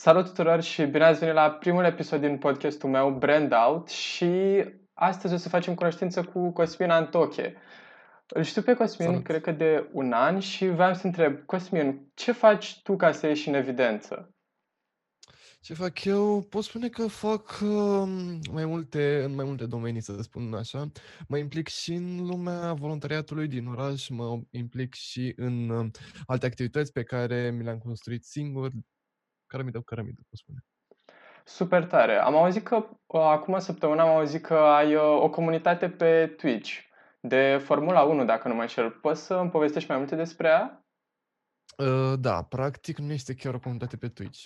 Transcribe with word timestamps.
Salut 0.00 0.24
tuturor 0.24 0.62
și 0.62 0.84
bine 0.84 1.04
ați 1.04 1.18
venit 1.18 1.34
la 1.34 1.50
primul 1.50 1.84
episod 1.84 2.20
din 2.20 2.38
podcastul 2.38 2.88
meu, 2.88 3.10
Brand 3.10 3.52
Out 3.52 3.88
și 3.88 4.64
astăzi 4.94 5.34
o 5.34 5.36
să 5.36 5.48
facem 5.48 5.74
cunoștință 5.74 6.24
cu 6.24 6.52
Cosmin 6.52 6.90
Antoche. 6.90 7.56
Îl 8.28 8.42
știu 8.42 8.62
pe 8.62 8.74
Cosmin, 8.74 9.08
Salut. 9.08 9.24
cred 9.24 9.40
că 9.40 9.52
de 9.52 9.88
un 9.92 10.12
an 10.12 10.38
și 10.38 10.68
vreau 10.68 10.94
să 10.94 11.06
întreb, 11.06 11.44
Cosmin, 11.46 12.10
ce 12.14 12.32
faci 12.32 12.80
tu 12.82 12.96
ca 12.96 13.12
să 13.12 13.26
ieși 13.26 13.48
în 13.48 13.54
evidență? 13.54 14.34
Ce 15.60 15.74
fac 15.74 16.04
eu? 16.04 16.42
Pot 16.42 16.64
spune 16.64 16.88
că 16.88 17.06
fac 17.06 17.60
uh, 17.62 18.08
mai 18.52 18.64
multe, 18.64 19.22
în 19.24 19.34
mai 19.34 19.44
multe 19.44 19.66
domenii, 19.66 20.00
să 20.00 20.22
spun 20.22 20.54
așa. 20.54 20.90
Mă 21.28 21.38
implic 21.38 21.68
și 21.68 21.92
în 21.92 22.26
lumea 22.26 22.72
voluntariatului 22.72 23.48
din 23.48 23.66
oraș, 23.66 24.08
mă 24.08 24.40
implic 24.50 24.94
și 24.94 25.32
în 25.36 25.68
uh, 25.68 25.90
alte 26.26 26.46
activități 26.46 26.92
pe 26.92 27.02
care 27.02 27.50
mi 27.50 27.64
le-am 27.64 27.78
construit 27.78 28.24
singur, 28.24 28.70
cărămidă 29.48 29.78
cu 29.78 29.84
cărămidă, 29.84 30.20
pot 30.28 30.38
spune. 30.38 30.58
Super 31.44 31.84
tare. 31.84 32.16
Am 32.16 32.36
auzit 32.36 32.64
că, 32.64 32.76
uh, 33.06 33.20
acum 33.20 33.54
o 33.54 33.58
săptămână 33.58 34.02
am 34.02 34.08
auzit 34.08 34.42
că 34.42 34.54
ai 34.54 34.94
uh, 34.94 35.02
o 35.02 35.30
comunitate 35.30 35.88
pe 35.90 36.26
Twitch 36.36 36.72
de 37.20 37.60
Formula 37.64 38.02
1, 38.02 38.24
dacă 38.24 38.48
nu 38.48 38.54
mă 38.54 38.60
înșel. 38.60 38.90
Poți 38.90 39.24
să 39.24 39.34
îmi 39.34 39.50
povestești 39.50 39.88
mai 39.88 39.98
multe 39.98 40.16
despre 40.16 40.48
ea? 40.48 40.82
Uh, 41.78 42.18
da, 42.18 42.42
practic 42.42 42.98
nu 42.98 43.12
este 43.12 43.34
chiar 43.34 43.54
o 43.54 43.58
comunitate 43.58 43.96
pe 43.96 44.08
Twitch. 44.08 44.40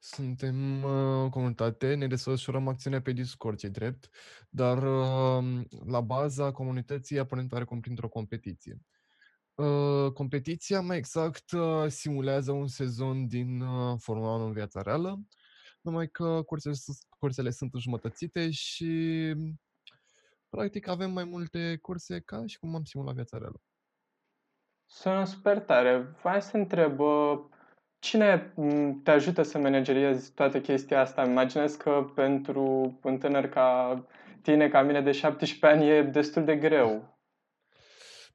Suntem 0.00 0.82
uh, 0.82 1.24
o 1.24 1.28
comunitate, 1.28 1.94
ne 1.94 2.06
desfășurăm 2.06 2.68
acțiunea 2.68 3.00
pe 3.00 3.12
Discord, 3.12 3.58
ce 3.58 3.68
drept, 3.68 4.08
dar 4.48 4.76
uh, 4.82 5.62
la 5.86 6.00
baza 6.00 6.52
comunității 6.52 7.18
aparent 7.18 7.52
oarecum 7.52 7.80
printr-o 7.80 8.08
competiție. 8.08 8.80
Uh, 9.60 10.12
competiția, 10.12 10.80
mai 10.80 10.96
exact, 10.96 11.50
uh, 11.50 11.86
simulează 11.88 12.52
un 12.52 12.66
sezon 12.66 13.26
din 13.26 13.60
uh, 13.60 13.96
Formula 13.98 14.34
1 14.34 14.44
în 14.44 14.52
viața 14.52 14.82
reală, 14.82 15.18
numai 15.80 16.08
că 16.08 16.42
cursele, 16.42 16.74
sus- 16.74 17.06
cursele 17.18 17.50
sunt 17.50 17.74
înjumătățite 17.74 18.50
și 18.50 19.34
practic 20.48 20.88
avem 20.88 21.10
mai 21.10 21.24
multe 21.24 21.78
curse 21.82 22.20
ca 22.20 22.46
și 22.46 22.58
cum 22.58 22.74
am 22.74 22.84
simulat 22.84 23.14
viața 23.14 23.38
reală. 23.38 23.60
Sună 24.86 25.24
super 25.24 25.58
tare. 25.58 26.16
Vreau 26.22 26.40
să 26.40 26.56
întreb, 26.56 26.98
uh, 26.98 27.40
cine 27.98 28.52
m, 28.56 29.00
te 29.02 29.10
ajută 29.10 29.42
să 29.42 29.58
manageriezi 29.58 30.32
toată 30.32 30.60
chestia 30.60 31.00
asta? 31.00 31.22
Îmi 31.22 31.30
Imaginez 31.30 31.74
că 31.74 32.10
pentru 32.14 32.98
un 33.02 33.18
tânăr 33.18 33.48
ca 33.48 34.04
tine, 34.42 34.68
ca 34.68 34.82
mine 34.82 35.02
de 35.02 35.12
17 35.12 35.66
ani, 35.66 35.90
e 35.90 36.02
destul 36.02 36.44
de 36.44 36.56
greu. 36.56 37.19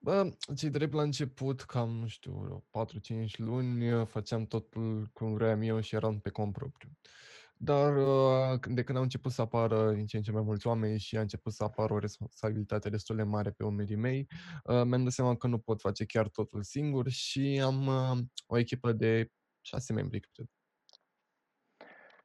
Bă, 0.06 0.30
cei 0.56 0.70
drept 0.70 0.94
la 0.94 1.02
început, 1.02 1.61
cam, 1.61 1.89
nu 1.89 2.08
știu, 2.08 2.64
4-5 2.72 3.38
luni, 3.38 3.92
uh, 3.92 4.06
făceam 4.06 4.45
totul 4.45 5.09
cum 5.14 5.34
vreau 5.34 5.64
eu 5.64 5.80
și 5.80 5.95
eram 5.95 6.20
pe 6.20 6.30
cont 6.30 6.53
propriu. 6.53 6.89
Dar 7.58 7.95
uh, 7.97 8.59
de 8.67 8.84
când 8.84 8.97
au 8.97 9.03
început 9.03 9.31
să 9.31 9.42
apară 9.42 9.92
din 9.92 10.06
ce 10.06 10.17
în 10.17 10.23
ce 10.23 10.31
mai 10.31 10.42
mulți 10.42 10.67
oameni 10.67 11.00
și 11.00 11.17
a 11.17 11.22
început 11.22 11.53
să 11.53 11.64
apară 11.64 11.94
o 11.94 12.00
responsabilitate 12.00 12.89
destul 12.89 13.16
de 13.16 13.23
mare 13.23 13.52
pe 13.52 13.64
umerii 13.64 13.95
mei, 13.95 14.28
uh, 14.64 14.84
mi-am 14.84 15.03
dat 15.03 15.12
seama 15.12 15.36
că 15.36 15.47
nu 15.47 15.58
pot 15.58 15.81
face 15.81 16.06
chiar 16.06 16.28
totul 16.28 16.64
singur 16.64 17.09
și 17.09 17.62
am 17.64 17.88
uh, 17.88 18.17
o 18.47 18.58
echipă 18.58 18.92
de 18.92 19.31
șase 19.62 19.94
membri, 19.94 20.19
cred. 20.19 20.47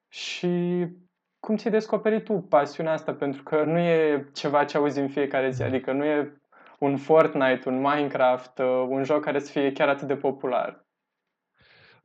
Și 0.09 0.87
cum 1.39 1.57
ți-ai 1.57 1.73
descoperit 1.73 2.25
tu 2.25 2.41
pasiunea 2.41 2.93
asta? 2.93 3.15
Pentru 3.15 3.43
că 3.43 3.65
nu 3.65 3.79
e 3.79 4.31
ceva 4.33 4.65
ce 4.65 4.77
auzi 4.77 4.99
în 4.99 5.09
fiecare 5.09 5.51
zi, 5.51 5.63
adică 5.63 5.93
nu 5.93 6.05
e 6.05 6.40
un 6.81 6.97
Fortnite, 6.97 7.69
un 7.69 7.81
Minecraft, 7.81 8.59
uh, 8.59 8.87
un 8.89 9.05
joc 9.05 9.23
care 9.23 9.39
să 9.39 9.51
fie 9.51 9.73
chiar 9.73 9.89
atât 9.89 10.09
de 10.09 10.17
popular. 10.17 10.89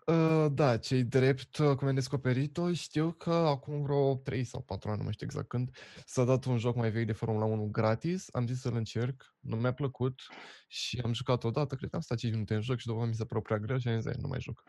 Uh, 0.06 0.46
da, 0.52 0.78
cei 0.78 1.04
drept, 1.04 1.58
uh, 1.58 1.76
cum 1.76 1.88
am 1.88 1.94
descoperit-o, 1.94 2.74
știu 2.74 3.12
că 3.12 3.34
acum 3.34 3.82
vreo 3.82 4.16
3 4.16 4.44
sau 4.44 4.62
4 4.62 4.90
ani, 4.90 4.98
nu 4.98 5.04
mai 5.04 5.14
știu 5.14 5.26
exact 5.26 5.48
când, 5.48 5.70
s-a 6.06 6.24
dat 6.24 6.46
un 6.46 6.58
joc 6.58 6.76
mai 6.76 6.90
vechi 6.90 7.06
de 7.06 7.12
Formula 7.14 7.46
1 7.46 7.68
gratis, 7.72 8.28
am 8.32 8.48
zis 8.48 8.60
să-l 8.62 8.76
încerc, 8.76 9.36
nu 9.40 9.56
mi-a 9.56 9.74
plăcut 9.74 10.22
și 10.68 11.02
am 11.04 11.14
jucat 11.14 11.44
odată, 11.44 11.76
cred 11.76 11.90
că 11.90 11.96
am 11.96 12.02
stat 12.02 12.18
5 12.18 12.32
minute 12.34 12.54
în 12.54 12.62
joc 12.62 12.78
și 12.78 12.86
după 12.86 12.98
aceea 12.98 13.12
mi 13.12 13.18
s-a 13.18 13.26
părut 13.26 13.44
prea 13.44 13.58
greu 13.58 13.78
și 13.78 13.88
am 13.88 13.96
zis, 13.96 14.06
"Hai, 14.06 14.16
nu 14.22 14.28
mai 14.28 14.40
joc. 14.42 14.64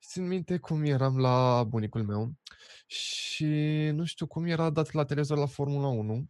Și 0.00 0.08
țin 0.08 0.26
minte 0.26 0.58
cum 0.58 0.84
eram 0.84 1.18
la 1.18 1.64
bunicul 1.64 2.02
meu 2.02 2.32
și 2.86 3.46
nu 3.92 4.04
știu 4.04 4.26
cum 4.26 4.44
era 4.44 4.70
dat 4.70 4.92
la 4.92 5.04
televizor 5.04 5.38
la 5.38 5.46
Formula 5.46 5.86
1 5.86 6.28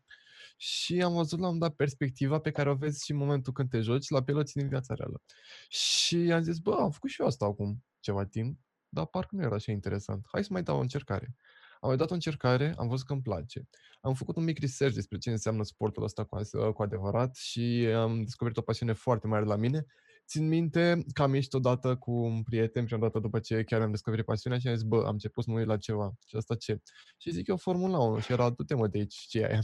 și 0.62 1.02
am 1.02 1.12
văzut 1.12 1.38
la 1.38 1.48
un 1.48 1.58
dat 1.58 1.74
perspectiva 1.74 2.38
pe 2.38 2.50
care 2.50 2.70
o 2.70 2.74
vezi 2.74 3.04
și 3.04 3.10
în 3.10 3.16
momentul 3.16 3.52
când 3.52 3.68
te 3.68 3.80
joci 3.80 4.08
la 4.08 4.22
piloții 4.22 4.60
din 4.60 4.68
viața 4.68 4.94
reală. 4.94 5.22
Și 5.68 6.16
am 6.16 6.42
zis, 6.42 6.58
bă, 6.58 6.76
am 6.80 6.90
făcut 6.90 7.10
și 7.10 7.20
eu 7.20 7.26
asta 7.26 7.44
acum 7.44 7.84
ceva 8.00 8.24
timp, 8.24 8.58
dar 8.88 9.06
parcă 9.06 9.36
nu 9.36 9.42
era 9.42 9.54
așa 9.54 9.72
interesant. 9.72 10.26
Hai 10.32 10.44
să 10.44 10.48
mai 10.52 10.62
dau 10.62 10.76
o 10.76 10.80
încercare. 10.80 11.34
Am 11.80 11.88
mai 11.88 11.96
dat 11.96 12.10
o 12.10 12.14
încercare, 12.14 12.74
am 12.76 12.88
văzut 12.88 13.06
că 13.06 13.12
îmi 13.12 13.22
place. 13.22 13.68
Am 14.00 14.14
făcut 14.14 14.36
un 14.36 14.44
mic 14.44 14.58
research 14.58 14.94
despre 14.94 15.18
ce 15.18 15.30
înseamnă 15.30 15.62
sportul 15.62 16.02
ăsta 16.02 16.24
cu, 16.24 16.36
as- 16.36 16.72
cu 16.74 16.82
adevărat 16.82 17.36
și 17.36 17.86
am 17.96 18.22
descoperit 18.22 18.58
o 18.58 18.62
pasiune 18.62 18.92
foarte 18.92 19.26
mare 19.26 19.44
la 19.44 19.56
mine. 19.56 19.84
Țin 20.26 20.48
minte 20.48 21.04
că 21.12 21.22
am 21.22 21.34
ieșit 21.34 21.52
odată 21.52 21.96
cu 21.96 22.12
un 22.12 22.42
prieten 22.42 22.86
și 22.86 22.94
odată 22.94 23.18
după 23.18 23.38
ce 23.38 23.64
chiar 23.64 23.80
am 23.80 23.90
descoperit 23.90 24.24
pasiunea 24.24 24.58
și 24.58 24.68
am 24.68 24.74
zis, 24.74 24.84
bă, 24.84 25.04
am 25.06 25.12
început 25.12 25.44
să 25.44 25.50
mă 25.50 25.58
uit 25.58 25.66
la 25.66 25.76
ceva. 25.76 26.12
Și 26.26 26.36
asta 26.36 26.54
ce? 26.54 26.80
Și 27.18 27.30
zic 27.30 27.46
eu 27.46 27.56
Formula 27.56 27.98
1 27.98 28.18
și 28.18 28.32
era, 28.32 28.50
du-te 28.50 28.74
mă 28.74 28.86
de 28.86 28.98
aici, 28.98 29.14
ce 29.14 29.38
e 29.38 29.46
aia? 29.46 29.60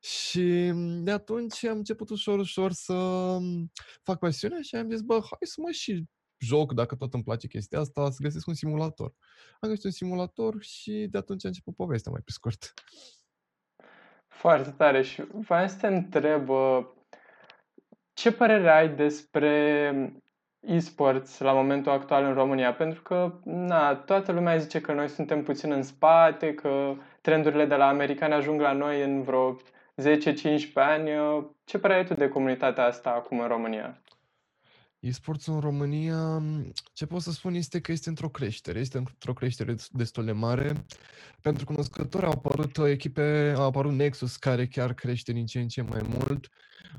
Și 0.00 0.70
mm, 0.72 1.04
de 1.04 1.10
atunci 1.10 1.64
am 1.64 1.76
început 1.76 2.10
ușor, 2.10 2.38
ușor 2.38 2.72
să 2.72 2.94
mm, 3.40 3.72
fac 4.02 4.18
pasiunea 4.18 4.60
și 4.60 4.74
am 4.74 4.90
zis, 4.90 5.00
bă, 5.00 5.12
hai 5.12 5.38
să 5.40 5.60
mă 5.60 5.70
și 5.70 6.04
joc, 6.38 6.72
dacă 6.72 6.94
tot 6.94 7.14
îmi 7.14 7.22
place 7.22 7.46
chestia 7.46 7.78
asta, 7.78 8.10
să 8.10 8.22
găsesc 8.22 8.46
un 8.46 8.54
simulator. 8.54 9.14
Am 9.60 9.68
găsit 9.68 9.84
un 9.84 9.90
simulator 9.90 10.62
și 10.62 11.06
de 11.10 11.18
atunci 11.18 11.44
a 11.44 11.48
început 11.48 11.74
povestea 11.76 12.12
mai 12.12 12.20
pe 12.24 12.30
scurt. 12.30 12.74
Foarte 14.28 14.70
tare 14.70 15.02
și 15.02 15.22
vreau 15.32 15.68
să 15.68 15.76
te 15.80 15.86
întreb 15.86 16.48
uh, 16.48 16.86
ce 18.12 18.32
părere 18.32 18.70
ai 18.70 18.94
despre 18.94 19.92
e-sports 20.60 21.38
la 21.38 21.52
momentul 21.52 21.92
actual 21.92 22.24
în 22.24 22.34
România? 22.34 22.74
Pentru 22.74 23.02
că 23.02 23.40
na, 23.44 23.94
toată 23.94 24.32
lumea 24.32 24.56
zice 24.56 24.80
că 24.80 24.92
noi 24.92 25.08
suntem 25.08 25.42
puțin 25.42 25.72
în 25.72 25.82
spate, 25.82 26.54
că 26.54 26.94
trendurile 27.20 27.66
de 27.66 27.74
la 27.74 27.88
americani 27.88 28.32
ajung 28.32 28.60
la 28.60 28.72
noi 28.72 29.02
în 29.02 29.22
vreo 29.22 29.56
10-15 30.02 30.72
ani. 30.74 31.16
Uh, 31.18 31.44
Ce 31.64 31.78
părere 31.78 31.98
ai 31.98 32.06
tu 32.06 32.14
de 32.14 32.28
comunitatea 32.28 32.84
asta 32.84 33.10
acum 33.10 33.40
în 33.40 33.48
România? 33.48 34.02
E-sportul 35.00 35.54
în 35.54 35.60
România, 35.60 36.38
mm, 36.38 36.72
ce 36.92 37.06
pot 37.06 37.22
să 37.22 37.32
spun 37.32 37.54
este 37.54 37.80
că 37.80 37.92
este 37.92 38.08
într-o 38.08 38.28
creștere, 38.28 38.78
este 38.78 38.98
într-o 38.98 39.32
creștere 39.32 39.72
des- 39.72 39.88
destul 39.92 40.24
de 40.24 40.32
mare. 40.32 40.84
Pentru 41.40 41.64
cunoscători 41.64 42.24
au 42.24 42.30
apărut 42.30 42.76
uh, 42.76 42.90
echipe, 42.90 43.54
a 43.56 43.60
apărut 43.60 43.92
Nexus, 43.92 44.36
care 44.36 44.66
chiar 44.66 44.94
crește 44.94 45.32
din 45.32 45.46
ce 45.46 45.60
în 45.60 45.68
ce 45.68 45.82
mai 45.82 46.00
mult. 46.08 46.48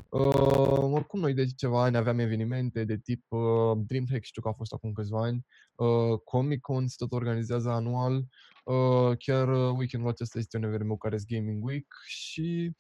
Uh, 0.10 0.92
oricum, 0.94 1.20
noi 1.20 1.34
de 1.34 1.46
ceva 1.46 1.84
ani 1.84 1.98
aveam 1.98 2.20
evenimente 2.20 2.84
de 2.84 2.98
tip 2.98 3.26
uh, 3.30 3.78
DreamHack, 3.88 4.24
știu 4.24 4.42
că 4.42 4.48
a 4.48 4.54
fost 4.54 4.74
acum 4.74 4.92
câțiva 4.92 5.22
ani, 5.22 5.46
uh, 5.76 6.20
Comic-Con 6.24 6.88
se 6.88 6.96
tot 6.98 7.12
organizează 7.12 7.70
anual, 7.70 8.26
uh, 8.64 9.18
chiar 9.18 9.48
uh, 9.48 9.78
weekendul 9.78 10.10
acesta 10.10 10.40
este 10.40 10.58
un 10.58 10.64
eveniment 10.64 11.00
care 11.00 11.16
este 11.16 11.36
Gaming 11.36 11.64
Week 11.64 11.88
și 12.06 12.72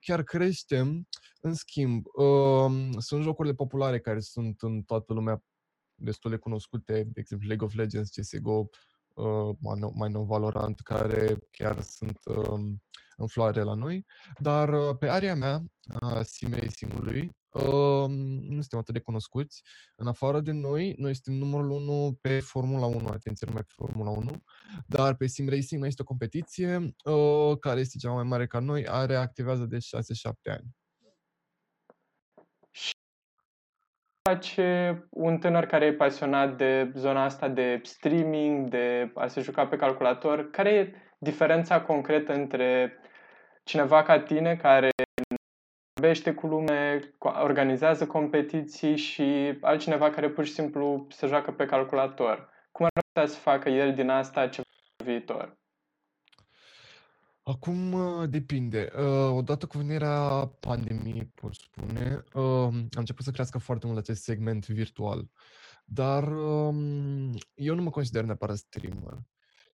chiar 0.00 0.22
creștem. 0.22 1.08
În 1.40 1.54
schimb, 1.54 2.04
uh, 2.06 2.90
sunt 2.98 3.22
jocurile 3.22 3.54
populare 3.54 4.00
care 4.00 4.20
sunt 4.20 4.60
în 4.60 4.82
toată 4.82 5.12
lumea 5.12 5.42
destul 5.94 6.30
de 6.30 6.36
cunoscute, 6.36 7.02
de 7.04 7.20
exemplu 7.20 7.46
League 7.46 7.66
of 7.66 7.74
Legends, 7.74 8.10
CSGO, 8.10 8.68
uh, 9.14 9.56
mai 9.60 9.78
nou, 9.78 9.92
mai 9.94 10.10
nou 10.10 10.24
Valorant, 10.24 10.80
care 10.80 11.38
chiar 11.50 11.80
sunt 11.80 12.18
um, 12.24 12.82
în 13.16 13.26
floare 13.26 13.62
la 13.62 13.74
noi. 13.74 14.06
Dar 14.38 14.68
uh, 14.68 14.96
pe 14.98 15.08
area 15.08 15.34
mea, 15.34 15.62
a 16.00 16.22
sim 16.22 16.52
racing-ului, 16.52 17.20
um, 17.20 17.37
nu 17.52 18.60
suntem 18.60 18.78
atât 18.78 18.94
de 18.94 19.00
cunoscuți. 19.00 19.62
În 19.96 20.06
afară 20.06 20.40
de 20.40 20.52
noi, 20.52 20.94
noi 20.98 21.14
suntem 21.14 21.48
numărul 21.48 21.70
1 21.70 22.18
pe 22.20 22.40
Formula 22.40 22.86
1, 22.86 23.08
atenție, 23.08 23.46
numai 23.46 23.62
pe 23.62 23.72
Formula 23.74 24.10
1, 24.10 24.42
dar 24.86 25.14
pe 25.14 25.26
sim 25.26 25.48
racing 25.48 25.80
mai 25.80 25.88
este 25.88 26.02
o 26.02 26.04
competiție 26.04 26.94
uh, 27.04 27.58
care 27.60 27.80
este 27.80 27.98
cea 27.98 28.10
mai 28.10 28.24
mare 28.24 28.46
ca 28.46 28.58
noi, 28.58 28.86
are 28.86 29.14
activează 29.14 29.64
de 29.64 29.76
6-7 29.76 29.80
ani. 30.42 30.76
face 34.28 35.06
un 35.10 35.38
tânăr 35.38 35.66
care 35.66 35.84
e 35.84 35.92
pasionat 35.92 36.56
de 36.56 36.92
zona 36.94 37.24
asta 37.24 37.48
de 37.48 37.80
streaming, 37.82 38.68
de 38.68 39.10
a 39.14 39.26
se 39.26 39.40
juca 39.40 39.66
pe 39.66 39.76
calculator? 39.76 40.50
Care 40.50 40.70
e 40.70 40.92
diferența 41.18 41.80
concretă 41.80 42.32
între 42.32 42.98
cineva 43.64 44.02
ca 44.02 44.20
tine 44.20 44.56
care 44.56 44.88
vorbește 45.98 46.34
cu 46.34 46.46
lume, 46.46 47.00
co- 47.00 47.42
organizează 47.42 48.06
competiții 48.06 48.96
și 48.96 49.58
altcineva 49.60 50.10
care 50.10 50.30
pur 50.30 50.44
și 50.44 50.52
simplu 50.52 51.06
se 51.10 51.26
joacă 51.26 51.52
pe 51.52 51.64
calculator? 51.64 52.48
Cum 52.72 52.84
ar 52.84 53.02
putea 53.06 53.26
să 53.26 53.38
facă 53.38 53.68
el 53.68 53.94
din 53.94 54.08
asta 54.08 54.48
ceva 54.48 54.66
în 54.96 55.06
viitor? 55.06 55.58
Acum 57.42 57.92
uh, 57.92 58.28
depinde. 58.28 58.92
Uh, 58.96 59.36
Odată 59.36 59.66
cu 59.66 59.78
venirea 59.78 60.50
pandemiei, 60.60 61.32
pot 61.34 61.54
spune, 61.54 62.24
uh, 62.34 62.72
a 62.72 62.98
început 62.98 63.24
să 63.24 63.30
crească 63.30 63.58
foarte 63.58 63.86
mult 63.86 63.98
acest 63.98 64.22
segment 64.22 64.66
virtual. 64.66 65.30
Dar 65.84 66.28
um, 66.28 67.34
eu 67.54 67.74
nu 67.74 67.82
mă 67.82 67.90
consider 67.90 68.24
neapărat 68.24 68.56
streamer. 68.56 69.18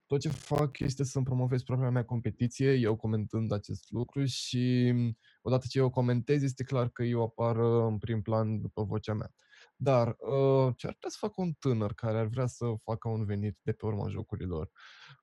Tot 0.07 0.21
ce 0.21 0.29
fac 0.29 0.79
este 0.79 1.05
să-mi 1.05 1.25
promovez 1.25 1.63
propria 1.63 1.91
mea 1.91 2.05
competiție, 2.05 2.73
eu 2.73 2.97
comentând 2.97 3.53
acest 3.53 3.91
lucru 3.91 4.25
și 4.25 4.95
odată 5.43 5.67
ce 5.69 5.79
eu 5.79 5.91
comentez, 5.91 6.43
este 6.43 6.65
clar 6.65 6.89
că 6.89 7.03
eu 7.03 7.23
apar 7.23 7.57
în 7.57 7.99
prim 7.99 8.23
plan 8.23 8.61
după 8.61 8.83
vocea 8.83 9.15
mea. 9.15 9.35
Dar 9.77 10.09
uh, 10.09 10.75
ce 10.77 10.87
ar 10.87 10.93
putea 10.93 11.09
să 11.09 11.17
facă 11.21 11.35
un 11.37 11.53
tânăr 11.53 11.95
care 11.95 12.19
ar 12.19 12.27
vrea 12.27 12.47
să 12.47 12.65
facă 12.83 13.09
un 13.09 13.25
venit 13.25 13.59
de 13.63 13.73
pe 13.73 13.87
urma 13.87 14.09
jocurilor? 14.09 14.71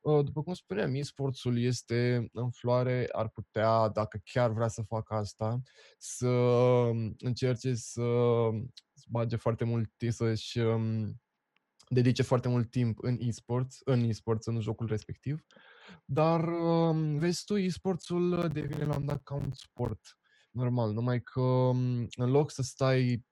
Uh, 0.01 0.25
după 0.25 0.44
cum 0.44 0.54
spuneam, 0.54 0.95
e-sportsul 0.95 1.60
este 1.60 2.30
în 2.31 2.51
floare, 2.51 3.07
ar 3.12 3.30
putea, 3.30 3.89
dacă 3.89 4.22
chiar 4.24 4.51
vrea 4.51 4.68
să 4.68 4.81
facă 4.81 5.13
asta, 5.13 5.62
să 5.98 6.27
încerce 7.18 7.74
să 7.74 8.04
bage 9.07 9.36
foarte 9.36 9.63
mult, 9.63 9.92
să-și 10.10 10.60
um, 10.60 11.22
dedice 11.93 12.23
foarte 12.23 12.47
mult 12.47 12.69
timp 12.69 12.97
în 13.01 13.17
e-sports, 13.19 13.81
în 13.83 14.03
e-sports, 14.03 14.45
în 14.45 14.59
jocul 14.59 14.88
respectiv. 14.88 15.45
Dar, 16.05 16.47
um, 16.47 17.17
vezi 17.17 17.43
tu, 17.45 17.57
e-sportsul 17.57 18.49
devine 18.53 18.85
la 18.85 18.95
un 18.95 19.05
dat 19.05 19.23
ca 19.23 19.33
un 19.33 19.51
sport 19.53 20.17
normal, 20.51 20.93
numai 20.93 21.21
că 21.21 21.41
um, 21.41 22.07
în 22.17 22.31
loc 22.31 22.51
să 22.51 22.61
stai 22.61 23.25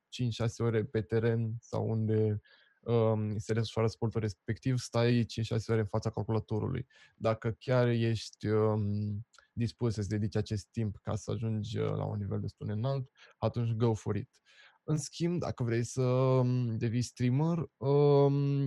5-6 0.43 0.47
ore 0.57 0.83
pe 0.83 1.01
teren 1.01 1.55
sau 1.59 1.89
unde 1.89 2.41
um, 2.81 3.37
se 3.37 3.53
desfășoară 3.53 3.87
sportul 3.87 4.21
respectiv, 4.21 4.77
stai 4.77 5.25
5-6 5.55 5.65
ore 5.67 5.79
în 5.79 5.85
fața 5.85 6.09
calculatorului. 6.09 6.87
Dacă 7.15 7.55
chiar 7.59 7.87
ești 7.87 8.47
um, 8.47 9.25
dispus 9.53 9.93
să-ți 9.93 10.09
dedici 10.09 10.35
acest 10.35 10.67
timp 10.71 10.97
ca 11.03 11.15
să 11.15 11.31
ajungi 11.31 11.77
uh, 11.77 11.95
la 11.95 12.05
un 12.05 12.17
nivel 12.17 12.39
destul 12.39 12.67
de 12.67 12.73
înalt, 12.73 13.09
atunci 13.37 13.71
go 13.71 13.93
for 13.93 14.15
it. 14.15 14.29
În 14.89 14.97
schimb, 14.97 15.39
dacă 15.39 15.63
vrei 15.63 15.83
să 15.83 16.01
um, 16.01 16.77
devii 16.77 17.01
streamer, 17.01 17.57
um, 17.77 18.65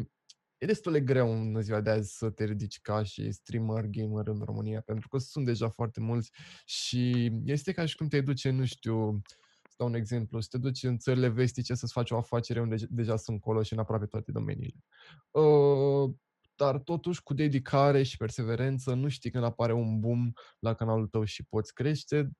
e 0.59 0.67
destul 0.67 0.93
de 0.93 1.01
greu 1.01 1.33
în 1.33 1.63
ziua 1.63 1.81
de 1.81 1.91
azi 1.91 2.17
să 2.17 2.31
te 2.31 2.45
ridici 2.45 2.81
ca 2.81 3.03
și 3.03 3.33
streamer, 3.33 3.85
gamer 3.87 4.27
în 4.27 4.41
România, 4.45 4.81
pentru 4.81 5.09
că 5.09 5.19
sunt 5.19 5.45
deja 5.45 5.69
foarte 5.69 6.01
mulți 6.01 6.31
și 6.65 7.33
este 7.45 7.73
ca 7.73 7.87
și 7.87 7.97
cum 7.97 8.09
te 8.09 8.21
duce, 8.21 8.51
nu 8.51 8.65
știu, 8.65 9.23
să 9.69 9.75
dau 9.77 9.87
un 9.87 9.95
exemplu, 9.95 10.41
să 10.41 10.49
te 10.51 10.59
duci 10.59 10.83
în 10.83 10.99
țările 10.99 11.29
vestice 11.29 11.75
să-ți 11.75 11.93
faci 11.93 12.11
o 12.11 12.17
afacere 12.17 12.61
unde 12.61 12.77
deja 12.89 13.17
sunt 13.17 13.41
colo 13.41 13.63
și 13.63 13.73
în 13.73 13.79
aproape 13.79 14.07
toate 14.07 14.33
domeniile. 14.33 14.85
Uh, 15.31 16.15
dar 16.57 16.79
totuși 16.79 17.23
cu 17.23 17.35
dedicare 17.35 18.03
și 18.03 18.17
perseverență 18.17 18.95
nu 18.95 19.09
știi 19.09 19.31
când 19.31 19.45
apare 19.45 19.73
un 19.73 20.01
boom 20.01 20.33
la 20.59 20.75
canalul 20.75 21.07
tău 21.07 21.25
și 21.25 21.45
poți 21.45 21.75
crește. 21.75 22.31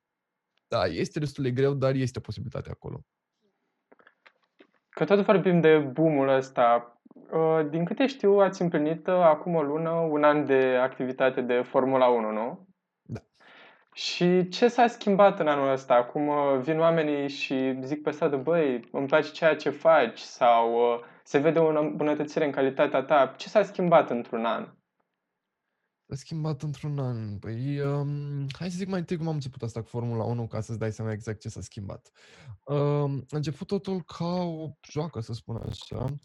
Da, 0.67 0.85
este 0.85 1.19
destul 1.19 1.43
de 1.43 1.51
greu, 1.51 1.73
dar 1.73 1.95
este 1.95 2.17
o 2.17 2.21
posibilitate 2.21 2.69
acolo. 2.69 3.05
Că 4.93 5.05
tot 5.05 5.19
vorbim 5.19 5.59
de 5.59 5.77
boom-ul 5.77 6.27
ăsta, 6.27 6.97
uh, 7.31 7.69
din 7.69 7.85
câte 7.85 8.07
știu, 8.07 8.37
ați 8.37 8.61
împlinit 8.61 9.07
uh, 9.07 9.13
acum 9.13 9.55
o 9.55 9.61
lună 9.61 9.89
un 9.89 10.23
an 10.23 10.45
de 10.45 10.77
activitate 10.81 11.41
de 11.41 11.61
Formula 11.61 12.07
1, 12.07 12.31
nu? 12.31 12.67
Da. 13.01 13.19
Și 13.93 14.47
ce 14.47 14.67
s-a 14.67 14.87
schimbat 14.87 15.39
în 15.39 15.47
anul 15.47 15.71
ăsta? 15.71 15.93
Acum 15.93 16.27
uh, 16.27 16.57
vin 16.59 16.79
oamenii 16.79 17.27
și 17.27 17.79
zic 17.81 18.01
pe 18.01 18.11
stradă, 18.11 18.35
băi, 18.35 18.89
îmi 18.91 19.07
place 19.07 19.31
ceea 19.31 19.55
ce 19.55 19.69
faci 19.69 20.19
sau 20.19 20.79
se 21.23 21.37
vede 21.37 21.59
o 21.59 21.79
îmbunătățire 21.79 22.45
în 22.45 22.51
calitatea 22.51 23.01
ta. 23.01 23.33
Ce 23.37 23.49
s-a 23.49 23.63
schimbat 23.63 24.09
într-un 24.09 24.45
an? 24.45 24.67
S-a 26.07 26.15
schimbat 26.15 26.61
într-un 26.61 26.99
an. 26.99 27.37
Păi, 27.39 27.79
um, 27.79 28.47
hai 28.51 28.71
să 28.71 28.77
zic 28.77 28.87
mai 28.87 28.99
întâi 28.99 29.17
cum 29.17 29.27
am 29.27 29.33
început 29.33 29.61
asta 29.61 29.81
cu 29.81 29.87
Formula 29.87 30.23
1, 30.23 30.47
ca 30.47 30.61
să-ți 30.61 30.79
dai 30.79 30.91
seama 30.91 31.11
exact 31.11 31.39
ce 31.39 31.49
s-a 31.49 31.61
schimbat. 31.61 32.11
Um, 32.65 33.25
a 33.29 33.35
început 33.35 33.67
totul 33.67 34.01
ca 34.01 34.41
o 34.43 34.69
joacă, 34.89 35.19
să 35.19 35.33
spun 35.33 35.55
așa. 35.55 36.15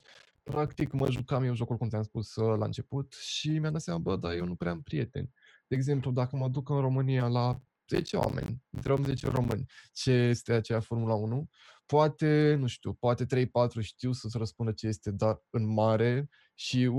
Practic, 0.43 0.93
mă 0.93 1.11
jucam 1.11 1.43
eu 1.43 1.55
jocul, 1.55 1.77
cum 1.77 1.89
ți-am 1.89 2.03
spus 2.03 2.35
la 2.35 2.65
început, 2.65 3.13
și 3.13 3.59
mi-am 3.59 3.73
dat 3.73 3.81
seama, 3.81 4.01
bă, 4.01 4.17
dar 4.17 4.33
eu 4.33 4.45
nu 4.45 4.55
prea 4.55 4.71
am 4.71 4.83
prieteni. 4.83 5.33
De 5.67 5.77
exemplu, 5.77 6.11
dacă 6.11 6.37
mă 6.37 6.49
duc 6.49 6.69
în 6.69 6.81
România 6.81 7.27
la 7.27 7.61
10 7.89 8.17
oameni, 8.17 8.63
întrebăm 8.71 9.05
10 9.05 9.29
români 9.29 9.65
ce 9.93 10.11
este 10.11 10.53
aceea 10.53 10.81
Formula 10.81 11.15
1, 11.15 11.49
poate, 11.87 12.55
nu 12.59 12.67
știu, 12.67 12.93
poate 12.93 13.27
3-4 13.27 13.81
știu 13.81 14.13
să-ți 14.13 14.39
răspundă 14.39 14.73
ce 14.73 14.87
este, 14.87 15.11
dar 15.11 15.43
în 15.51 15.73
mare 15.73 16.29
și 16.61 16.91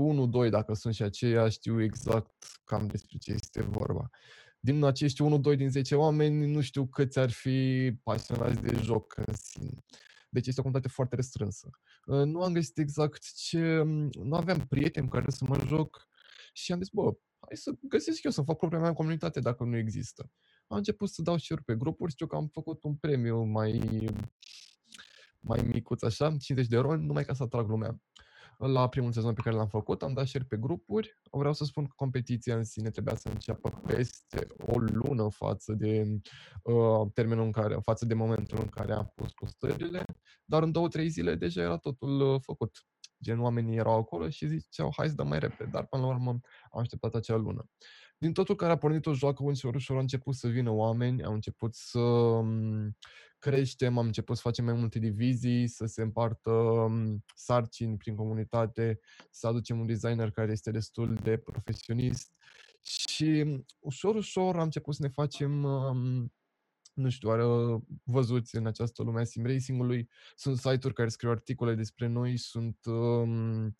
1-2, 0.46 0.50
dacă 0.50 0.74
sunt 0.74 0.94
și 0.94 1.02
aceia, 1.02 1.48
știu 1.48 1.82
exact 1.82 2.44
cam 2.64 2.86
despre 2.86 3.18
ce 3.18 3.32
este 3.32 3.62
vorba. 3.62 4.10
Din 4.60 4.84
acești 4.84 5.22
1-2 5.52 5.56
din 5.56 5.70
10 5.70 5.94
oameni, 5.94 6.50
nu 6.50 6.60
știu 6.60 6.86
câți 6.86 7.18
ar 7.18 7.30
fi 7.30 7.90
pasionați 8.02 8.60
de 8.60 8.76
joc 8.82 9.16
în 9.16 9.34
sine. 9.34 9.84
Deci 10.28 10.46
este 10.46 10.60
o 10.60 10.62
comunitate 10.62 10.94
foarte 10.94 11.16
restrânsă. 11.16 11.70
Nu 12.04 12.42
am 12.42 12.52
găsit 12.52 12.78
exact 12.78 13.34
ce... 13.34 13.82
Nu 14.22 14.34
aveam 14.36 14.66
prieteni 14.66 15.08
cu 15.08 15.12
care 15.14 15.30
să 15.30 15.44
mă 15.48 15.58
joc 15.66 16.08
și 16.52 16.72
am 16.72 16.80
zis, 16.80 16.88
bă, 16.92 17.02
hai 17.38 17.56
să 17.56 17.72
găsesc 17.80 18.22
eu, 18.22 18.30
să 18.30 18.42
fac 18.42 18.58
propria 18.58 18.80
mea 18.80 18.92
comunitate 18.92 19.40
dacă 19.40 19.64
nu 19.64 19.76
există. 19.76 20.30
Am 20.66 20.76
început 20.76 21.08
să 21.08 21.22
dau 21.22 21.36
și 21.36 21.54
pe 21.54 21.74
grupuri, 21.74 22.12
știu 22.12 22.26
că 22.26 22.36
am 22.36 22.48
făcut 22.48 22.82
un 22.82 22.94
premiu 22.94 23.42
mai 23.42 23.80
mai 25.40 25.62
micuț 25.62 26.02
așa, 26.02 26.36
50 26.36 26.66
de 26.66 26.76
euro, 26.76 26.96
numai 26.96 27.24
ca 27.24 27.34
să 27.34 27.42
atrag 27.42 27.68
lumea. 27.68 28.00
La 28.66 28.88
primul 28.88 29.12
sezon 29.12 29.34
pe 29.34 29.40
care 29.40 29.56
l-am 29.56 29.68
făcut, 29.68 30.02
am 30.02 30.12
dat 30.12 30.26
share 30.26 30.44
pe 30.48 30.56
grupuri. 30.56 31.18
Vreau 31.30 31.52
să 31.52 31.64
spun 31.64 31.84
că 31.86 31.92
competiția 31.96 32.56
în 32.56 32.64
sine 32.64 32.90
trebuia 32.90 33.14
să 33.14 33.28
înceapă 33.28 33.70
peste 33.86 34.46
o 34.66 34.78
lună 34.78 35.28
față 35.30 35.72
de 35.72 36.06
uh, 36.62 37.08
termenul 37.14 37.44
în 37.44 37.52
care, 37.52 37.76
față 37.82 38.06
de 38.06 38.14
momentul 38.14 38.58
în 38.60 38.66
care 38.66 38.92
am 38.92 39.12
pus 39.14 39.32
postările, 39.32 40.04
dar 40.44 40.62
în 40.62 40.72
două, 40.72 40.88
trei 40.88 41.08
zile 41.08 41.34
deja 41.34 41.60
era 41.62 41.76
totul 41.76 42.20
uh, 42.20 42.40
făcut. 42.40 42.86
Gen, 43.22 43.40
oamenii 43.40 43.76
erau 43.76 43.98
acolo 43.98 44.28
și 44.28 44.46
ziceau, 44.46 44.92
hai 44.96 45.08
să 45.08 45.14
dăm 45.14 45.28
mai 45.28 45.38
repede, 45.38 45.70
dar 45.70 45.86
până 45.86 46.02
la 46.02 46.08
urmă 46.08 46.30
am 46.70 46.80
așteptat 46.80 47.14
acea 47.14 47.36
lună 47.36 47.68
din 48.20 48.32
totul 48.32 48.54
care 48.54 48.72
a 48.72 48.76
pornit 48.76 49.06
o 49.06 49.14
joacă, 49.14 49.42
ușor, 49.42 49.74
ușor 49.74 49.96
au 49.96 50.02
început 50.02 50.34
să 50.34 50.48
vină 50.48 50.70
oameni, 50.70 51.24
au 51.24 51.32
început 51.32 51.74
să 51.74 51.98
mm, 51.98 52.96
creștem, 53.38 53.98
am 53.98 54.06
început 54.06 54.36
să 54.36 54.42
facem 54.42 54.64
mai 54.64 54.74
multe 54.74 54.98
divizii, 54.98 55.68
să 55.68 55.86
se 55.86 56.02
împartă 56.02 56.50
mm, 56.88 57.24
sarcini 57.34 57.96
prin 57.96 58.14
comunitate, 58.14 59.00
să 59.30 59.46
aducem 59.46 59.80
un 59.80 59.86
designer 59.86 60.30
care 60.30 60.52
este 60.52 60.70
destul 60.70 61.14
de 61.14 61.36
profesionist 61.36 62.32
și 62.82 63.42
mm, 63.42 63.64
ușor, 63.78 64.14
ușor 64.14 64.56
am 64.56 64.62
început 64.62 64.94
să 64.94 65.02
ne 65.02 65.08
facem 65.08 65.50
nu 66.94 67.10
știu, 67.10 67.30
are 67.30 67.44
văzuți 68.04 68.56
în 68.56 68.66
această 68.66 69.02
lume 69.02 69.20
a 69.20 69.24
sim 69.24 69.46
racing-ului. 69.46 70.08
Sunt 70.36 70.56
site-uri 70.56 70.94
care 70.94 71.08
scriu 71.08 71.30
articole 71.30 71.74
despre 71.74 72.06
noi, 72.06 72.36
sunt 72.36 72.78
um, 72.84 73.76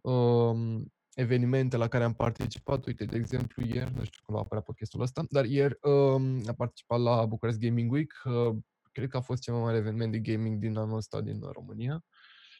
um, 0.00 0.92
evenimente 1.16 1.76
la 1.76 1.88
care 1.88 2.04
am 2.04 2.14
participat. 2.14 2.86
Uite, 2.86 3.04
de 3.04 3.16
exemplu, 3.16 3.62
ieri, 3.64 3.94
nu 3.94 4.04
știu 4.04 4.20
cum 4.24 4.34
va 4.34 4.40
apărea 4.40 4.62
podcastul 4.62 5.00
ăsta, 5.00 5.24
dar 5.28 5.44
ieri 5.44 5.78
um, 5.82 6.42
am 6.46 6.54
participat 6.56 7.00
la 7.00 7.26
Bucharest 7.26 7.58
Gaming 7.58 7.92
Week. 7.92 8.12
Uh, 8.24 8.56
cred 8.92 9.08
că 9.08 9.16
a 9.16 9.20
fost 9.20 9.42
cel 9.42 9.54
mai 9.54 9.62
mare 9.62 9.76
eveniment 9.76 10.12
de 10.12 10.18
gaming 10.18 10.58
din 10.58 10.76
anul 10.76 10.96
ăsta 10.96 11.20
din 11.20 11.40
România. 11.52 12.04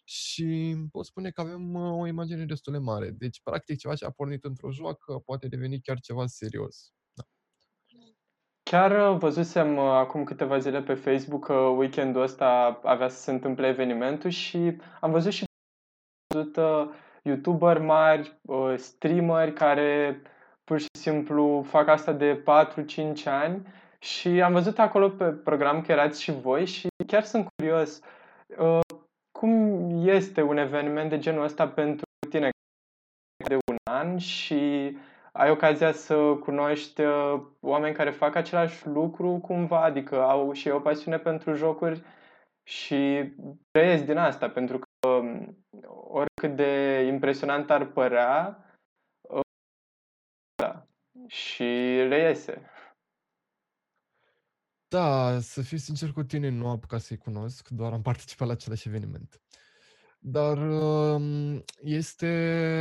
Și 0.04 0.76
pot 0.92 1.07
spune 1.07 1.31
că 1.31 1.40
avem 1.40 1.75
uh, 1.75 2.00
o 2.00 2.07
imagine 2.07 2.45
destul 2.45 2.73
de 2.73 2.78
mare. 2.78 3.11
Deci, 3.11 3.40
practic, 3.42 3.78
ceva 3.78 3.95
ce 3.95 4.04
a 4.04 4.11
pornit 4.11 4.45
într-o 4.45 4.73
joacă 4.73 5.19
poate 5.25 5.49
deveni 5.49 5.81
chiar 5.81 6.00
ceva 6.00 6.26
serios. 6.26 6.92
Da. 7.12 7.23
Chiar 8.62 9.12
uh, 9.12 9.19
văzusem 9.19 9.76
uh, 9.76 9.85
acum 9.85 10.25
câteva 10.25 10.59
zile 10.59 10.83
pe 10.83 10.95
Facebook 10.95 11.45
că 11.45 11.54
weekendul 11.54 12.23
ăsta 12.23 12.81
avea 12.83 13.09
să 13.09 13.21
se 13.21 13.31
întâmple 13.31 13.66
evenimentul 13.66 14.31
și 14.31 14.76
am 15.00 15.11
văzut 15.11 15.33
și 15.33 15.45
văzut 16.35 16.57
uh, 16.57 17.04
youtuberi 17.26 17.80
mari, 17.80 18.38
uh, 18.42 18.75
streameri 18.76 19.52
care 19.52 20.23
pur 20.64 20.80
și 20.80 20.88
simplu 20.99 21.62
fac 21.62 21.88
asta 21.88 22.12
de 22.12 22.42
4-5 22.42 23.25
ani 23.25 23.66
și 23.99 24.42
am 24.42 24.52
văzut 24.52 24.78
acolo 24.78 25.09
pe 25.09 25.25
program 25.25 25.83
că 25.83 25.92
erați 25.92 26.23
și 26.23 26.33
voi 26.33 26.66
și 26.66 26.88
chiar 27.06 27.23
sunt 27.23 27.49
curios 27.56 28.00
uh, 28.59 28.80
cum 29.38 29.90
este 30.06 30.42
un 30.42 30.56
eveniment 30.56 31.11
de 31.11 31.18
genul 31.18 31.45
ăsta 31.45 31.68
pentru 31.68 32.04
tine? 32.30 32.50
De 33.49 33.54
un 33.54 33.76
an 33.90 34.18
și 34.18 34.97
ai 35.33 35.50
ocazia 35.50 35.92
să 35.92 36.14
cunoști 36.16 37.00
uh, 37.00 37.40
oameni 37.61 37.95
care 37.95 38.11
fac 38.11 38.35
același 38.35 38.87
lucru 38.87 39.38
cumva, 39.42 39.83
adică 39.85 40.23
au 40.23 40.52
și 40.52 40.68
o 40.68 40.78
pasiune 40.78 41.18
pentru 41.18 41.54
jocuri 41.54 42.02
și 42.68 43.33
trăiesc 43.71 44.04
din 44.04 44.16
asta, 44.16 44.49
pentru 44.49 44.78
că 44.78 45.09
um, 45.09 45.56
oricât 45.85 46.56
de 46.56 47.02
impresionant 47.12 47.71
ar 47.71 47.87
părea, 47.87 48.64
uh, 49.21 49.40
da, 50.54 50.87
și 51.26 51.64
reiese. 52.09 52.71
Da, 54.88 55.40
să 55.40 55.62
fiu 55.62 55.76
sincer 55.76 56.12
cu 56.12 56.23
tine, 56.23 56.49
nu 56.49 56.66
am 56.66 56.73
apucat 56.73 57.00
să-i 57.00 57.16
cunosc, 57.16 57.68
doar 57.68 57.92
am 57.92 58.02
participat 58.02 58.47
la 58.47 58.52
același 58.52 58.88
eveniment. 58.88 59.40
Dar 60.18 60.59
um, 60.59 61.64
este 61.83 62.26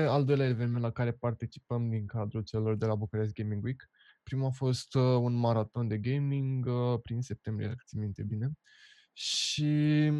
al 0.09 0.25
doilea 0.25 0.47
eveniment 0.47 0.81
la 0.81 0.91
care 0.91 1.11
participăm 1.11 1.89
din 1.89 2.05
cadrul 2.05 2.41
celor 2.41 2.75
de 2.75 2.85
la 2.85 2.95
Bucharest 2.95 3.33
Gaming 3.33 3.63
Week. 3.63 3.89
Primul 4.23 4.45
a 4.45 4.49
fost 4.49 4.95
uh, 4.95 5.01
un 5.01 5.33
maraton 5.33 5.87
de 5.87 5.97
gaming 5.97 6.65
uh, 6.65 6.99
prin 7.01 7.21
septembrie, 7.21 7.67
dacă 7.67 7.83
ți 7.85 7.97
minte 7.97 8.23
bine. 8.23 8.51
Și 9.13 10.11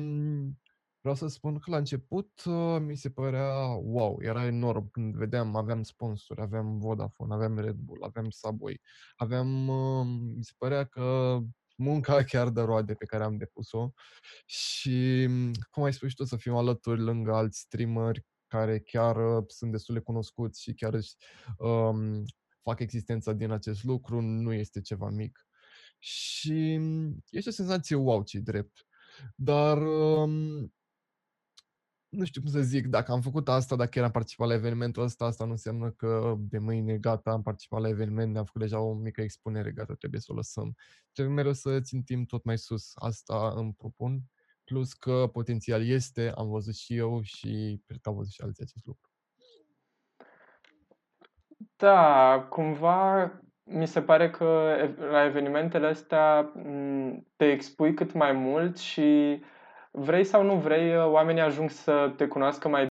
Vreau 1.06 1.20
să 1.20 1.28
spun 1.28 1.60
că 1.60 1.72
la 1.72 1.78
început 1.78 2.44
uh, 2.46 2.78
mi 2.80 2.96
se 2.96 3.10
părea 3.10 3.66
wow, 3.68 4.18
era 4.22 4.46
enorm 4.46 4.90
când 4.90 5.16
vedeam, 5.16 5.56
aveam 5.56 5.84
sponsori, 5.84 6.42
aveam 6.42 6.80
Vodafone, 6.80 7.34
aveam 7.34 7.60
Red 7.60 7.76
Bull, 7.76 8.04
aveam 8.04 8.30
Subway, 8.30 8.82
aveam, 9.16 9.68
uh, 9.68 10.06
mi 10.36 10.44
se 10.44 10.52
părea 10.58 10.86
că 10.86 11.38
munca 11.78 12.24
chiar 12.32 12.50
de 12.50 12.62
roade 12.62 12.94
pe 12.94 13.06
care 13.06 13.24
am 13.24 13.38
depus-o 13.38 13.92
și, 14.46 15.26
mm, 15.30 15.52
cum 15.70 15.84
ai 15.84 15.94
spus 15.94 16.10
și 16.10 16.16
tu, 16.16 16.24
să 16.24 16.36
fim 16.38 16.56
alături 16.56 17.02
lângă 17.02 17.34
alți 17.34 17.60
streameri 17.60 18.26
care 18.48 18.80
chiar 18.80 19.38
uh, 19.38 19.44
sunt 19.48 19.72
destul 19.72 19.96
de 19.96 20.02
cunoscuți 20.02 20.62
și 20.62 20.74
chiar 20.74 20.94
își 20.94 21.16
um, 21.58 22.24
fac 22.62 22.80
existența 22.80 23.34
din 23.34 23.52
acest 23.52 23.84
lucru, 23.84 24.22
nu 24.22 24.54
este 24.54 24.82
ceva 24.82 25.10
mic. 25.10 25.48
Și 26.00 26.78
mm, 26.78 27.24
este 27.30 27.50
o 27.50 27.52
senzație 27.52 27.96
wow, 27.96 28.24
ce 28.24 28.40
drept. 28.40 28.86
Dar 29.36 29.78
um, 29.78 30.74
nu 32.15 32.25
știu 32.25 32.41
cum 32.41 32.50
să 32.50 32.62
zic, 32.62 32.88
dacă 32.88 33.12
am 33.12 33.22
făcut 33.22 33.50
asta, 33.50 33.75
dacă 33.75 34.00
eram 34.00 34.12
participat 34.12 34.48
la 34.48 34.53
evenimentul 34.53 35.03
ăsta, 35.03 35.25
asta 35.25 35.45
nu 35.45 35.51
înseamnă 35.51 35.91
că 35.91 36.36
de 36.38 36.57
mâine 36.57 36.98
gata, 36.98 37.31
am 37.31 37.41
participat 37.41 37.81
la 37.81 37.88
eveniment, 37.88 38.38
am 38.38 38.45
făcut 38.45 38.62
deja 38.62 38.79
o 38.79 38.93
mică 38.93 39.22
expunere, 39.22 39.72
gata, 39.72 39.93
trebuie 39.93 40.22
să 40.22 40.31
o 40.31 40.36
lăsăm. 40.36 40.75
Trebuie 41.12 41.36
mereu 41.36 41.53
să 41.53 41.79
țintim 41.79 42.25
tot 42.25 42.43
mai 42.43 42.57
sus. 42.57 42.91
Asta 42.95 43.53
îmi 43.55 43.74
propun. 43.74 44.22
Plus 44.63 44.93
că 44.93 45.29
potențial 45.31 45.88
este, 45.88 46.31
am 46.36 46.50
văzut 46.50 46.75
și 46.75 46.95
eu 46.95 47.22
și 47.22 47.81
cred 47.86 48.00
că 48.01 48.10
au 48.10 48.15
văzut 48.15 48.31
și 48.31 48.41
alții 48.41 48.63
acest 48.63 48.86
lucru. 48.86 49.10
Da, 51.75 52.48
cumva 52.50 53.31
mi 53.63 53.88
se 53.88 54.01
pare 54.01 54.29
că 54.29 54.75
la 55.12 55.25
evenimentele 55.25 55.88
astea 55.88 56.51
te 57.36 57.51
expui 57.51 57.93
cât 57.93 58.13
mai 58.13 58.31
mult 58.31 58.77
și 58.77 59.41
vrei 59.96 60.24
sau 60.24 60.44
nu 60.44 60.56
vrei, 60.56 60.98
oamenii 60.98 61.42
ajung 61.42 61.70
să 61.70 62.14
te 62.18 62.28
cunoască 62.28 62.68
mai 62.68 62.80
bine 62.80 62.90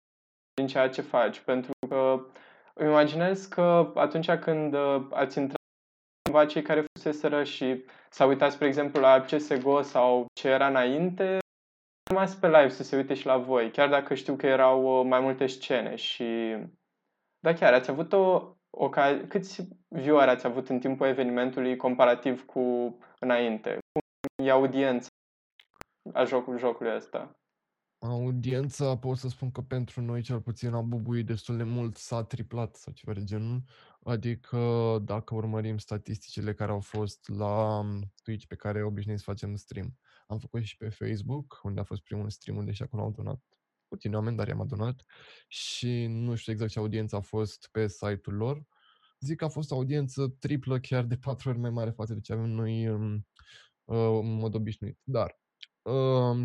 din 0.54 0.68
ceea 0.68 0.90
ce 0.90 1.02
faci. 1.02 1.40
Pentru 1.40 1.72
că 1.90 2.26
îmi 2.74 2.90
imaginez 2.90 3.46
că 3.46 3.92
atunci 3.96 4.32
când 4.32 4.76
ați 5.10 5.38
intrat 5.38 5.62
cumva 6.24 6.46
cei 6.46 6.62
care 6.62 6.86
fuseseră 6.94 7.44
și 7.44 7.86
s-au 8.10 8.28
uitat, 8.28 8.52
spre 8.52 8.68
exemplu, 8.68 9.02
la 9.02 9.22
CSGO 9.22 9.82
sau 9.82 10.26
ce 10.34 10.48
era 10.48 10.68
înainte, 10.68 11.38
rămas 12.10 12.36
pe 12.36 12.48
live 12.48 12.70
să 12.70 12.84
se 12.84 12.96
uite 12.96 13.14
și 13.14 13.26
la 13.26 13.38
voi, 13.38 13.72
chiar 13.72 13.90
dacă 13.90 14.14
știu 14.14 14.36
că 14.36 14.48
erau 14.48 15.04
mai 15.04 15.20
multe 15.20 15.48
scene 15.48 15.96
și... 15.96 16.58
Da, 17.40 17.54
chiar, 17.54 17.74
ați 17.74 17.90
avut 17.90 18.14
o, 18.14 18.56
o 18.70 18.90
câți 19.28 19.68
viewer 19.88 20.28
ați 20.28 20.46
avut 20.46 20.70
în 20.70 20.80
timpul 20.80 21.08
evenimentului 21.08 21.76
comparativ 21.76 22.46
cu 22.46 22.98
înainte? 23.20 23.78
Cum 23.92 24.46
e 24.46 24.52
audiența 24.52 25.08
a 26.14 26.24
jocul, 26.24 26.58
jocului 26.58 26.96
ăsta? 26.96 27.38
Audiența 28.00 28.98
pot 28.98 29.18
să 29.18 29.30
spun 29.30 29.52
că 29.52 29.62
pentru 29.62 30.02
noi 30.02 30.22
cel 30.22 30.42
puțin 30.42 30.74
a 30.74 30.82
bubuit 30.82 31.26
destul 31.26 31.58
de 31.58 31.64
mult, 31.64 31.98
s-a 31.98 32.24
triplat 32.24 32.76
sau 32.76 32.94
ceva 32.94 33.14
de 33.14 33.24
genul. 33.24 33.64
Adică 34.04 34.98
dacă 35.04 35.36
urmărim 35.36 35.78
statisticile 35.78 36.54
care 36.54 36.72
au 36.72 36.80
fost 36.80 37.30
la 37.30 37.84
Twitch 38.24 38.46
pe 38.46 38.56
care 38.56 38.84
obișnuim 38.84 39.18
să 39.18 39.24
facem 39.26 39.56
stream. 39.56 39.98
Am 40.28 40.40
făcut 40.40 40.64
și 40.64 40.78
pe 40.78 40.90
Facebook, 40.90 41.60
unde 41.64 41.80
a 41.80 41.84
fost 41.84 42.02
primul 42.02 42.30
stream, 42.30 42.58
unde 42.58 42.72
și 42.72 42.84
acolo 42.84 43.04
au 43.04 43.12
donat 43.12 43.42
puțini 43.88 44.16
oameni, 44.16 44.38
dar 44.38 44.48
i-am 44.48 44.62
adunat. 44.62 45.04
Și 45.48 46.06
nu 46.06 46.36
știu 46.36 46.52
exact 46.52 46.72
ce 46.72 46.80
audiență 46.80 47.16
a 47.16 47.22
fost 47.22 47.70
pe 47.72 47.88
site-ul 47.88 48.36
lor. 48.36 48.64
Zic 49.20 49.38
că 49.38 49.46
a 49.46 49.50
fost 49.50 49.72
o 49.72 49.76
audiență 49.76 50.36
triplă, 50.40 50.80
chiar 50.80 51.04
de 51.04 51.18
patru 51.18 51.50
ori 51.50 51.58
mai 51.58 51.70
mare 51.70 51.90
față 51.90 52.14
de 52.14 52.20
ce 52.20 52.34
avem 52.34 52.50
noi 52.50 52.84
în, 52.84 53.22
în 53.86 54.34
mod 54.34 54.56
obișnuit. 54.56 55.00
Dar 55.04 55.36
Uh, 55.36 55.43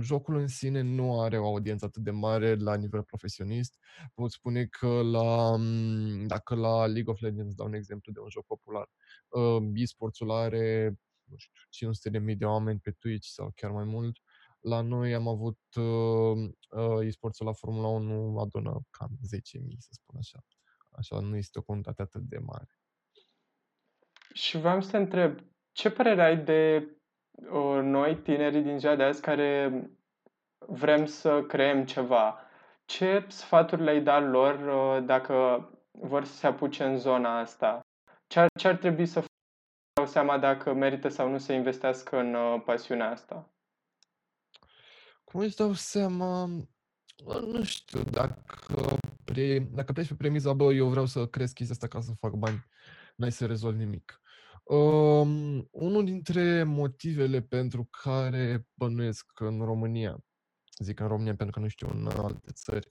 jocul 0.01 0.37
în 0.37 0.47
sine 0.47 0.81
nu 0.81 1.21
are 1.21 1.39
o 1.39 1.47
audiență 1.47 1.85
atât 1.85 2.03
de 2.03 2.11
mare 2.11 2.55
la 2.55 2.75
nivel 2.75 3.03
profesionist. 3.03 3.79
Pot 4.15 4.31
spune 4.31 4.65
că 4.65 5.03
la, 5.03 5.57
dacă 6.27 6.55
la 6.55 6.87
League 6.87 7.13
of 7.13 7.21
Legends 7.21 7.55
dau 7.55 7.67
un 7.67 7.75
exemplu 7.75 8.13
de 8.13 8.21
un 8.21 8.29
joc 8.29 8.47
popular, 8.47 8.91
uh, 9.29 9.63
e-sports-ul 9.75 10.31
are 10.31 10.99
nu 11.25 11.37
știu, 11.37 11.53
500 11.69 12.11
de 12.11 12.19
mii 12.19 12.37
de 12.37 12.45
oameni 12.45 12.79
pe 12.79 12.91
Twitch 12.91 13.27
sau 13.27 13.53
chiar 13.55 13.71
mai 13.71 13.85
mult. 13.85 14.19
La 14.61 14.81
noi 14.81 15.15
am 15.15 15.29
avut 15.29 15.59
uh, 15.77 16.51
uh, 16.71 17.07
e-sports-ul 17.07 17.47
la 17.47 17.53
Formula 17.53 17.87
1 17.87 18.39
adună 18.39 18.81
cam 18.91 19.11
10.000, 19.11 19.77
să 19.79 19.89
spun 19.91 20.17
așa. 20.19 20.45
Așa 20.91 21.21
nu 21.21 21.37
este 21.37 21.59
o 21.59 21.63
comunitate 21.63 22.03
atât 22.03 22.23
de 22.23 22.39
mare. 22.39 22.79
Și 24.33 24.59
vreau 24.59 24.81
să 24.81 24.91
te 24.91 24.97
întreb, 24.97 25.39
ce 25.73 25.91
părere 25.91 26.23
ai 26.23 26.45
de 26.45 26.89
noi, 27.83 28.17
tinerii 28.17 28.63
din 28.63 28.79
ziua 28.79 28.97
de 28.97 29.03
azi, 29.03 29.21
care 29.21 29.83
vrem 30.67 31.07
să 31.07 31.43
creăm 31.43 31.85
ceva, 31.85 32.39
ce 32.85 33.25
sfaturi 33.29 33.83
le-ai 33.83 34.03
dat 34.03 34.31
lor 34.31 34.55
uh, 34.55 35.05
dacă 35.07 35.69
vor 35.91 36.25
să 36.25 36.33
se 36.33 36.47
apuce 36.47 36.85
în 36.85 36.99
zona 36.99 37.39
asta? 37.39 37.81
Ce 38.27 38.41
ar, 38.41 38.49
ce 38.59 38.69
ar 38.69 38.77
trebui 38.77 39.07
să 39.07 39.25
dau 39.93 40.07
seama 40.07 40.39
dacă 40.39 40.73
merită 40.73 41.09
sau 41.09 41.31
nu 41.31 41.39
să 41.39 41.53
investească 41.53 42.19
în 42.19 42.35
uh, 42.35 42.63
pasiunea 42.65 43.11
asta? 43.11 43.51
Cum 45.25 45.41
îți 45.41 45.57
dau 45.57 45.73
seama? 45.73 46.47
Nu 47.27 47.63
știu, 47.65 48.03
dacă, 48.03 48.99
pre, 49.25 49.59
dacă 49.59 49.93
pleci 49.93 50.09
pe 50.09 50.15
premiza, 50.15 50.53
bă, 50.53 50.73
eu 50.73 50.89
vreau 50.89 51.07
să 51.07 51.27
cresc 51.27 51.55
chestia 51.55 51.75
asta 51.75 51.87
ca 51.87 52.01
să 52.01 52.13
fac 52.21 52.33
bani, 52.33 52.67
n-ai 53.17 53.33
să 53.33 53.47
rezolvi 53.47 53.79
nimic. 53.79 54.21
Um, 54.69 55.69
unul 55.71 56.05
dintre 56.05 56.63
motivele 56.63 57.43
pentru 57.43 57.89
care 58.03 58.67
bănuiesc 58.75 59.27
că 59.35 59.45
în 59.45 59.61
România, 59.65 60.25
zic 60.79 61.01
în 61.01 61.07
România 61.07 61.35
pentru 61.35 61.55
că 61.55 61.61
nu 61.61 61.69
știu 61.69 61.89
în 61.89 62.07
alte 62.07 62.53
țări, 62.53 62.89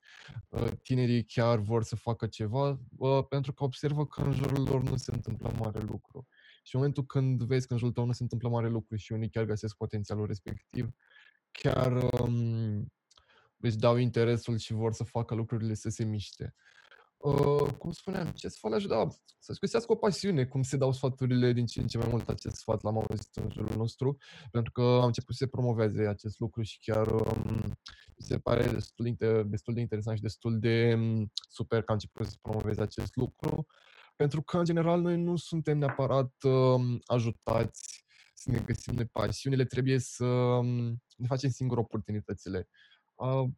uh, 0.49 0.71
tinerii 0.83 1.23
chiar 1.23 1.59
vor 1.59 1.83
să 1.83 1.95
facă 1.95 2.27
ceva, 2.27 2.79
uh, 2.97 3.25
pentru 3.29 3.53
că 3.53 3.63
observă 3.63 4.05
că 4.05 4.21
în 4.21 4.31
jurul 4.31 4.67
lor 4.67 4.81
nu 4.81 4.95
se 4.95 5.11
întâmplă 5.13 5.53
mare 5.59 5.79
lucru. 5.79 6.27
Și 6.63 6.75
în 6.75 6.79
momentul 6.79 7.05
când 7.05 7.43
vezi 7.43 7.67
că 7.67 7.73
în 7.73 7.79
jurul 7.79 7.93
tău 7.93 8.05
nu 8.05 8.11
se 8.11 8.23
întâmplă 8.23 8.49
mare 8.49 8.69
lucru 8.69 8.95
și 8.95 9.11
unii 9.11 9.29
chiar 9.29 9.43
găsesc 9.43 9.75
potențialul 9.75 10.25
respectiv, 10.25 10.89
chiar 11.51 12.03
um, 12.19 12.93
își 13.57 13.77
dau 13.77 13.95
interesul 13.95 14.57
și 14.57 14.73
vor 14.73 14.93
să 14.93 15.03
facă 15.03 15.35
lucrurile 15.35 15.73
să 15.73 15.89
se 15.89 16.03
miște. 16.03 16.55
Uh, 17.27 17.73
cum 17.77 17.91
spuneam, 17.91 18.27
ce 18.27 18.47
sfat 18.47 18.71
le-aș 18.71 18.85
da? 18.85 19.07
Să-și 19.39 19.59
găsească 19.59 19.91
o 19.91 19.95
pasiune, 19.95 20.45
cum 20.45 20.61
se 20.61 20.77
dau 20.77 20.91
sfaturile 20.91 21.51
din 21.51 21.65
ce 21.65 21.81
în 21.81 21.87
ce 21.87 21.97
mai 21.97 22.07
mult 22.09 22.29
acest 22.29 22.55
sfat, 22.55 22.81
l-am 22.81 22.97
auzit 22.97 23.35
în 23.35 23.49
jurul 23.51 23.75
nostru, 23.77 24.17
pentru 24.51 24.71
că 24.71 24.81
am 24.81 25.05
început 25.05 25.35
să 25.35 25.43
se 25.43 25.49
promoveze 25.49 26.07
acest 26.07 26.39
lucru 26.39 26.61
și 26.61 26.79
chiar 26.79 27.07
um, 27.07 27.61
mi 28.15 28.25
se 28.25 28.37
pare 28.37 28.67
destul 28.67 29.15
de, 29.17 29.43
destul 29.43 29.73
de 29.73 29.79
interesant 29.79 30.17
și 30.17 30.23
destul 30.23 30.59
de 30.59 30.93
um, 30.95 31.31
super 31.49 31.81
că 31.81 31.91
am 31.91 31.93
început 31.93 32.25
să 32.25 32.31
se 32.31 32.37
promoveze 32.41 32.81
acest 32.81 33.15
lucru, 33.15 33.65
pentru 34.15 34.41
că, 34.41 34.57
în 34.57 34.65
general, 34.65 35.01
noi 35.01 35.17
nu 35.17 35.35
suntem 35.35 35.77
neapărat 35.77 36.33
um, 36.43 36.99
ajutați 37.05 38.05
să 38.33 38.51
ne 38.51 38.59
găsim 38.59 38.95
de 38.95 39.05
pasiunile, 39.05 39.65
trebuie 39.65 39.99
să 39.99 40.25
um, 40.25 41.01
ne 41.17 41.27
facem 41.27 41.49
singur 41.49 41.77
oportunitățile. 41.77 42.67
Uh, 43.15 43.49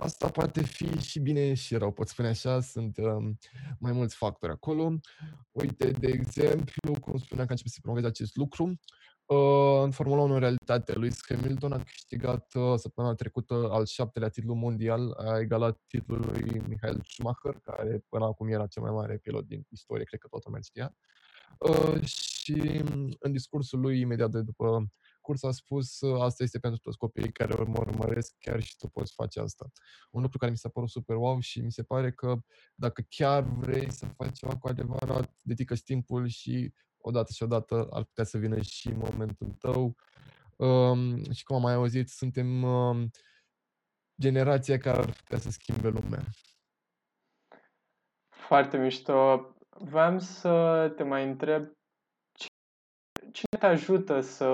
asta 0.00 0.28
poate 0.28 0.62
fi 0.62 1.00
și 1.00 1.20
bine 1.20 1.54
și 1.54 1.76
rău, 1.76 1.92
pot 1.92 2.08
spune 2.08 2.28
așa, 2.28 2.60
sunt 2.60 2.96
um, 2.96 3.38
mai 3.78 3.92
mulți 3.92 4.16
factori 4.16 4.52
acolo. 4.52 4.98
Uite, 5.50 5.90
de 5.90 6.08
exemplu, 6.08 7.00
cum 7.00 7.16
spuneam 7.16 7.46
că 7.46 7.52
a 7.52 7.56
început 7.56 7.72
să 7.72 7.78
promoveze 7.82 8.06
acest 8.06 8.36
lucru, 8.36 8.64
uh, 9.26 9.82
în 9.82 9.90
Formula 9.90 10.22
1 10.22 10.34
în 10.34 10.40
realitate, 10.40 10.92
Lewis 10.92 11.18
Hamilton 11.28 11.72
a 11.72 11.82
câștigat 11.82 12.54
uh, 12.54 12.74
săptămâna 12.76 13.14
trecută 13.14 13.68
al 13.70 13.86
șaptelea 13.86 14.28
titlu 14.28 14.54
mondial, 14.54 15.12
a 15.12 15.38
egalat 15.38 15.78
titlul 15.86 16.20
lui 16.20 16.62
Michael 16.68 17.00
Schumacher, 17.04 17.60
care 17.62 18.04
până 18.08 18.24
acum 18.24 18.48
era 18.48 18.66
cel 18.66 18.82
mai 18.82 18.92
mare 18.92 19.18
pilot 19.18 19.46
din 19.46 19.66
istorie, 19.68 20.04
cred 20.04 20.20
că 20.20 20.28
toată 20.28 20.44
lumea 20.46 20.62
știa. 20.62 20.94
Uh, 21.58 22.04
și 22.04 22.82
în 23.18 23.32
discursul 23.32 23.80
lui 23.80 24.00
imediat 24.00 24.30
de 24.30 24.42
după 24.42 24.86
curs 25.28 25.42
a 25.42 25.50
spus 25.50 26.02
asta 26.02 26.42
este 26.42 26.58
pentru 26.58 26.80
toți 26.80 26.96
copiii 26.96 27.32
care 27.32 27.62
mă 27.62 27.78
urmăresc, 27.78 28.34
chiar 28.38 28.60
și 28.60 28.76
tu 28.76 28.88
poți 28.88 29.12
face 29.14 29.40
asta. 29.40 29.66
Un 30.10 30.22
lucru 30.22 30.38
care 30.38 30.50
mi 30.50 30.56
s-a 30.56 30.68
părut 30.68 30.88
super 30.88 31.16
wow 31.16 31.40
și 31.40 31.60
mi 31.60 31.72
se 31.72 31.82
pare 31.82 32.12
că 32.12 32.36
dacă 32.74 33.02
chiar 33.08 33.42
vrei 33.42 33.92
să 33.92 34.06
faci 34.06 34.38
ceva 34.38 34.56
cu 34.56 34.68
adevărat, 34.68 35.30
dedică 35.42 35.74
timpul 35.74 36.26
și 36.26 36.72
odată 36.98 37.32
și 37.32 37.42
odată 37.42 37.88
ar 37.90 38.04
putea 38.04 38.24
să 38.24 38.38
vină 38.38 38.60
și 38.60 38.88
momentul 38.88 39.56
tău. 39.58 39.96
Um, 40.56 41.32
și 41.32 41.44
cum 41.44 41.56
am 41.56 41.62
mai 41.62 41.74
auzit, 41.74 42.08
suntem 42.08 42.62
um, 42.62 43.10
generația 44.20 44.78
care 44.78 44.98
ar 44.98 45.12
putea 45.12 45.38
să 45.38 45.50
schimbe 45.50 45.88
lumea. 45.88 46.24
Foarte 48.28 48.76
mișto. 48.78 49.52
Vreau 49.68 50.18
să 50.18 50.92
te 50.96 51.02
mai 51.02 51.24
întreb 51.24 51.78
cine 53.32 53.58
te 53.58 53.66
ajută 53.66 54.20
să 54.20 54.46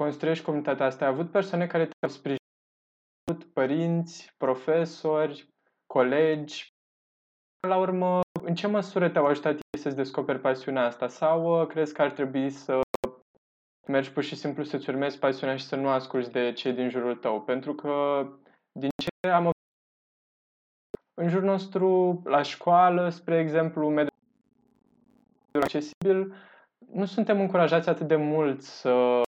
construiești 0.00 0.44
comunitatea 0.44 0.86
asta? 0.86 1.04
Ai 1.04 1.10
avut 1.10 1.30
persoane 1.30 1.66
care 1.66 1.84
te-au 1.84 2.12
sprijinit, 2.12 3.52
părinți, 3.52 4.34
profesori, 4.36 5.48
colegi? 5.86 6.68
La 7.68 7.76
urmă, 7.76 8.20
în 8.42 8.54
ce 8.54 8.66
măsură 8.66 9.08
te-au 9.08 9.26
ajutat 9.26 9.58
să-ți 9.78 9.96
descoperi 9.96 10.40
pasiunea 10.40 10.84
asta? 10.84 11.08
Sau 11.08 11.60
uh, 11.60 11.66
crezi 11.66 11.94
că 11.94 12.02
ar 12.02 12.10
trebui 12.10 12.50
să 12.50 12.80
mergi 13.88 14.12
pur 14.12 14.22
și 14.22 14.36
simplu 14.36 14.62
să-ți 14.62 14.90
urmezi 14.90 15.18
pasiunea 15.18 15.56
și 15.56 15.64
să 15.64 15.76
nu 15.76 15.88
asculți 15.88 16.32
de 16.32 16.52
cei 16.52 16.72
din 16.72 16.88
jurul 16.88 17.16
tău. 17.16 17.42
Pentru 17.42 17.74
că 17.74 18.26
din 18.72 18.90
ce 19.02 19.28
am 19.30 19.50
în 21.14 21.28
jurul 21.28 21.48
nostru, 21.48 22.20
la 22.24 22.42
școală, 22.42 23.08
spre 23.08 23.38
exemplu, 23.38 23.88
mediul 23.88 24.12
accesibil, 25.60 26.34
nu 26.92 27.04
suntem 27.04 27.40
încurajați 27.40 27.88
atât 27.88 28.08
de 28.08 28.16
mult 28.16 28.62
să 28.62 29.22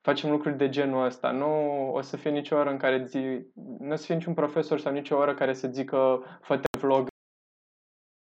facem 0.00 0.30
lucruri 0.30 0.56
de 0.56 0.68
genul 0.68 1.04
ăsta. 1.04 1.30
Nu 1.30 1.92
o 1.92 2.00
să 2.00 2.16
fie 2.16 2.30
nicio 2.30 2.56
oră 2.56 2.70
în 2.70 2.76
care 2.76 3.04
zi, 3.04 3.46
nu 3.78 3.92
o 3.92 3.96
să 3.96 4.04
fie 4.04 4.14
niciun 4.14 4.34
profesor 4.34 4.80
sau 4.80 4.92
nicio 4.92 5.16
oră 5.16 5.34
care 5.34 5.54
să 5.54 5.68
zică 5.68 6.22
fă 6.40 6.60
vlog 6.78 7.06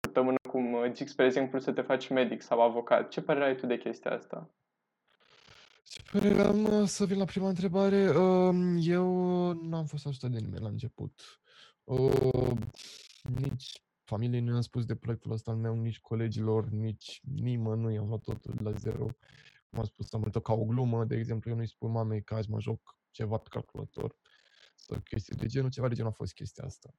săptămână 0.06 0.38
cum 0.50 0.94
zic, 0.94 1.08
spre 1.08 1.26
exemplu, 1.26 1.60
să 1.60 1.72
te 1.72 1.82
faci 1.82 2.10
medic 2.10 2.42
sau 2.42 2.62
avocat. 2.62 3.10
Ce 3.10 3.22
părere 3.22 3.46
ai 3.46 3.56
tu 3.56 3.66
de 3.66 3.78
chestia 3.78 4.12
asta? 4.12 4.50
Ce 5.84 6.02
părere 6.12 6.42
am 6.42 6.86
să 6.86 7.06
vin 7.06 7.18
la 7.18 7.26
prima 7.26 7.48
întrebare? 7.48 8.02
Eu 8.80 9.52
n-am 9.54 9.86
fost 9.86 10.06
ajutat 10.06 10.30
de 10.30 10.40
nimeni 10.40 10.64
la 10.64 10.70
început. 10.70 11.22
Nici 13.42 13.82
familiei 14.04 14.42
nu 14.42 14.52
i-am 14.52 14.62
spus 14.62 14.86
de 14.86 14.96
proiectul 14.96 15.32
ăsta 15.32 15.52
al 15.52 15.58
meu, 15.58 15.76
nici 15.76 16.00
colegilor, 16.00 16.70
nici 16.70 17.22
nimănui, 17.36 17.98
am 17.98 18.08
luat 18.08 18.22
totul 18.22 18.54
la 18.64 18.72
zero. 18.72 19.08
Cum 19.70 19.80
am 19.80 19.86
spus, 19.86 20.14
am 20.14 20.24
ca 20.44 20.54
o 20.54 20.66
glumă, 20.66 21.06
de 21.06 21.16
exemplu, 21.16 21.50
eu 21.50 21.56
nu-i 21.56 21.68
spun 21.68 21.92
mamei 21.92 22.24
că 22.24 22.36
azi 22.36 22.50
mă 22.50 22.60
joc 22.60 23.00
ceva 23.12 23.38
pe 23.38 23.50
calculator 23.50 24.16
sau 24.76 25.00
chestii 25.00 25.36
de 25.36 25.46
genul, 25.46 25.70
ceva 25.70 25.88
de 25.88 25.96
genul 25.96 26.12
a 26.12 26.14
fost 26.14 26.34
chestia 26.34 26.64
asta. 26.66 26.94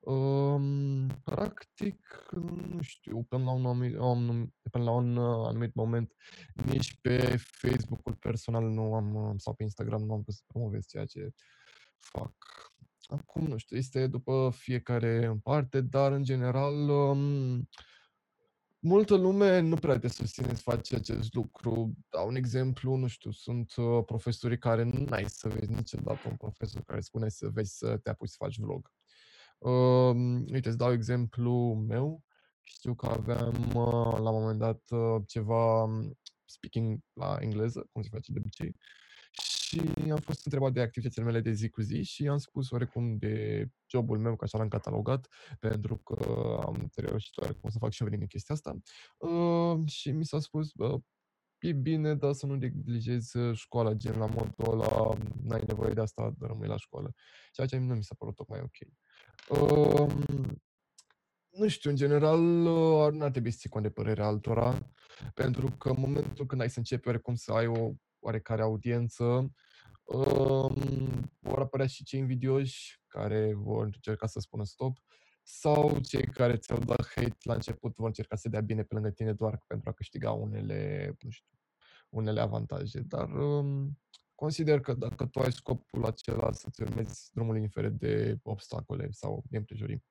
Um, 0.00 1.06
practic, 1.06 2.28
nu 2.68 2.82
știu, 2.82 3.22
până 3.22 3.44
la 3.44 3.50
un, 3.50 3.66
anumit, 3.66 4.54
până 4.70 4.84
la 4.84 4.90
un 4.90 5.16
uh, 5.16 5.46
anumit 5.46 5.74
moment, 5.74 6.14
nici 6.54 7.00
pe 7.00 7.36
Facebook-ul 7.36 8.14
personal 8.14 8.64
nu 8.64 8.94
am, 8.94 9.14
uh, 9.14 9.34
sau 9.36 9.54
pe 9.54 9.62
Instagram 9.62 10.02
nu 10.02 10.12
am 10.12 10.22
pus 10.22 10.36
să 10.36 10.42
promovez 10.46 10.86
ceea 10.86 11.04
ce 11.04 11.30
fac. 11.98 12.34
Acum, 13.06 13.46
nu 13.46 13.56
știu, 13.56 13.76
este 13.76 14.06
după 14.06 14.50
fiecare 14.54 15.24
în 15.24 15.38
parte, 15.38 15.80
dar 15.80 16.12
în 16.12 16.24
general 16.24 16.88
um, 16.88 17.68
multă 18.84 19.14
lume 19.14 19.60
nu 19.60 19.76
prea 19.76 19.98
te 19.98 20.08
susține 20.08 20.54
să 20.54 20.62
faci 20.62 20.92
acest 20.92 21.34
lucru. 21.34 21.94
Dau 22.10 22.26
un 22.26 22.34
exemplu, 22.34 22.94
nu 22.94 23.06
știu, 23.06 23.30
sunt 23.30 23.74
uh, 23.76 24.04
profesorii 24.06 24.58
care 24.58 24.82
nu 24.82 25.06
ai 25.10 25.24
să 25.28 25.48
vezi 25.48 25.72
niciodată 25.72 26.28
un 26.28 26.36
profesor 26.36 26.82
care 26.82 27.00
spune 27.00 27.28
să 27.28 27.48
vezi 27.48 27.76
să 27.76 27.96
te 27.96 28.10
apuci 28.10 28.28
să 28.28 28.36
faci 28.38 28.58
vlog. 28.58 28.92
Uh, 29.58 30.14
uite, 30.52 30.68
îți 30.68 30.78
dau 30.78 30.92
exemplu 30.92 31.84
meu. 31.88 32.22
Știu 32.62 32.94
că 32.94 33.06
aveam 33.06 33.54
uh, 33.54 34.18
la 34.18 34.30
un 34.30 34.40
moment 34.40 34.58
dat 34.58 34.82
uh, 34.90 35.22
ceva 35.26 35.82
um, 35.82 36.18
speaking 36.44 36.98
la 37.12 37.36
engleză, 37.40 37.88
cum 37.92 38.02
se 38.02 38.08
face 38.12 38.32
de 38.32 38.38
obicei, 38.38 38.76
și 39.74 40.10
am 40.10 40.18
fost 40.18 40.44
întrebat 40.44 40.72
de 40.72 40.80
activitățile 40.80 41.24
mele 41.24 41.40
de 41.40 41.52
zi 41.52 41.68
cu 41.68 41.80
zi 41.80 42.02
și 42.02 42.28
am 42.28 42.38
spus 42.38 42.70
oarecum 42.70 43.16
de 43.16 43.66
jobul 43.90 44.18
meu, 44.18 44.36
că 44.36 44.44
așa 44.44 44.58
l-am 44.58 44.68
catalogat, 44.68 45.28
pentru 45.58 45.96
că 45.96 46.14
am 46.66 46.90
reușit 46.94 47.36
oarecum 47.36 47.70
să 47.70 47.78
fac 47.78 47.92
și 47.92 48.02
eu 48.02 48.08
din 48.08 48.26
chestia 48.26 48.54
asta. 48.54 48.76
Uh, 49.18 49.88
și 49.88 50.10
mi 50.10 50.24
s-a 50.24 50.38
spus, 50.40 50.72
bă, 50.72 50.98
e 51.58 51.72
bine, 51.72 52.14
dar 52.14 52.32
să 52.32 52.46
nu 52.46 52.54
neglijezi 52.54 53.38
școala, 53.52 53.92
gen 53.92 54.18
la 54.18 54.26
modul 54.26 54.72
ăla, 54.72 55.16
n-ai 55.42 55.62
nevoie 55.66 55.92
de 55.92 56.00
asta, 56.00 56.34
rămâi 56.40 56.68
la 56.68 56.76
școală. 56.76 57.12
Ceea 57.52 57.66
ce 57.66 57.78
nu 57.78 57.94
mi 57.94 58.04
s-a 58.04 58.14
părut 58.18 58.34
tocmai 58.34 58.60
ok. 58.60 58.76
Uh, 59.60 60.12
nu 61.50 61.68
știu, 61.68 61.90
în 61.90 61.96
general, 61.96 62.40
nu 62.40 63.22
ar 63.22 63.30
trebui 63.30 63.50
să 63.50 63.56
ții 63.60 63.68
cont 63.68 63.84
de 63.84 63.90
părerea 63.90 64.26
altora, 64.26 64.92
pentru 65.34 65.70
că 65.78 65.88
în 65.88 65.96
momentul 65.98 66.46
când 66.46 66.60
ai 66.60 66.70
să 66.70 66.78
începi 66.78 67.06
oarecum 67.06 67.34
să 67.34 67.52
ai 67.52 67.66
o 67.66 67.92
oarecare 68.24 68.62
audiență, 68.62 69.52
um, 70.04 71.30
vor 71.40 71.58
apărea 71.58 71.86
și 71.86 72.04
cei 72.04 72.20
invidioși 72.20 73.00
care 73.06 73.54
vor 73.54 73.84
încerca 73.84 74.26
să 74.26 74.40
spună 74.40 74.64
stop 74.64 74.98
sau 75.42 75.98
cei 76.00 76.26
care 76.26 76.56
ți-au 76.56 76.78
dat 76.78 77.06
hate 77.14 77.36
la 77.42 77.54
început 77.54 77.96
vor 77.96 78.06
încerca 78.06 78.36
să 78.36 78.48
dea 78.48 78.60
bine 78.60 78.82
pe 78.82 78.94
lângă 78.94 79.10
tine 79.10 79.32
doar 79.32 79.64
pentru 79.66 79.88
a 79.88 79.92
câștiga 79.92 80.32
unele, 80.32 81.12
nu 81.20 81.30
știu, 81.30 81.50
unele 82.08 82.40
avantaje. 82.40 83.00
Dar 83.00 83.30
um, 83.30 83.98
consider 84.34 84.80
că 84.80 84.94
dacă 84.94 85.26
tu 85.26 85.40
ai 85.40 85.52
scopul 85.52 86.04
acela 86.04 86.52
să-ți 86.52 86.82
urmezi 86.82 87.30
drumul 87.32 87.56
indiferent 87.56 87.98
de 87.98 88.38
obstacole 88.42 89.10
sau 89.10 89.44
de 89.50 89.56
împrejurimi. 89.56 90.04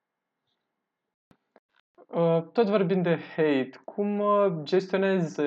Uh, 2.08 2.50
tot 2.52 2.68
vorbind 2.68 3.04
de 3.04 3.18
hate, 3.36 3.82
cum 3.86 4.20
uh, 4.20 4.62
gestionezi 4.63 5.41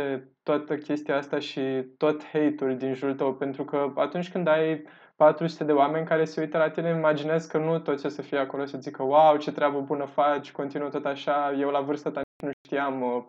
toată 0.47 0.79
chestia 0.79 1.17
asta 1.17 1.39
și 1.39 1.85
tot 1.97 2.25
hate-ul 2.25 2.77
din 2.77 2.95
jurul 2.95 3.15
tău? 3.15 3.35
Pentru 3.35 3.65
că 3.65 3.93
atunci 3.95 4.31
când 4.31 4.47
ai 4.47 4.87
400 5.17 5.65
de 5.65 5.73
oameni 5.73 6.07
care 6.07 6.25
se 6.25 6.41
uită 6.41 6.59
la 6.59 6.71
tine, 6.71 6.89
imaginez 6.89 7.47
că 7.47 7.59
nu 7.59 7.79
toți 7.79 8.07
o 8.07 8.09
să 8.09 8.23
fie 8.23 8.39
acolo 8.39 8.65
să 8.65 8.79
zică 8.79 9.03
wow, 9.03 9.37
ce 9.37 9.53
treabă 9.53 9.81
bună 9.81 10.05
faci, 10.05 10.53
continuă 10.53 10.89
tot 10.89 11.05
așa. 11.05 11.53
Eu 11.53 11.71
la 11.71 11.81
vârsta 11.81 12.11
ta 12.11 12.21
nu 12.43 12.51
știam 12.67 13.03
uh, 13.03 13.25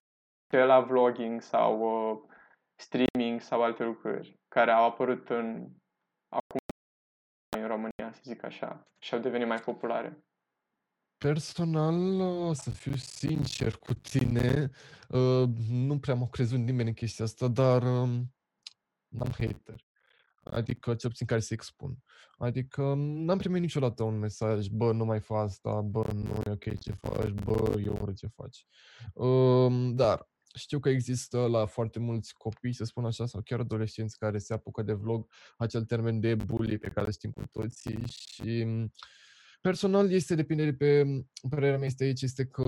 că 0.48 0.56
e 0.58 0.64
la 0.64 0.80
vlogging 0.80 1.42
sau 1.42 2.30
streaming 2.76 3.42
sau 3.42 3.64
alte 3.64 3.84
lucruri 3.84 4.40
care 4.48 4.72
au 4.72 4.86
apărut 4.86 5.30
în 5.30 5.68
acum 6.30 6.60
în 7.58 7.68
România, 7.68 8.12
să 8.12 8.22
zic 8.24 8.44
așa, 8.44 8.88
și 9.00 9.14
au 9.14 9.20
devenit 9.20 9.48
mai 9.48 9.58
populare. 9.58 10.18
Personal, 11.18 12.20
o 12.22 12.54
să 12.54 12.70
fiu 12.70 12.96
sincer 12.96 13.76
cu 13.76 13.94
tine, 13.94 14.70
uh, 15.10 15.50
nu 15.70 16.00
prea 16.00 16.16
m-a 16.16 16.28
crezut 16.28 16.60
nimeni 16.60 16.88
în 16.88 16.94
chestia 16.94 17.26
asta, 17.26 17.48
dar 17.48 17.84
um, 17.84 18.34
n-am 19.08 19.32
hater. 19.38 19.86
Adică, 20.44 20.96
cel 20.96 21.10
puțin 21.10 21.26
care 21.26 21.40
se 21.40 21.54
expun. 21.54 22.04
Adică, 22.38 22.94
n-am 22.98 23.38
primit 23.38 23.62
niciodată 23.62 24.04
un 24.04 24.20
mesaj, 24.20 24.68
bă, 24.68 24.92
nu 24.92 25.06
mai 25.06 25.20
fă 25.20 25.34
asta, 25.34 25.82
bă, 25.82 26.12
nu 26.14 26.42
e 26.46 26.52
ok 26.52 26.80
ce 26.80 26.92
faci, 26.92 27.30
bă, 27.30 27.82
eu 27.86 27.98
urât 28.02 28.16
ce 28.18 28.28
faci. 28.28 28.66
Um, 29.14 29.96
dar, 29.96 30.30
știu 30.56 30.80
că 30.80 30.90
există 30.90 31.48
la 31.48 31.66
foarte 31.66 32.00
mulți 32.00 32.34
copii, 32.34 32.74
să 32.74 32.84
spun 32.84 33.06
așa, 33.06 33.26
sau 33.26 33.42
chiar 33.42 33.60
adolescenți 33.60 34.18
care 34.18 34.38
se 34.38 34.54
apucă 34.54 34.82
de 34.82 34.94
vlog, 34.94 35.28
acel 35.58 35.86
termen 35.86 36.20
de 36.20 36.36
bully 36.36 36.78
pe 36.78 36.90
care 36.90 37.06
îl 37.06 37.12
știm 37.12 37.32
cu 37.32 37.44
toții 37.52 38.04
și 38.08 38.66
Personal 39.62 40.12
este 40.12 40.36
depinde 40.36 40.64
de 40.66 40.74
pe, 40.74 41.06
părerea 41.50 41.78
mea 41.78 41.88
este 41.88 42.04
aici, 42.04 42.22
este 42.22 42.46
că 42.46 42.64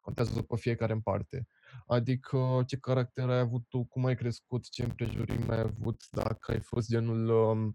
contează 0.00 0.32
după 0.34 0.56
fiecare 0.56 0.92
în 0.92 1.00
parte. 1.00 1.46
Adică 1.86 2.64
ce 2.66 2.76
caracter 2.76 3.28
ai 3.28 3.38
avut 3.38 3.64
tu, 3.68 3.84
cum 3.84 4.04
ai 4.04 4.14
crescut, 4.14 4.70
ce 4.70 4.82
împrejurimi 4.82 5.48
ai 5.48 5.60
avut, 5.60 6.02
dacă 6.10 6.52
ai 6.52 6.60
fost 6.60 6.88
genul 6.88 7.28
um, 7.28 7.74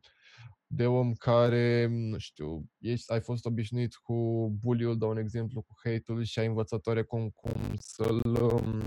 de 0.67 0.87
om 0.87 1.13
care, 1.13 1.87
nu 1.91 2.17
știu, 2.17 2.69
ești, 2.77 3.11
ai 3.11 3.21
fost 3.21 3.45
obișnuit 3.45 3.95
cu 3.95 4.13
bully-ul, 4.59 4.97
dau 4.97 5.09
un 5.09 5.17
exemplu, 5.17 5.61
cu 5.61 5.73
hate-ul 5.83 6.23
și 6.23 6.39
ai 6.39 6.45
învățat 6.45 6.85
oarecum 6.87 7.29
cum 7.29 7.75
să-l 7.77 8.21
um, 8.41 8.83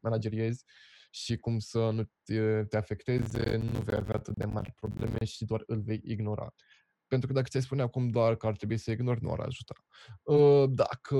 manageriezi 0.00 0.64
și 1.10 1.36
cum 1.36 1.58
să 1.58 1.90
nu 1.90 2.10
te, 2.24 2.64
te 2.64 2.76
afecteze, 2.76 3.56
nu 3.56 3.80
vei 3.80 3.96
avea 3.96 4.14
atât 4.14 4.36
de 4.36 4.44
mari 4.44 4.72
probleme 4.72 5.24
și 5.24 5.44
doar 5.44 5.62
îl 5.66 5.80
vei 5.80 6.00
ignora. 6.04 6.54
Pentru 7.12 7.30
că 7.30 7.36
dacă 7.36 7.48
ți-ai 7.50 7.62
spune 7.62 7.82
acum 7.82 8.08
doar 8.08 8.34
că 8.34 8.46
ar 8.46 8.56
trebui 8.56 8.76
să 8.76 8.90
ignori, 8.90 9.22
nu 9.22 9.32
ar 9.32 9.40
ajuta. 9.40 9.74
Ă, 10.26 10.66
dacă 10.66 11.16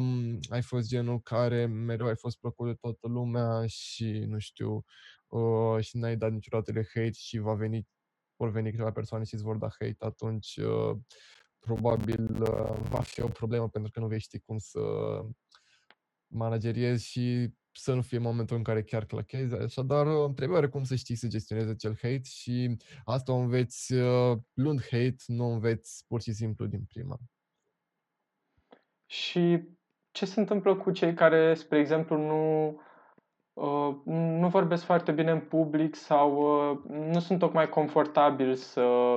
mm, 0.00 0.38
ai 0.48 0.62
fost 0.62 0.88
genul 0.88 1.20
care 1.20 1.66
mereu 1.66 2.06
ai 2.06 2.16
fost 2.16 2.38
plăcut 2.38 2.66
de 2.66 2.74
toată 2.74 3.08
lumea 3.08 3.66
și, 3.66 4.24
nu 4.28 4.38
știu, 4.38 4.84
ă, 5.32 5.80
și 5.80 5.96
n-ai 5.96 6.16
dat 6.16 6.32
niciodată 6.32 6.72
de 6.72 6.86
hate 6.94 7.12
și 7.12 7.38
va 7.38 7.54
veni, 7.54 7.86
vor 8.36 8.50
veni 8.50 8.70
câteva 8.70 8.92
persoane 8.92 9.24
și 9.24 9.34
îți 9.34 9.42
vor 9.42 9.56
da 9.56 9.68
hate, 9.78 9.96
atunci 9.98 10.58
ă, 10.62 10.98
probabil 11.58 12.26
va 12.88 13.00
fi 13.00 13.20
o 13.20 13.28
problemă 13.28 13.68
pentru 13.68 13.90
că 13.90 14.00
nu 14.00 14.06
vei 14.06 14.20
ști 14.20 14.38
cum 14.38 14.58
să 14.58 14.80
manageriezi 16.26 17.06
și 17.06 17.54
să 17.78 17.94
nu 17.94 18.02
fie 18.02 18.18
momentul 18.18 18.56
în 18.56 18.62
care 18.62 18.82
chiar 18.82 19.04
clachezi, 19.04 19.54
așadar 19.54 20.06
uh, 20.06 20.34
trebuie 20.34 20.56
oarecum 20.56 20.84
să 20.84 20.94
știi 20.94 21.14
să 21.14 21.26
gestionezi 21.26 21.70
acel 21.70 21.92
hate 22.02 22.20
și 22.24 22.76
asta 23.04 23.32
o 23.32 23.36
înveți 23.36 23.92
uh, 23.92 24.38
luând 24.54 24.80
hate, 24.80 25.16
nu 25.26 25.44
o 25.44 25.52
înveți 25.52 26.04
pur 26.08 26.20
și 26.20 26.32
simplu 26.32 26.66
din 26.66 26.84
prima. 26.88 27.18
Și 29.06 29.62
ce 30.10 30.26
se 30.26 30.40
întâmplă 30.40 30.76
cu 30.76 30.90
cei 30.90 31.14
care, 31.14 31.54
spre 31.54 31.78
exemplu, 31.78 32.16
nu, 32.16 32.68
uh, 33.52 33.96
nu 34.40 34.48
vorbesc 34.48 34.84
foarte 34.84 35.12
bine 35.12 35.30
în 35.30 35.40
public 35.40 35.94
sau 35.94 36.30
uh, 36.70 36.78
nu 36.88 37.20
sunt 37.20 37.38
tocmai 37.38 37.68
confortabili 37.68 38.56
să 38.56 39.16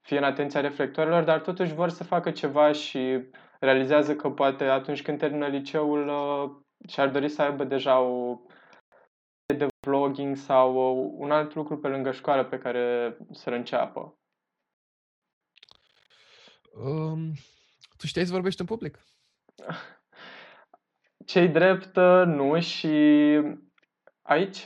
fie 0.00 0.18
în 0.18 0.24
atenția 0.24 0.60
reflectorilor, 0.60 1.24
dar 1.24 1.40
totuși 1.40 1.74
vor 1.74 1.88
să 1.88 2.04
facă 2.04 2.30
ceva 2.30 2.72
și 2.72 3.30
realizează 3.60 4.16
că 4.16 4.30
poate 4.30 4.64
atunci 4.64 5.02
când 5.02 5.18
termină 5.18 5.46
liceul 5.46 6.08
uh, 6.08 6.61
și 6.88 7.00
ar 7.00 7.10
dori 7.10 7.28
să 7.28 7.42
aibă 7.42 7.64
deja 7.64 8.00
o 8.00 8.40
de 9.56 9.66
vlogging 9.86 10.36
sau 10.36 10.76
un 11.18 11.30
alt 11.30 11.54
lucru 11.54 11.78
pe 11.78 11.88
lângă 11.88 12.10
școală 12.10 12.44
pe 12.44 12.58
care 12.58 13.16
să-l 13.32 13.52
înceapă? 13.52 14.18
Um, 16.84 17.32
tu 17.96 18.06
știi 18.06 18.24
să 18.24 18.32
vorbești 18.32 18.60
în 18.60 18.66
public? 18.66 18.98
Cei 21.26 21.48
drept, 21.48 21.96
nu 22.26 22.60
și 22.60 22.88
aici 24.22 24.62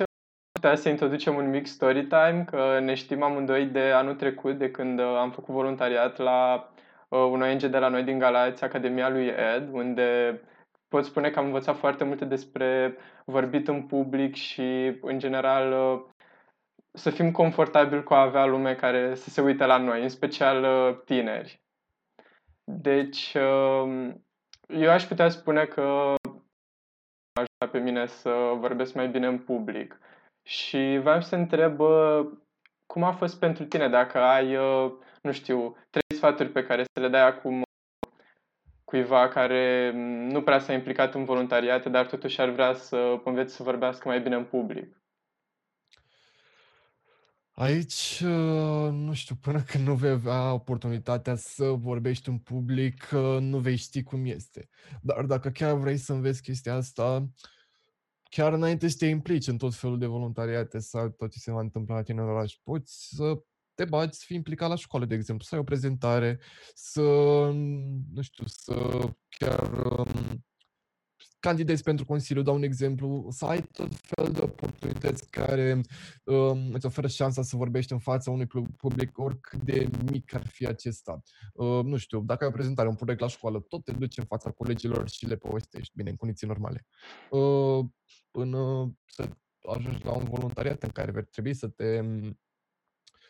putea 0.53 0.75
să 0.75 0.89
introducem 0.89 1.37
un 1.37 1.51
mic 1.51 1.67
story 1.67 2.07
time, 2.07 2.45
că 2.51 2.79
ne 2.81 2.95
știm 2.95 3.23
amândoi 3.23 3.67
de 3.67 3.81
anul 3.81 4.15
trecut, 4.15 4.59
de 4.59 4.71
când 4.71 4.99
uh, 4.99 5.05
am 5.07 5.31
făcut 5.31 5.55
voluntariat 5.55 6.17
la 6.17 6.71
uh, 7.09 7.19
un 7.19 7.43
ONG 7.43 7.63
de 7.63 7.79
la 7.79 7.89
noi 7.89 8.03
din 8.03 8.19
Galați, 8.19 8.65
Academia 8.65 9.09
lui 9.09 9.27
Ed, 9.27 9.69
unde 9.73 10.41
pot 10.89 11.05
spune 11.05 11.31
că 11.31 11.39
am 11.39 11.45
învățat 11.45 11.77
foarte 11.77 12.05
multe 12.05 12.25
despre 12.25 12.97
vorbit 13.25 13.69
în 13.69 13.83
public 13.83 14.35
și, 14.35 14.99
în 15.01 15.19
general, 15.19 15.73
uh, 15.73 16.05
să 16.93 17.11
fim 17.11 17.31
confortabili 17.31 18.03
cu 18.03 18.15
a 18.15 18.21
avea 18.21 18.47
lume 18.47 18.75
care 18.75 19.15
să 19.15 19.31
se 19.31 19.41
uite 19.41 19.65
la 19.65 19.77
noi, 19.77 20.03
în 20.03 20.09
special 20.09 20.63
uh, 20.63 20.99
tineri. 21.05 21.61
Deci, 22.65 23.35
uh, 23.35 24.15
eu 24.69 24.91
aș 24.91 25.05
putea 25.05 25.29
spune 25.29 25.65
că 25.65 26.15
ajută 27.33 27.67
pe 27.71 27.79
mine 27.79 28.07
să 28.07 28.31
vorbesc 28.59 28.95
mai 28.95 29.09
bine 29.09 29.27
în 29.27 29.39
public. 29.39 29.99
Și 30.49 30.99
vreau 31.01 31.21
să 31.21 31.35
întreb 31.35 31.81
cum 32.87 33.03
a 33.03 33.13
fost 33.13 33.39
pentru 33.39 33.65
tine, 33.65 33.89
dacă 33.89 34.19
ai, 34.19 34.57
nu 35.23 35.33
știu, 35.33 35.77
trei 35.91 36.17
sfaturi 36.17 36.49
pe 36.49 36.65
care 36.65 36.83
să 36.83 37.01
le 37.01 37.09
dai 37.09 37.27
acum 37.27 37.66
cuiva 38.87 39.29
care 39.29 39.93
nu 40.31 40.43
prea 40.43 40.59
s-a 40.59 40.73
implicat 40.73 41.15
în 41.15 41.25
voluntariate, 41.25 41.89
dar 41.89 42.07
totuși 42.07 42.41
ar 42.41 42.49
vrea 42.51 42.75
să 42.75 43.21
înveți 43.25 43.55
să 43.55 43.63
vorbească 43.63 44.09
mai 44.09 44.21
bine 44.21 44.35
în 44.35 44.45
public. 44.45 45.01
Aici, 47.51 48.23
nu 48.91 49.13
știu, 49.13 49.35
până 49.35 49.61
când 49.61 49.87
nu 49.87 49.95
vei 49.95 50.11
avea 50.11 50.53
oportunitatea 50.53 51.35
să 51.35 51.65
vorbești 51.65 52.29
în 52.29 52.39
public, 52.39 53.09
nu 53.41 53.59
vei 53.59 53.77
ști 53.77 54.03
cum 54.03 54.25
este. 54.25 54.69
Dar 55.03 55.25
dacă 55.25 55.51
chiar 55.51 55.75
vrei 55.75 55.97
să 55.97 56.13
înveți 56.13 56.43
chestia 56.43 56.75
asta, 56.75 57.27
chiar 58.31 58.53
înainte 58.53 58.89
să 58.89 58.97
te 58.99 59.07
implici 59.07 59.47
în 59.47 59.57
tot 59.57 59.75
felul 59.75 59.99
de 59.99 60.07
voluntariate 60.07 60.79
sau 60.79 61.09
tot 61.09 61.31
ce 61.31 61.39
se 61.39 61.51
va 61.51 61.61
întâmpla 61.61 61.95
la 61.95 62.03
tine 62.03 62.21
în 62.21 62.29
oraș, 62.29 62.55
poți 62.63 63.09
să 63.17 63.43
te 63.77 63.85
bați, 63.85 64.19
să 64.19 64.25
fii 64.27 64.37
implicat 64.37 64.69
la 64.69 64.75
școală, 64.75 65.05
de 65.07 65.15
exemplu, 65.15 65.45
să 65.45 65.55
ai 65.55 65.61
o 65.61 65.65
prezentare, 65.65 66.41
să, 66.75 67.03
nu 68.13 68.23
știu, 68.23 68.45
să 68.47 69.09
chiar 69.29 69.73
um, 69.73 70.45
candidezi 71.41 71.83
pentru 71.83 72.05
Consiliu, 72.05 72.43
dau 72.43 72.55
un 72.55 72.63
exemplu, 72.63 73.27
să 73.31 73.45
ai 73.45 73.63
tot 73.63 73.95
fel 73.95 74.33
de 74.33 74.41
oportunități 74.41 75.31
care 75.31 75.81
um, 76.25 76.73
îți 76.73 76.87
oferă 76.87 77.07
șansa 77.07 77.43
să 77.43 77.57
vorbești 77.57 77.93
în 77.93 77.99
fața 77.99 78.31
unui 78.31 78.47
public, 78.77 79.19
oricât 79.19 79.63
de 79.63 79.89
mic 80.11 80.35
ar 80.35 80.47
fi 80.47 80.67
acesta. 80.67 81.23
Uh, 81.53 81.85
nu 81.85 81.97
știu, 81.97 82.21
dacă 82.21 82.45
ai 82.45 82.51
o 82.51 82.53
prezentare, 82.53 82.89
un 82.89 82.95
proiect 82.95 83.21
la 83.21 83.29
școală, 83.29 83.61
tot 83.61 83.85
te 83.85 83.93
duci 83.93 84.19
în 84.19 84.25
fața 84.25 84.51
colegilor 84.51 85.09
și 85.09 85.27
le 85.27 85.37
povestești, 85.37 85.93
bine, 85.97 86.11
în 86.11 86.17
condiții 86.17 86.47
normale. 86.47 86.87
Uh, 87.31 87.85
până 88.31 88.93
să 89.07 89.29
ajungi 89.77 90.05
la 90.05 90.13
un 90.13 90.25
voluntariat 90.25 90.83
în 90.83 90.91
care 90.91 91.11
vei 91.11 91.25
trebui 91.25 91.55
să 91.55 91.69
te 91.69 92.01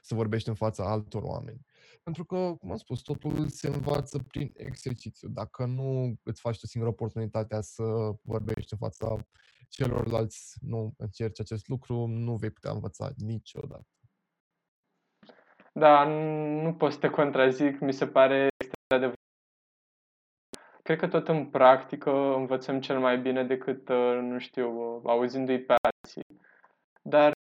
să 0.07 0.15
vorbești 0.15 0.49
în 0.49 0.55
fața 0.55 0.91
altor 0.91 1.23
oameni. 1.23 1.61
Pentru 2.03 2.25
că, 2.25 2.55
cum 2.61 2.71
am 2.71 2.77
spus, 2.77 3.01
totul 3.01 3.49
se 3.49 3.67
învață 3.67 4.19
prin 4.19 4.53
exercițiu. 4.57 5.29
Dacă 5.29 5.65
nu 5.65 6.19
îți 6.23 6.41
faci 6.41 6.59
tu 6.59 6.67
singură 6.67 6.93
oportunitatea 6.93 7.61
să 7.61 7.83
vorbești 8.23 8.73
în 8.73 8.79
fața 8.79 9.17
celorlalți, 9.69 10.57
nu 10.61 10.95
încerci 10.97 11.41
acest 11.41 11.69
lucru, 11.69 12.07
nu 12.07 12.35
vei 12.37 12.51
putea 12.51 12.71
învăța 12.71 13.11
niciodată. 13.17 13.87
Da, 15.73 16.05
nu 16.63 16.75
pot 16.75 16.93
să 16.93 16.99
te 16.99 17.11
contrazic, 17.11 17.81
mi 17.81 17.93
se 17.93 18.07
pare 18.07 18.49
extrem 18.57 19.01
de 19.01 19.13
Cred 20.83 20.99
că 20.99 21.09
tot 21.09 21.29
în 21.29 21.47
practică 21.47 22.11
învățăm 22.11 22.81
cel 22.81 22.99
mai 22.99 23.19
bine 23.19 23.45
decât, 23.45 23.89
uh, 23.89 24.19
nu 24.21 24.39
știu, 24.39 25.01
auzindu-i 25.05 25.59
pe 25.59 25.75
alții. 25.83 26.41
Dar 27.03 27.36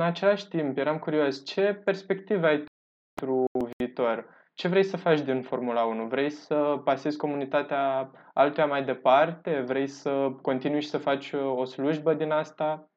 în 0.00 0.06
același 0.06 0.48
timp, 0.48 0.76
eram 0.76 0.98
curios, 0.98 1.44
ce 1.44 1.74
perspective 1.84 2.46
ai 2.46 2.64
pentru 3.14 3.44
viitor? 3.78 4.26
Ce 4.54 4.68
vrei 4.68 4.84
să 4.84 4.96
faci 4.96 5.20
din 5.20 5.42
Formula 5.42 5.84
1? 5.84 6.06
Vrei 6.06 6.30
să 6.30 6.80
pasezi 6.84 7.16
comunitatea 7.16 8.10
altuia 8.34 8.66
mai 8.66 8.84
departe? 8.84 9.60
Vrei 9.60 9.86
să 9.86 10.30
continui 10.42 10.80
și 10.80 10.88
să 10.88 10.98
faci 10.98 11.32
o 11.32 11.64
slujbă 11.64 12.14
din 12.14 12.30
asta? 12.30 12.90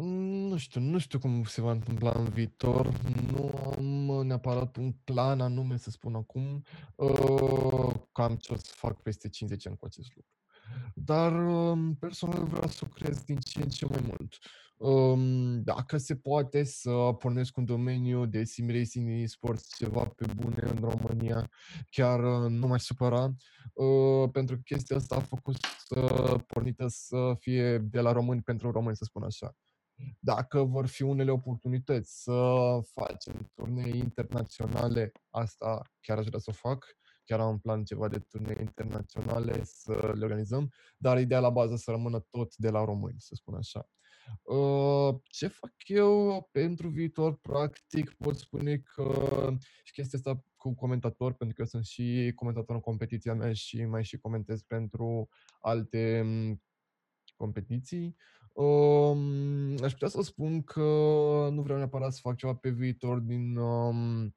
Nu 0.00 0.56
știu, 0.56 0.80
nu 0.80 0.98
știu 0.98 1.18
cum 1.18 1.44
se 1.44 1.60
va 1.60 1.70
întâmpla 1.70 2.12
în 2.14 2.24
viitor. 2.24 2.88
Nu 3.32 3.50
am 3.76 4.26
neapărat 4.26 4.76
un 4.76 4.92
plan 5.04 5.40
anume 5.40 5.76
să 5.76 5.90
spun 5.90 6.14
acum 6.14 6.62
uh, 6.96 7.94
cam 8.12 8.36
ce 8.36 8.52
o 8.52 8.56
să 8.56 8.72
fac 8.74 9.02
peste 9.02 9.28
50 9.28 9.66
ani 9.66 9.76
cu 9.76 9.84
acest 9.84 10.14
lucru. 10.14 10.30
Dar 10.94 11.32
um, 11.32 11.94
personal 11.94 12.44
vreau 12.44 12.68
să 12.68 12.84
cresc 12.84 13.24
din 13.24 13.36
ce 13.36 13.62
în 13.62 13.68
ce 13.68 13.86
mai 13.86 14.00
mult. 14.06 14.38
Um, 14.76 15.62
dacă 15.62 15.96
se 15.96 16.16
poate 16.16 16.64
să 16.64 16.90
pornesc 17.18 17.56
un 17.56 17.64
domeniu 17.64 18.26
de 18.26 18.44
sim 18.44 18.70
racing 18.70 19.08
în 19.08 19.26
sports 19.26 19.76
ceva 19.76 20.04
pe 20.04 20.26
bune 20.36 20.70
în 20.70 20.78
România, 20.80 21.50
chiar 21.90 22.44
uh, 22.44 22.50
nu 22.50 22.66
m-aș 22.66 22.82
supăra, 22.82 23.24
uh, 23.72 24.30
pentru 24.32 24.54
că 24.56 24.60
chestia 24.64 24.96
asta 24.96 25.16
a 25.16 25.20
făcut 25.20 25.56
să 25.86 26.00
pornită 26.46 26.86
să 26.88 27.34
fie 27.38 27.78
de 27.78 28.00
la 28.00 28.12
români 28.12 28.42
pentru 28.42 28.70
români, 28.70 28.96
să 28.96 29.04
spun 29.04 29.22
așa. 29.22 29.56
Dacă 30.18 30.62
vor 30.62 30.86
fi 30.86 31.02
unele 31.02 31.30
oportunități 31.30 32.22
să 32.22 32.78
facem 32.92 33.50
turnee 33.54 33.96
internaționale, 33.96 35.12
asta 35.30 35.82
chiar 36.00 36.18
aș 36.18 36.26
vrea 36.26 36.38
să 36.38 36.50
o 36.50 36.68
fac 36.68 36.86
chiar 37.24 37.40
am 37.40 37.48
în 37.48 37.58
plan 37.58 37.84
ceva 37.84 38.08
de 38.08 38.18
turnee 38.18 38.56
internaționale 38.60 39.60
să 39.64 40.12
le 40.14 40.24
organizăm, 40.24 40.72
dar 40.96 41.18
ideea 41.18 41.40
la 41.40 41.50
bază 41.50 41.76
să 41.76 41.90
rămână 41.90 42.26
tot 42.30 42.56
de 42.56 42.70
la 42.70 42.84
români, 42.84 43.16
să 43.18 43.34
spun 43.34 43.54
așa. 43.54 43.88
Uh, 44.42 45.14
ce 45.24 45.46
fac 45.46 45.72
eu 45.86 46.48
pentru 46.52 46.88
viitor? 46.88 47.36
Practic 47.36 48.14
pot 48.18 48.36
spune 48.36 48.76
că 48.76 49.12
și 49.84 49.92
chestia 49.92 50.18
asta 50.18 50.44
cu 50.56 50.74
comentator, 50.74 51.32
pentru 51.32 51.56
că 51.56 51.62
eu 51.62 51.68
sunt 51.68 51.84
și 51.84 52.32
comentator 52.34 52.74
în 52.74 52.80
competiția 52.80 53.34
mea 53.34 53.52
și 53.52 53.84
mai 53.84 54.04
și 54.04 54.18
comentez 54.18 54.62
pentru 54.62 55.28
alte 55.60 56.22
mm, 56.24 56.62
competiții. 57.36 58.16
Um, 58.52 59.82
aș 59.82 59.92
putea 59.92 60.08
să 60.08 60.22
spun 60.22 60.62
că 60.62 60.80
nu 61.52 61.62
vreau 61.62 61.78
neapărat 61.78 62.12
să 62.12 62.20
fac 62.22 62.36
ceva 62.36 62.54
pe 62.54 62.70
viitor 62.70 63.18
din 63.18 63.56
um, 63.56 64.34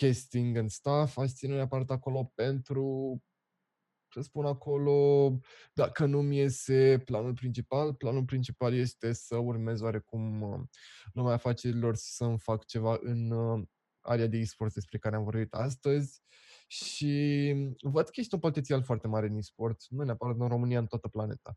casting 0.00 0.56
and 0.56 0.70
stuff, 0.70 1.16
aș 1.16 1.30
ține 1.30 1.54
neapărat 1.54 1.90
acolo 1.90 2.32
pentru, 2.34 3.18
să 4.08 4.20
spun 4.20 4.44
acolo, 4.46 5.30
dacă 5.72 6.06
nu-mi 6.06 6.36
iese 6.36 7.02
planul 7.04 7.34
principal, 7.34 7.94
planul 7.94 8.24
principal 8.24 8.74
este 8.74 9.12
să 9.12 9.36
urmez 9.36 9.80
oarecum 9.80 10.42
uh, 10.42 10.60
lumea 11.12 11.32
afacerilor 11.32 11.94
să-mi 11.94 12.38
fac 12.38 12.64
ceva 12.64 12.98
în 13.00 13.30
uh, 13.30 13.62
area 14.00 14.26
de 14.26 14.36
e-sport 14.36 14.72
despre 14.72 14.98
care 14.98 15.16
am 15.16 15.24
vorbit 15.24 15.54
astăzi 15.54 16.22
și 16.66 17.54
văd 17.82 18.04
că 18.04 18.20
este 18.20 18.34
un 18.34 18.40
potențial 18.40 18.82
foarte 18.82 19.06
mare 19.08 19.26
în 19.26 19.36
e-sport, 19.36 19.76
nu 19.88 20.04
neapărat 20.04 20.36
în 20.38 20.48
România, 20.48 20.78
în 20.78 20.86
toată 20.86 21.08
planeta. 21.08 21.56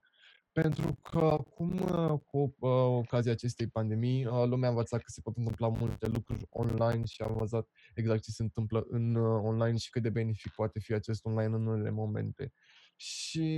Pentru 0.54 1.00
că 1.02 1.18
acum, 1.18 1.80
uh, 1.80 2.20
cu 2.26 2.38
uh, 2.38 2.70
ocazia 2.98 3.32
acestei 3.32 3.68
pandemii, 3.68 4.26
uh, 4.26 4.44
lumea 4.46 4.68
a 4.68 4.72
învățat 4.72 5.00
că 5.00 5.10
se 5.10 5.22
pot 5.22 5.38
întâmpla 5.38 5.68
multe 5.68 6.08
lucruri 6.08 6.46
online 6.50 7.06
și 7.06 7.22
a 7.22 7.26
învățat 7.30 7.68
exact 7.96 8.24
ce 8.24 8.32
se 8.32 8.44
întâmplă 8.44 8.86
în 8.90 9.16
uh, 9.16 9.42
online 9.44 9.78
și 9.78 9.90
cât 9.90 10.02
de 10.02 10.10
benefic 10.10 10.52
poate 10.52 10.80
fi 10.80 10.94
acest 10.94 11.26
online 11.26 11.56
în 11.56 11.68
unele 11.68 11.90
momente. 11.90 12.54
Și, 12.96 13.58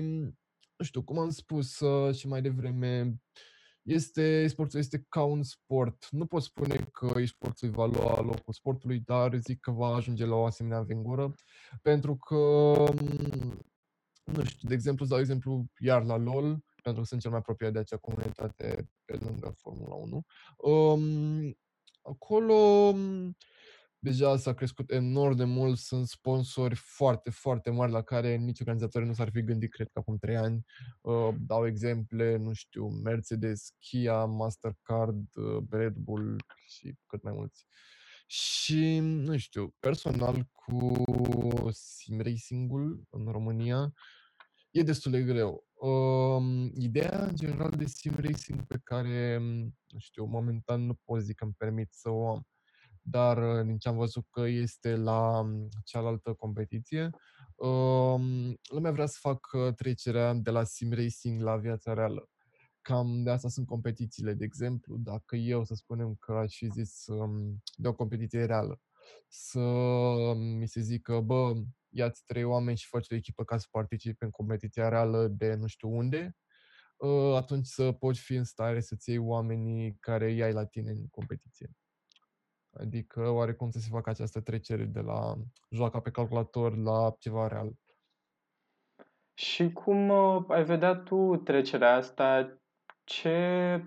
nu 0.76 0.86
știu, 0.86 1.04
cum 1.04 1.20
am 1.20 1.30
spus 1.30 1.80
uh, 1.80 2.16
și 2.16 2.28
mai 2.28 2.42
devreme, 2.42 3.22
este, 3.82 4.48
sportul 4.48 4.80
este 4.80 5.06
ca 5.10 5.24
un 5.24 5.44
sport. 5.44 6.08
Nu 6.12 6.26
pot 6.26 6.42
spune 6.42 6.76
că 6.92 7.20
e-sportul 7.20 7.70
va 7.70 7.86
lua 7.86 8.22
locul 8.22 8.54
sportului, 8.54 9.00
dar 9.00 9.36
zic 9.36 9.60
că 9.60 9.72
va 9.72 9.88
ajunge 9.88 10.26
la 10.26 10.36
o 10.36 10.46
asemenea 10.46 10.82
vengură, 10.82 11.34
pentru 11.82 12.16
că, 12.16 12.36
nu 14.24 14.44
știu, 14.44 14.68
de 14.68 14.74
exemplu, 14.74 15.04
îți 15.04 15.12
dau 15.14 15.20
exemplu 15.20 15.66
iar 15.80 16.04
la 16.04 16.18
LOL, 16.18 16.64
pentru 16.86 17.02
că 17.02 17.08
sunt 17.08 17.22
cel 17.22 17.30
mai 17.30 17.40
apropiat 17.40 17.72
de 17.72 17.80
acea 17.80 17.98
comunitate 17.98 18.90
pe 19.06 19.18
lângă 19.22 19.54
Formula 19.58 19.96
1. 19.96 20.26
Um, 20.58 21.58
acolo 22.02 22.54
um, 22.54 23.36
deja 24.00 24.38
s-a 24.38 24.54
crescut 24.54 24.92
enorm 24.92 25.36
de 25.36 25.44
mult, 25.44 25.78
sunt 25.78 26.08
sponsori 26.08 26.76
foarte, 26.76 27.30
foarte 27.30 27.70
mari 27.70 27.92
la 27.92 28.02
care 28.02 28.36
nici 28.36 28.60
organizatorii 28.60 29.08
nu 29.08 29.14
s-ar 29.14 29.30
fi 29.32 29.44
gândit, 29.44 29.72
cred 29.72 29.90
că 29.94 30.00
acum 30.00 30.18
trei 30.18 30.38
ani. 30.38 30.66
Uh, 31.02 31.30
dau 31.40 31.68
exemple, 31.68 32.38
nu 32.38 32.54
știu, 32.54 32.88
Mercedes, 32.88 33.70
Kia, 33.80 34.26
Mastercard, 34.26 35.36
uh, 35.36 35.64
Red 35.70 35.94
Bull 35.94 36.36
și 36.68 36.96
cât 37.06 37.24
mai 37.24 37.34
mulți. 37.34 37.66
Și, 38.28 39.00
nu 39.00 39.38
știu, 39.38 39.76
personal 39.80 40.48
cu 40.52 41.04
sim 41.72 42.22
racing-ul 42.22 43.08
în 43.10 43.32
România 43.32 43.94
e 44.72 44.82
destul 44.82 45.12
de 45.12 45.22
greu. 45.22 45.65
Um, 45.76 46.72
ideea, 46.78 47.26
în 47.26 47.36
general, 47.36 47.70
de 47.72 47.86
sim 47.86 48.14
racing 48.18 48.64
pe 48.68 48.80
care, 48.84 49.38
nu 49.88 49.98
știu, 49.98 50.26
momentan 50.26 50.86
nu 50.86 50.94
pot 50.94 51.22
zic 51.22 51.36
că 51.36 51.44
îmi 51.44 51.54
permit 51.58 51.94
să 51.94 52.10
o 52.10 52.28
am, 52.30 52.48
dar 53.02 53.38
uh, 53.38 53.66
din 53.66 53.78
ce 53.78 53.90
am 53.90 53.98
văzut 53.98 54.26
că 54.30 54.42
este 54.42 54.96
la 54.96 55.46
cealaltă 55.84 56.34
competiție, 56.34 57.10
um, 57.56 58.58
lumea 58.70 58.92
vrea 58.92 59.06
să 59.06 59.18
facă 59.20 59.72
trecerea 59.76 60.34
de 60.34 60.50
la 60.52 60.64
sim 60.64 60.92
racing 60.94 61.42
la 61.42 61.58
viața 61.58 61.94
reală. 61.94 62.30
cam 62.82 63.24
de 63.24 63.30
asta 63.30 63.50
sunt 63.50 63.68
competițiile. 63.68 64.34
De 64.34 64.44
exemplu, 64.44 64.98
dacă 64.98 65.36
eu, 65.36 65.66
să 65.66 65.74
spunem 65.76 66.16
că 66.20 66.34
aș 66.34 66.56
fi 66.58 66.68
zis 66.70 67.06
um, 67.08 67.62
de 67.76 67.88
o 67.88 67.94
competiție 67.94 68.46
reală, 68.46 68.82
să 69.28 69.60
mi 70.36 70.68
se 70.68 70.82
zică, 70.82 71.20
bă, 71.20 71.54
ia-ți 71.96 72.24
trei 72.26 72.44
oameni 72.44 72.78
și 72.78 72.88
faci 72.88 73.12
o 73.12 73.16
echipă 73.16 73.44
ca 73.44 73.58
să 73.58 73.68
participi 73.72 74.24
în 74.24 74.30
competiția 74.30 74.90
reală 74.90 75.28
de 75.28 75.54
nu 75.54 75.68
știu 75.68 75.90
unde, 75.98 76.36
ă, 77.02 77.36
atunci 77.36 77.66
să 77.66 77.92
poți 77.92 78.20
fi 78.20 78.34
în 78.34 78.44
stare 78.44 78.80
să-ți 78.80 79.10
iei 79.10 79.18
oamenii 79.18 79.98
care 80.00 80.32
îi 80.32 80.44
ai 80.44 80.54
la 80.54 80.66
tine 80.66 80.92
în 80.92 81.08
competiție. 81.08 81.70
Adică 82.80 83.30
oarecum 83.30 83.70
să 83.70 83.80
se 83.80 83.88
facă 83.92 84.10
această 84.10 84.42
trecere 84.42 84.84
de 84.84 85.00
la 85.00 85.36
joaca 85.70 86.00
pe 86.00 86.12
calculator 86.12 86.78
la 86.78 87.16
ceva 87.20 87.48
real. 87.48 87.72
Și 89.34 89.72
cum 89.72 90.10
uh, 90.10 90.44
ai 90.48 90.64
vedea 90.64 90.96
tu 90.96 91.36
trecerea 91.36 91.96
asta? 91.96 92.60
Ce 93.04 93.82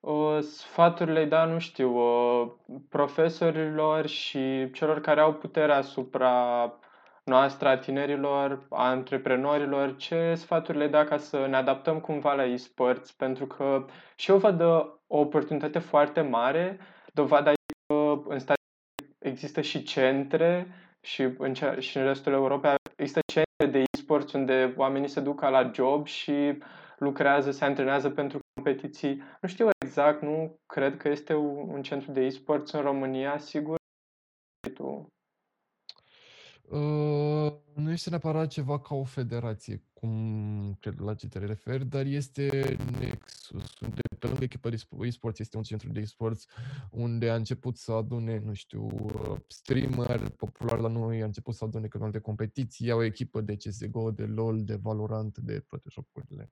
uh, 0.00 0.38
sfaturi 0.40 1.12
le-ai 1.12 1.28
da, 1.28 1.44
nu 1.44 1.58
știu, 1.58 1.96
uh, 1.96 2.52
profesorilor 2.88 4.06
și 4.06 4.70
celor 4.70 5.00
care 5.00 5.20
au 5.20 5.34
puterea 5.34 5.76
asupra 5.76 6.64
noastră, 7.24 7.68
a 7.68 7.78
tinerilor, 7.78 8.66
a 8.70 8.88
antreprenorilor, 8.88 9.96
ce 9.96 10.34
sfaturi 10.34 10.78
le 10.78 10.88
da 10.88 11.04
ca 11.04 11.18
să 11.18 11.46
ne 11.46 11.56
adaptăm 11.56 12.00
cumva 12.00 12.34
la 12.34 12.44
e-sports? 12.44 13.12
Pentru 13.12 13.46
că 13.46 13.86
și 14.16 14.30
eu 14.30 14.38
văd 14.38 14.60
uh, 14.60 14.84
o 15.06 15.18
oportunitate 15.18 15.78
foarte 15.78 16.20
mare, 16.20 16.78
dovada 17.12 17.52
că 17.86 18.22
în 18.28 18.38
stat 18.38 18.56
există 19.18 19.60
și 19.60 19.82
centre 19.82 20.66
și 21.00 21.22
în, 21.38 21.54
cea, 21.54 21.80
și 21.80 21.96
în 21.96 22.04
restul 22.04 22.32
Europei 22.32 22.74
există 22.96 23.20
centre 23.32 23.78
de 23.78 23.84
e-sports 23.92 24.32
unde 24.32 24.74
oamenii 24.76 25.08
se 25.08 25.20
duc 25.20 25.40
la 25.40 25.70
job 25.74 26.06
și 26.06 26.58
lucrează, 26.98 27.50
se 27.50 27.64
antrenează 27.64 28.10
pentru 28.10 28.38
competiții. 28.54 29.22
Nu 29.40 29.48
știu 29.48 29.68
exact, 29.84 30.22
nu 30.22 30.56
cred 30.66 30.96
că 30.96 31.08
este 31.08 31.34
un 31.34 31.82
centru 31.82 32.12
de 32.12 32.20
e-sports 32.20 32.72
în 32.72 32.80
România, 32.80 33.38
sigur. 33.38 33.76
Tu. 34.74 35.06
Uh, 36.68 37.52
nu 37.74 37.90
este 37.90 38.10
neapărat 38.10 38.48
ceva 38.48 38.80
ca 38.80 38.94
o 38.94 39.04
federație, 39.04 39.84
cum 39.92 40.76
cred 40.80 41.00
la 41.00 41.14
ce 41.14 41.28
te 41.28 41.38
referi, 41.38 41.86
dar 41.86 42.06
este 42.06 42.76
Nexus, 42.98 43.78
unde 43.80 44.00
pe 44.18 44.26
lângă 44.26 44.44
echipa 44.44 44.68
de 44.68 44.76
e-sports 45.00 45.38
este 45.38 45.56
un 45.56 45.62
centru 45.62 45.92
de 45.92 46.00
e-sports 46.00 46.46
unde 46.90 47.30
a 47.30 47.34
început 47.34 47.76
să 47.76 47.92
adune, 47.92 48.38
nu 48.38 48.52
știu, 48.52 48.84
uh, 48.84 49.36
streamer 49.46 50.28
popular 50.30 50.78
la 50.78 50.88
noi, 50.88 51.22
a 51.22 51.24
început 51.24 51.54
să 51.54 51.64
adune 51.64 51.86
canal 51.86 52.10
de 52.10 52.18
competiții, 52.18 52.90
au 52.90 52.98
o 52.98 53.02
echipă 53.02 53.40
de 53.40 53.56
CSGO, 53.56 54.10
de 54.10 54.24
LoL, 54.24 54.64
de 54.64 54.74
Valorant, 54.74 55.38
de 55.38 55.58
toate 55.58 55.88
jocurile. 55.90 56.50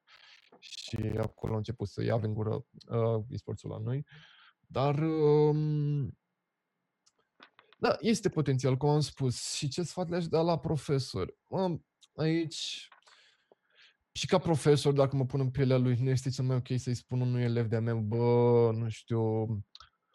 Și 0.58 0.96
acolo 1.18 1.54
a 1.54 1.56
început 1.56 1.88
să 1.88 2.02
ia 2.02 2.18
în 2.22 2.34
gură 2.34 2.64
uh, 2.88 3.24
e-sportsul 3.28 3.70
la 3.70 3.78
noi. 3.78 4.06
Dar 4.66 4.98
um, 4.98 6.18
da, 7.80 7.96
este 8.00 8.28
potențial, 8.28 8.76
cum 8.76 8.88
am 8.88 9.00
spus. 9.00 9.52
Și 9.52 9.68
ce 9.68 9.82
sfat 9.82 10.08
le-aș 10.08 10.26
da 10.26 10.40
la 10.40 10.58
profesor? 10.58 11.34
Mă, 11.46 11.78
aici, 12.14 12.88
și 14.12 14.26
ca 14.26 14.38
profesor, 14.38 14.92
dacă 14.92 15.16
mă 15.16 15.26
pun 15.26 15.40
în 15.40 15.50
pielea 15.50 15.76
lui, 15.76 15.96
nu 16.00 16.10
este 16.10 16.30
cel 16.30 16.44
mai 16.44 16.56
ok 16.56 16.66
să-i 16.76 16.94
spun 16.94 17.20
unui 17.20 17.42
elev 17.42 17.66
de-a 17.66 17.80
meu, 17.80 18.00
bă, 18.00 18.70
nu 18.74 18.88
știu, 18.88 19.46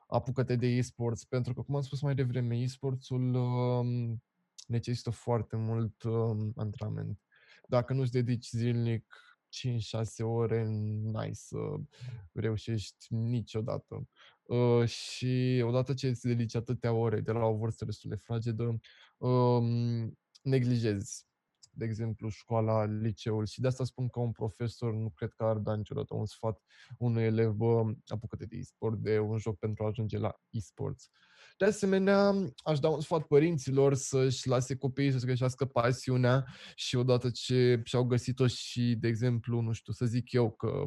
apucă-te 0.07 0.55
de 0.55 0.67
e-sports, 0.67 1.23
pentru 1.23 1.53
că, 1.53 1.61
cum 1.61 1.75
am 1.75 1.81
spus 1.81 2.01
mai 2.01 2.15
devreme, 2.15 2.55
e-sportsul 2.57 3.33
um, 3.33 4.23
necesită 4.67 5.09
foarte 5.09 5.55
mult 5.55 6.03
um, 6.03 6.51
antrenament. 6.55 7.19
Dacă 7.67 7.93
nu-ți 7.93 8.11
dedici 8.11 8.49
zilnic 8.49 9.05
5-6 10.21 10.23
ore, 10.23 10.65
n-ai 11.03 11.33
să 11.33 11.57
reușești 12.33 13.05
niciodată. 13.09 14.07
Uh, 14.45 14.87
și 14.87 15.63
odată 15.65 15.93
ce 15.93 16.07
îți 16.07 16.27
dedici 16.27 16.55
atâtea 16.55 16.93
ore 16.93 17.19
de 17.21 17.31
la 17.31 17.45
o 17.45 17.55
vârstă 17.55 17.85
destul 17.85 18.09
de 18.09 18.15
fragedă, 18.15 18.79
um, 19.17 20.17
neglijezi 20.41 21.25
de 21.75 21.85
exemplu, 21.85 22.29
școala, 22.29 22.85
liceul 22.85 23.45
și 23.45 23.61
de 23.61 23.67
asta 23.67 23.83
spun 23.83 24.07
că 24.07 24.19
un 24.19 24.31
profesor 24.31 24.93
nu 24.93 25.09
cred 25.09 25.31
că 25.31 25.43
ar 25.43 25.57
da 25.57 25.75
niciodată 25.75 26.15
un 26.15 26.25
sfat 26.25 26.61
unui 26.97 27.23
elev, 27.23 27.51
bă, 27.51 27.83
apucă-te 28.07 28.45
de 28.45 28.55
e-sport, 28.55 28.97
de 28.97 29.19
un 29.19 29.37
joc 29.37 29.59
pentru 29.59 29.83
a 29.83 29.87
ajunge 29.87 30.17
la 30.17 30.35
e-sports. 30.49 31.09
De 31.57 31.65
asemenea, 31.65 32.33
aș 32.63 32.79
da 32.79 32.89
un 32.89 33.01
sfat 33.01 33.23
părinților 33.23 33.93
să-și 33.93 34.47
lase 34.47 34.75
copiii 34.75 35.11
să-și 35.11 35.25
găsească 35.25 35.65
pasiunea 35.65 36.45
și 36.75 36.95
odată 36.95 37.29
ce 37.29 37.81
și-au 37.83 38.03
găsit-o 38.03 38.47
și, 38.47 38.95
de 38.99 39.07
exemplu, 39.07 39.61
nu 39.61 39.71
știu, 39.71 39.93
să 39.93 40.05
zic 40.05 40.31
eu 40.31 40.51
că 40.51 40.85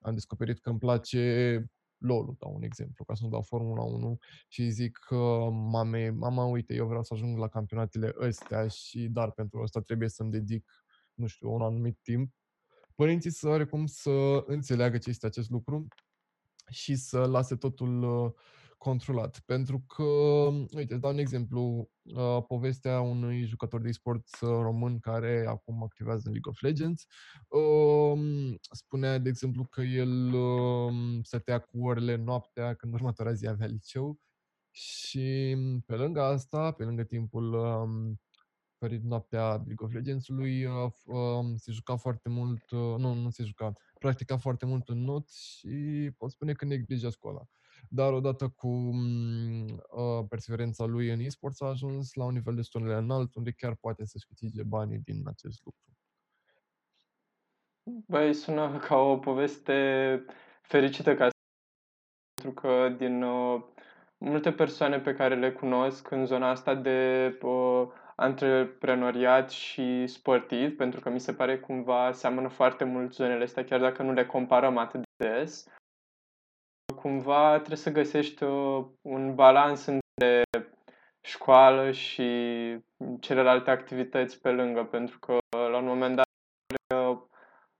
am 0.00 0.14
descoperit 0.14 0.58
că 0.60 0.70
îmi 0.70 0.78
place 0.78 1.64
LOL-ul, 1.98 2.36
dau 2.38 2.54
un 2.54 2.62
exemplu, 2.62 3.04
ca 3.04 3.14
să 3.14 3.24
nu 3.24 3.30
dau 3.30 3.42
Formula 3.42 3.82
1 3.82 4.18
și 4.48 4.70
zic 4.70 4.98
că 5.06 5.48
mame, 5.50 6.10
mama, 6.10 6.44
uite, 6.44 6.74
eu 6.74 6.86
vreau 6.86 7.02
să 7.02 7.14
ajung 7.14 7.38
la 7.38 7.48
campionatele 7.48 8.14
ăstea 8.20 8.68
și 8.68 9.08
dar 9.08 9.30
pentru 9.30 9.62
asta 9.62 9.80
trebuie 9.80 10.08
să-mi 10.08 10.30
dedic, 10.30 10.84
nu 11.14 11.26
știu, 11.26 11.54
un 11.54 11.62
anumit 11.62 11.98
timp. 12.02 12.34
Părinții 12.94 13.30
să 13.30 13.48
oarecum 13.48 13.86
să 13.86 14.44
înțeleagă 14.46 14.98
ce 14.98 15.10
este 15.10 15.26
acest 15.26 15.50
lucru 15.50 15.86
și 16.70 16.96
să 16.96 17.26
lase 17.26 17.56
totul 17.56 18.02
uh, 18.02 18.32
controlat. 18.78 19.40
Pentru 19.46 19.80
că, 19.80 20.02
uite, 20.76 20.96
dau 20.96 21.10
un 21.10 21.18
exemplu, 21.18 21.90
uh, 22.02 22.42
povestea 22.46 23.00
unui 23.00 23.44
jucător 23.44 23.80
de 23.80 23.88
e-sport 23.88 24.28
uh, 24.40 24.48
român 24.48 24.98
care 24.98 25.44
acum 25.48 25.82
activează 25.82 26.22
în 26.26 26.32
League 26.32 26.50
of 26.50 26.60
Legends. 26.60 27.06
Uh, 27.48 28.54
spunea, 28.70 29.18
de 29.18 29.28
exemplu, 29.28 29.64
că 29.64 29.80
el 29.80 30.32
uh, 30.34 31.18
stătea 31.22 31.58
cu 31.58 31.84
orele 31.84 32.16
noaptea 32.16 32.74
când 32.74 32.94
următoarea 32.94 33.32
zi 33.32 33.46
avea 33.46 33.66
liceu 33.66 34.18
și 34.70 35.56
pe 35.86 35.94
lângă 35.94 36.22
asta, 36.22 36.70
pe 36.70 36.84
lângă 36.84 37.04
timpul 37.04 37.52
uh, 37.52 38.16
ferit 38.78 39.02
noaptea 39.02 39.46
League 39.48 39.86
of 39.86 39.92
Legends-ului, 39.92 40.64
uh, 40.64 40.90
uh, 41.04 41.54
se 41.56 41.72
juca 41.72 41.96
foarte 41.96 42.28
mult, 42.28 42.70
uh, 42.70 42.94
nu, 42.98 43.14
nu 43.14 43.30
se 43.30 43.44
juca, 43.44 43.72
practica 43.98 44.36
foarte 44.36 44.66
mult 44.66 44.88
în 44.88 44.98
not 44.98 45.30
și 45.30 46.10
pot 46.16 46.30
spune 46.30 46.52
că 46.52 46.64
neglija 46.64 47.10
școala 47.10 47.48
dar 47.88 48.12
odată 48.12 48.48
cu 48.48 48.68
uh, 48.68 50.26
perseverența 50.28 50.84
lui 50.84 51.08
în 51.08 51.20
e-sports 51.20 51.60
a 51.60 51.66
ajuns 51.66 52.14
la 52.14 52.24
un 52.24 52.32
nivel 52.32 52.54
destul 52.54 52.86
de 52.86 52.92
înalt, 52.92 53.34
unde 53.34 53.50
chiar 53.50 53.74
poate 53.74 54.04
să-și 54.04 54.26
câștige 54.26 54.62
banii 54.62 54.98
din 54.98 55.22
acest 55.24 55.64
lucru. 55.64 55.80
Băi, 58.06 58.34
sună 58.34 58.78
ca 58.78 58.96
o 58.96 59.18
poveste 59.18 60.24
fericită 60.62 61.14
ca 61.14 61.28
pentru 62.42 62.60
că 62.60 62.88
din 62.88 63.22
uh, 63.22 63.62
multe 64.18 64.52
persoane 64.52 65.00
pe 65.00 65.14
care 65.14 65.34
le 65.34 65.52
cunosc 65.52 66.10
în 66.10 66.26
zona 66.26 66.50
asta 66.50 66.74
de 66.74 67.28
uh, 67.42 67.88
antreprenoriat 68.16 69.50
și 69.50 70.06
sportiv, 70.06 70.76
pentru 70.76 71.00
că 71.00 71.10
mi 71.10 71.20
se 71.20 71.32
pare 71.32 71.58
cumva 71.58 72.12
seamănă 72.12 72.48
foarte 72.48 72.84
mult 72.84 73.14
zonele 73.14 73.42
astea, 73.44 73.64
chiar 73.64 73.80
dacă 73.80 74.02
nu 74.02 74.12
le 74.12 74.26
comparăm 74.26 74.76
atât 74.76 75.00
de 75.16 75.28
des 75.28 75.66
cumva 76.96 77.54
trebuie 77.56 77.76
să 77.76 77.90
găsești 77.90 78.42
uh, 78.42 78.84
un 79.02 79.34
balans 79.34 79.86
între 79.86 80.42
școală 81.20 81.90
și 81.90 82.28
celelalte 83.20 83.70
activități 83.70 84.40
pe 84.40 84.50
lângă, 84.50 84.84
pentru 84.84 85.18
că 85.18 85.32
uh, 85.32 85.70
la 85.70 85.76
un 85.76 85.84
moment 85.84 86.16
dat 86.16 86.26
uh, 86.94 87.18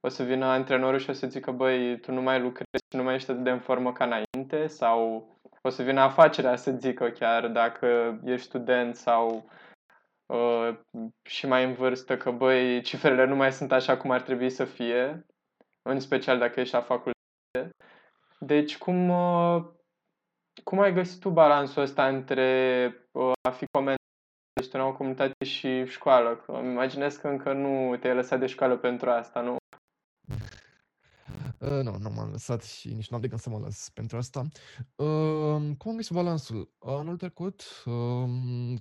o 0.00 0.08
să 0.08 0.22
vină 0.22 0.46
antrenorul 0.46 0.98
și 0.98 1.10
o 1.10 1.12
să 1.12 1.26
zică, 1.26 1.50
băi, 1.50 2.00
tu 2.00 2.12
nu 2.12 2.22
mai 2.22 2.40
lucrezi 2.40 2.96
nu 2.96 3.02
mai 3.02 3.14
ești 3.14 3.30
atât 3.30 3.44
de 3.44 3.50
în 3.50 3.60
formă 3.60 3.92
ca 3.92 4.04
înainte 4.04 4.66
sau 4.66 5.28
o 5.62 5.68
să 5.68 5.82
vină 5.82 6.00
afacerea 6.00 6.56
să 6.56 6.70
zică 6.70 7.10
chiar 7.10 7.48
dacă 7.48 8.20
ești 8.24 8.46
student 8.46 8.96
sau 8.96 9.50
uh, 10.26 10.78
și 11.22 11.46
mai 11.46 11.64
în 11.64 11.72
vârstă 11.72 12.16
că, 12.16 12.30
băi, 12.30 12.82
cifrele 12.82 13.24
nu 13.24 13.36
mai 13.36 13.52
sunt 13.52 13.72
așa 13.72 13.96
cum 13.96 14.10
ar 14.10 14.20
trebui 14.20 14.50
să 14.50 14.64
fie, 14.64 15.26
în 15.82 16.00
special 16.00 16.38
dacă 16.38 16.60
ești 16.60 16.74
la 16.74 16.80
facultate. 16.80 17.76
Deci, 18.38 18.78
cum, 18.78 19.08
uh, 19.08 19.64
cum 20.64 20.80
ai 20.80 20.92
găsit 20.92 21.20
tu 21.20 21.30
balansul 21.30 21.82
ăsta 21.82 22.08
între 22.08 22.88
uh, 23.12 23.32
a 23.48 23.50
fi 23.50 23.64
comentat 23.70 24.00
în 24.72 24.80
o 24.80 24.92
comunitate 24.92 25.44
și 25.44 25.84
școală? 25.84 26.36
Că 26.36 26.52
îmi 26.52 26.70
imaginez 26.70 27.16
că 27.16 27.28
încă 27.28 27.52
nu 27.52 27.96
te-ai 27.96 28.14
lăsat 28.14 28.38
de 28.38 28.46
școală 28.46 28.76
pentru 28.76 29.10
asta, 29.10 29.40
nu? 29.40 29.56
Uh, 31.60 31.82
nu, 31.82 31.96
nu 31.98 32.10
m-am 32.10 32.30
lăsat 32.30 32.62
și 32.62 32.94
nici 32.94 33.08
nu 33.08 33.16
am 33.16 33.22
de 33.22 33.28
gând 33.28 33.40
să 33.40 33.50
mă 33.50 33.58
las 33.58 33.90
pentru 33.94 34.16
asta. 34.16 34.40
Uh, 34.94 35.76
cum 35.78 35.90
am 35.90 35.96
găsit 35.96 36.12
balansul? 36.12 36.74
Anul 36.78 37.16
trecut, 37.16 37.62
uh, 37.84 38.28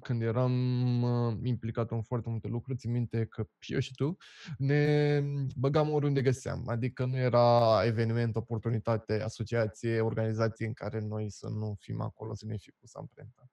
când 0.02 0.22
eram 0.22 1.02
uh, 1.02 1.38
implicat 1.44 1.92
în 1.92 2.02
foarte 2.02 2.30
multe 2.30 2.48
lucruri, 2.48 2.78
țin 2.78 2.92
minte 2.92 3.26
că 3.26 3.48
și 3.60 3.74
eu 3.74 3.80
și 3.80 3.94
tu 3.94 4.18
ne 4.58 5.22
băgam 5.56 5.92
oriunde 5.94 6.22
găseam. 6.22 6.70
Adică 6.70 7.06
nu 7.06 7.18
era 7.18 7.82
eveniment, 7.86 8.36
oportunitate, 8.36 9.22
asociație, 9.22 10.02
organizație 10.02 10.66
în 10.66 10.74
care 10.74 11.00
noi 11.00 11.32
să 11.32 11.48
nu 11.48 11.76
fim 11.80 12.02
acolo, 12.02 12.34
să 12.34 12.46
ne 12.46 12.58
fi 12.58 12.72
pus 12.72 12.96
amprenta. 12.96 13.50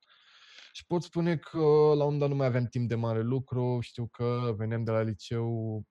Și 0.73 0.87
pot 0.87 1.03
spune 1.03 1.37
că 1.37 1.93
la 1.97 2.05
un 2.05 2.19
dat 2.19 2.29
nu 2.29 2.35
mai 2.35 2.47
aveam 2.47 2.67
timp 2.67 2.89
de 2.89 2.95
mare 2.95 3.23
lucru, 3.23 3.79
știu 3.81 4.07
că 4.07 4.55
veneam 4.57 4.85
de 4.85 4.91
la 4.91 5.01
liceu 5.01 5.83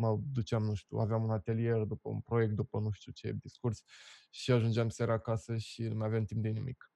mă 0.00 0.18
duceam, 0.32 0.62
nu 0.62 0.74
știu, 0.74 0.98
aveam 0.98 1.22
un 1.22 1.30
atelier 1.30 1.82
după 1.82 2.08
un 2.08 2.20
proiect, 2.20 2.54
după 2.54 2.78
nu 2.78 2.90
știu 2.90 3.12
ce 3.12 3.32
discurs 3.32 3.82
și 4.30 4.52
ajungeam 4.52 4.88
seara 4.88 5.12
acasă 5.12 5.56
și 5.56 5.82
nu 5.82 5.94
mai 5.94 6.06
aveam 6.06 6.24
timp 6.24 6.42
de 6.42 6.48
nimic. 6.48 6.92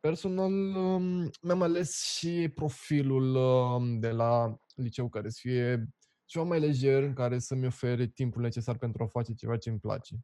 Personal, 0.00 0.52
um, 0.76 1.30
mi-am 1.42 1.62
ales 1.62 2.02
și 2.02 2.50
profilul 2.54 3.34
um, 3.34 3.98
de 3.98 4.10
la 4.10 4.56
liceu 4.74 5.08
care 5.08 5.28
să 5.28 5.38
fie 5.40 5.88
ceva 6.24 6.44
mai 6.44 6.60
lejer, 6.60 7.02
în 7.02 7.14
care 7.14 7.38
să-mi 7.38 7.66
ofere 7.66 8.06
timpul 8.06 8.42
necesar 8.42 8.78
pentru 8.78 9.02
a 9.02 9.06
face 9.06 9.34
ceva 9.34 9.56
ce 9.56 9.70
îmi 9.70 9.80
place. 9.80 10.14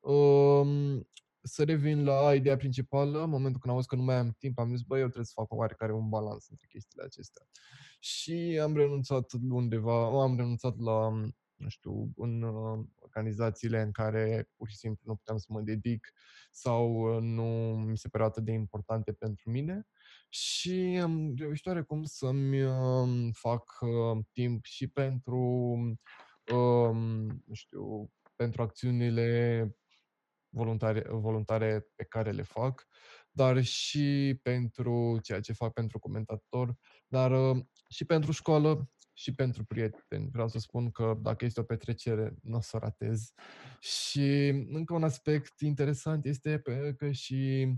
Um, 0.00 1.08
să 1.42 1.64
revin 1.64 2.04
la 2.04 2.34
ideea 2.34 2.56
principală, 2.56 3.22
în 3.22 3.30
momentul 3.30 3.60
când 3.60 3.68
am 3.68 3.74
văzut 3.74 3.88
că 3.88 3.96
nu 3.96 4.02
mai 4.02 4.16
am 4.16 4.34
timp, 4.38 4.58
am 4.58 4.68
zis, 4.76 4.82
băi, 4.82 4.98
eu 4.98 5.04
trebuie 5.04 5.24
să 5.24 5.32
fac 5.34 5.52
oarecare 5.52 5.92
un 5.92 6.08
balans 6.08 6.48
între 6.48 6.66
chestiile 6.70 7.04
acestea. 7.04 7.46
Și 7.98 8.58
am 8.62 8.76
renunțat 8.76 9.32
undeva, 9.50 10.22
am 10.22 10.36
renunțat 10.36 10.78
la, 10.78 11.10
nu 11.58 11.68
știu, 11.68 12.12
în 12.16 12.42
uh, 12.42 12.84
organizațiile 12.94 13.80
în 13.80 13.90
care 13.90 14.48
pur 14.56 14.68
și 14.68 14.76
simplu 14.76 15.02
nu 15.06 15.16
puteam 15.16 15.36
să 15.38 15.46
mă 15.48 15.60
dedic 15.60 16.12
sau 16.50 17.14
uh, 17.16 17.22
nu 17.22 17.44
mi 17.76 17.98
se 17.98 18.08
păreau 18.08 18.28
atât 18.28 18.44
de 18.44 18.52
importante 18.52 19.12
pentru 19.12 19.50
mine. 19.50 19.86
Și 20.28 21.00
am 21.02 21.34
reușit 21.36 21.66
oarecum 21.66 22.02
să-mi 22.02 22.62
uh, 22.62 23.28
fac 23.32 23.78
uh, 23.80 24.24
timp 24.32 24.64
și 24.64 24.88
pentru, 24.88 25.38
uh, 26.52 26.94
nu 27.46 27.54
știu, 27.54 28.12
pentru 28.36 28.62
acțiunile 28.62 29.70
voluntare, 30.48 31.04
voluntare 31.10 31.86
pe 31.94 32.04
care 32.04 32.30
le 32.30 32.42
fac, 32.42 32.86
dar 33.30 33.62
și 33.62 34.38
pentru 34.42 35.18
ceea 35.22 35.40
ce 35.40 35.52
fac 35.52 35.72
pentru 35.72 35.98
comentator, 35.98 36.74
dar 37.06 37.30
uh, 37.30 37.64
și 37.88 38.04
pentru 38.04 38.32
școală 38.32 38.90
și 39.18 39.34
pentru 39.34 39.64
prieteni. 39.64 40.28
Vreau 40.32 40.48
să 40.48 40.58
spun 40.58 40.90
că 40.90 41.18
dacă 41.22 41.44
este 41.44 41.60
o 41.60 41.62
petrecere, 41.62 42.34
nu 42.42 42.56
o 42.56 42.60
să 42.60 42.76
o 42.76 42.78
ratez. 42.78 43.32
Și 43.80 44.48
încă 44.48 44.94
un 44.94 45.02
aspect 45.04 45.60
interesant 45.60 46.24
este 46.24 46.62
că 46.96 47.10
și 47.10 47.72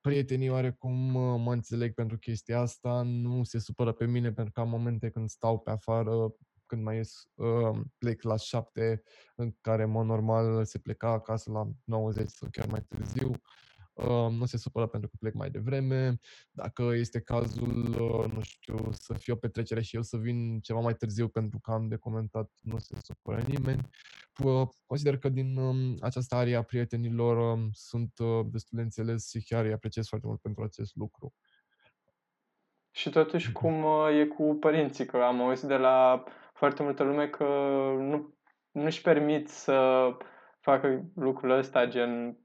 prietenii 0.00 0.48
oarecum 0.48 1.14
uh, 1.14 1.40
mă 1.40 1.52
înțeleg 1.52 1.94
pentru 1.94 2.18
chestia 2.18 2.60
asta, 2.60 3.02
nu 3.02 3.44
se 3.44 3.58
supără 3.58 3.92
pe 3.92 4.06
mine 4.06 4.32
pentru 4.32 4.52
că 4.52 4.60
am 4.60 4.68
momente 4.68 5.10
când 5.10 5.28
stau 5.28 5.58
pe 5.58 5.70
afară 5.70 6.34
când 6.66 6.82
mai 6.82 6.96
ies, 6.96 7.28
uh, 7.34 7.80
plec 7.98 8.22
la 8.22 8.36
7, 8.36 9.02
în 9.34 9.54
care, 9.60 9.82
în 9.82 9.90
mod 9.90 10.06
normal, 10.06 10.64
se 10.64 10.78
pleca 10.78 11.08
acasă 11.08 11.50
la 11.50 11.70
90 11.84 12.28
sau 12.28 12.48
chiar 12.50 12.66
mai 12.66 12.82
târziu. 12.88 13.30
Uh, 13.94 14.30
nu 14.30 14.44
se 14.44 14.56
supără 14.56 14.86
pentru 14.86 15.08
că 15.08 15.16
plec 15.20 15.34
mai 15.34 15.50
devreme. 15.50 16.18
Dacă 16.50 16.82
este 16.82 17.20
cazul, 17.20 17.94
uh, 18.00 18.32
nu 18.32 18.40
știu, 18.42 18.88
să 18.92 19.14
fie 19.14 19.32
o 19.32 19.36
petrecere 19.36 19.80
și 19.80 19.96
eu 19.96 20.02
să 20.02 20.16
vin 20.16 20.60
ceva 20.60 20.80
mai 20.80 20.94
târziu 20.94 21.28
pentru 21.28 21.58
că 21.58 21.70
am 21.70 21.88
de 21.88 21.96
comentat, 21.96 22.50
nu 22.60 22.78
se 22.78 22.96
supără 23.02 23.42
nimeni. 23.46 23.88
Uh, 24.44 24.68
consider 24.86 25.18
că 25.18 25.28
din 25.28 25.56
uh, 25.56 25.96
această 26.00 26.34
aria 26.34 26.62
prietenilor 26.62 27.56
uh, 27.56 27.64
sunt 27.72 28.18
uh, 28.18 28.46
destul 28.50 28.78
de 28.78 28.82
înțeles 28.82 29.30
și 29.30 29.44
chiar 29.44 29.64
îi 29.64 29.72
apreciez 29.72 30.08
foarte 30.08 30.26
mult 30.26 30.40
pentru 30.40 30.62
acest 30.62 30.96
lucru. 30.96 31.34
Și 32.90 33.10
totuși 33.10 33.52
cum 33.52 33.84
uh, 33.84 34.18
e 34.20 34.26
cu 34.26 34.56
părinții? 34.60 35.06
Că 35.06 35.16
am 35.16 35.40
auzit 35.40 35.68
de 35.68 35.76
la 35.76 36.24
foarte 36.52 36.82
multă 36.82 37.02
lume 37.02 37.28
că 37.28 37.44
nu, 37.98 38.34
nu-și 38.70 39.00
permit 39.00 39.48
să 39.48 40.08
facă 40.60 41.10
lucrul 41.14 41.50
ăsta, 41.50 41.86
gen 41.86 42.38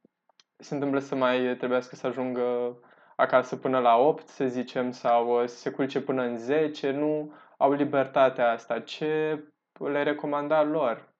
se 0.59 0.73
întâmplă 0.73 0.99
să 0.99 1.15
mai 1.15 1.55
trebuiască 1.57 1.95
să 1.95 2.07
ajungă 2.07 2.77
acasă 3.15 3.55
până 3.55 3.79
la 3.79 3.95
8, 3.95 4.27
să 4.27 4.47
zicem, 4.47 4.91
sau 4.91 5.41
uh, 5.41 5.47
să 5.47 5.55
se 5.57 5.69
culce 5.69 6.01
până 6.01 6.21
în 6.23 6.37
10, 6.37 6.91
nu 6.91 7.33
au 7.57 7.73
libertatea 7.73 8.51
asta. 8.51 8.79
Ce 8.79 9.43
le 9.79 10.03
recomanda 10.03 10.63
lor? 10.63 11.13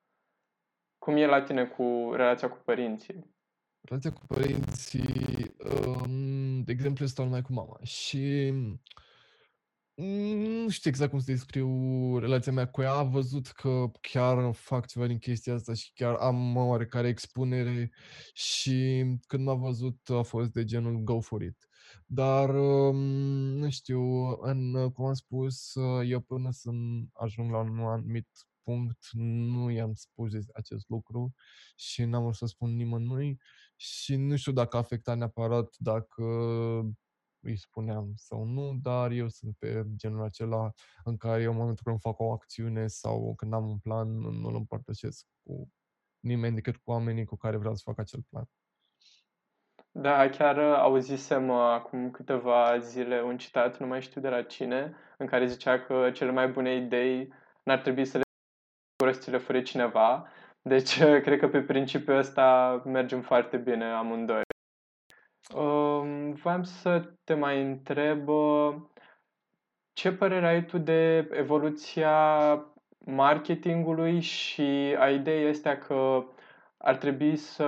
Cum 0.98 1.16
e 1.16 1.26
la 1.26 1.42
tine 1.42 1.66
cu 1.66 2.12
relația 2.16 2.50
cu 2.50 2.58
părinții? 2.66 3.38
Relația 3.82 4.12
cu 4.12 4.22
părinții, 4.28 5.56
um, 5.76 6.64
de 6.64 6.72
exemplu, 6.72 7.06
stau 7.06 7.26
numai 7.26 7.42
cu 7.42 7.54
mama 7.54 7.80
și 7.84 8.54
nu 10.02 10.70
știu 10.70 10.90
exact 10.90 11.10
cum 11.10 11.20
să 11.20 11.32
descriu 11.32 12.18
relația 12.18 12.52
mea 12.52 12.68
cu 12.68 12.82
ea. 12.82 12.92
A 12.92 13.04
văzut 13.04 13.48
că 13.48 13.92
chiar 14.02 14.54
fac 14.54 14.88
ceva 14.88 15.08
din 15.08 15.18
chestia 15.18 15.54
asta 15.54 15.74
și 15.74 15.92
chiar 15.94 16.14
am 16.16 16.56
oarecare 16.56 17.08
expunere 17.08 17.92
și 18.34 19.06
când 19.28 19.44
m-a 19.44 19.54
văzut 19.54 20.10
a 20.10 20.22
fost 20.22 20.52
de 20.52 20.64
genul 20.64 20.98
go 20.98 21.20
for 21.20 21.42
it. 21.42 21.68
Dar, 22.06 22.50
um, 22.50 22.98
nu 23.58 23.70
știu, 23.70 24.02
în, 24.42 24.92
cum 24.92 25.06
am 25.06 25.14
spus, 25.14 25.74
eu 26.06 26.20
până 26.20 26.52
să 26.52 26.70
ajung 27.14 27.52
la 27.52 27.58
un 27.58 27.80
anumit 27.80 28.28
punct 28.64 29.08
nu 29.14 29.70
i-am 29.70 29.94
spus 29.94 30.32
acest 30.54 30.90
lucru 30.90 31.34
și 31.76 32.04
n-am 32.04 32.22
vrut 32.22 32.36
să 32.36 32.46
spun 32.46 32.76
nimănui 32.76 33.40
și 33.76 34.16
nu 34.16 34.36
știu 34.36 34.52
dacă 34.52 34.76
a 34.76 34.80
afectat 34.80 35.18
neapărat 35.18 35.76
dacă 35.78 36.24
îi 37.42 37.58
spuneam 37.58 38.12
sau 38.16 38.44
nu, 38.44 38.80
dar 38.82 39.12
eu 39.12 39.28
sunt 39.28 39.56
pe 39.58 39.84
genul 39.96 40.24
acela 40.24 40.72
în 41.04 41.18
care 41.18 41.42
eu 41.42 41.52
în 41.52 41.58
momentul 41.58 41.84
când 41.86 42.00
fac 42.00 42.20
o 42.20 42.32
acțiune 42.32 42.88
sau 42.88 43.34
când 43.36 43.54
am 43.54 43.70
un 43.70 43.78
plan, 43.78 44.08
nu-l 44.18 44.56
împărtășesc 44.56 45.28
cu 45.44 45.70
nimeni 46.20 46.56
decât 46.56 46.76
cu 46.76 46.92
oamenii 46.92 47.26
cu 47.26 47.36
care 47.36 47.58
vreau 47.58 47.76
să 47.76 47.82
fac 47.86 48.00
acel 48.00 48.22
plan. 48.30 48.46
Da, 49.92 50.30
chiar 50.30 50.58
uh, 50.58 50.78
auzisem 50.78 51.50
uh, 51.50 51.60
acum 51.60 52.12
câteva 52.12 52.78
zile 52.80 53.22
un 53.22 53.38
citat, 53.38 53.80
nu 53.80 53.88
mai 53.88 54.02
știu 54.02 54.22
de 54.22 54.30
la 54.30 54.44
cine, 54.44 54.96
în 55.18 55.28
care 55.28 55.46
zicea 55.46 55.80
că 55.80 56.12
cele 56.12 56.32
mai 56.32 56.48
bune 56.48 56.76
idei 56.76 57.34
n-ar 57.64 57.82
trebui 57.82 58.06
să 58.06 58.18
le 58.18 58.24
fără 59.04 59.12
să 59.12 59.32
le 59.32 59.38
fure 59.38 59.62
cineva. 59.62 60.28
Deci, 60.62 61.04
cred 61.26 61.40
că 61.40 61.48
pe 61.48 61.62
principiul 61.62 62.18
ăsta 62.18 62.82
mergem 62.86 63.22
foarte 63.22 63.58
bine 63.58 63.86
amândoi. 63.86 64.42
Um, 65.56 66.32
vreau 66.32 66.64
să 66.64 67.14
te 67.24 67.34
mai 67.34 67.62
întreb 67.62 68.28
uh, 68.28 68.76
ce 69.94 70.12
părere 70.12 70.48
ai 70.48 70.66
tu 70.66 70.78
de 70.78 71.30
evoluția 71.32 72.16
marketingului 73.06 74.20
și 74.20 74.96
a 75.00 75.10
ideii 75.10 75.50
astea 75.50 75.78
că 75.78 76.24
ar 76.78 76.96
trebui 76.96 77.36
să 77.36 77.68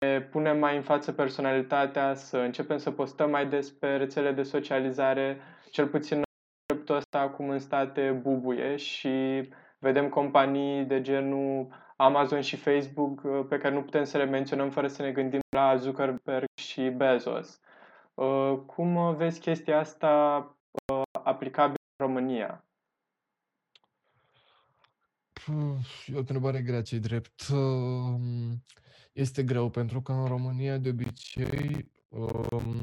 ne 0.00 0.20
punem 0.20 0.58
mai 0.58 0.76
în 0.76 0.82
față 0.82 1.12
personalitatea, 1.12 2.14
să 2.14 2.38
începem 2.38 2.76
să 2.78 2.90
postăm 2.90 3.30
mai 3.30 3.46
des 3.46 3.70
pe 3.70 3.96
rețele 3.96 4.32
de 4.32 4.42
socializare, 4.42 5.40
cel 5.70 5.86
puțin 5.86 6.22
conceptul 6.66 6.96
ăsta 6.96 7.18
acum 7.18 7.48
în 7.48 7.58
state 7.58 8.20
bubuie 8.22 8.76
și 8.76 9.48
vedem 9.78 10.08
companii 10.08 10.84
de 10.84 11.00
genul 11.00 11.68
Amazon 11.96 12.40
și 12.40 12.56
Facebook 12.56 13.22
uh, 13.24 13.46
pe 13.48 13.58
care 13.58 13.74
nu 13.74 13.82
putem 13.82 14.04
să 14.04 14.16
le 14.16 14.24
menționăm 14.24 14.70
fără 14.70 14.88
să 14.88 15.02
ne 15.02 15.12
gândim 15.12 15.40
la 15.56 15.76
Zuckerberg 15.76 16.44
și 16.60 16.88
Bezos. 16.88 17.60
Uh, 18.14 18.58
cum 18.66 19.16
vezi 19.16 19.40
chestia 19.40 19.78
asta 19.78 20.38
uh, 20.92 21.02
aplicabilă 21.24 21.76
în 21.96 22.06
România? 22.06 22.64
E 26.06 26.14
o 26.14 26.18
întrebare 26.18 26.62
grea, 26.62 26.82
ce 26.82 26.98
drept. 26.98 27.42
Este 29.12 29.42
greu, 29.42 29.70
pentru 29.70 30.02
că 30.02 30.12
în 30.12 30.26
România, 30.26 30.78
de 30.78 30.88
obicei, 30.88 31.92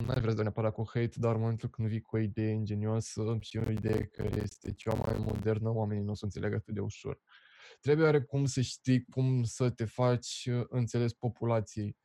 n-ai 0.06 0.20
vrea 0.20 0.30
să 0.30 0.34
dai 0.34 0.44
neapărat 0.44 0.74
cu 0.74 0.90
hate, 0.94 1.16
dar 1.16 1.34
în 1.34 1.40
momentul 1.40 1.70
când 1.70 1.88
vii 1.88 2.02
cu 2.02 2.16
o 2.16 2.20
idee 2.20 2.52
ingenioasă 2.52 3.38
și 3.40 3.58
o 3.58 3.70
idee 3.70 4.06
care 4.06 4.42
este 4.42 4.74
cea 4.74 4.94
mai 4.94 5.16
modernă, 5.18 5.70
oamenii 5.70 6.04
nu 6.04 6.12
o 6.12 6.16
să 6.16 6.26
înțeleagă 6.26 6.56
atât 6.56 6.74
de 6.74 6.80
ușor. 6.80 7.20
Trebuie 7.82 8.06
oarecum 8.06 8.46
să 8.46 8.62
știi 8.62 9.06
cum 9.06 9.44
să 9.44 9.70
te 9.70 9.86
faci 9.86 10.50
înțeles 10.70 11.14
populației. 11.14 11.98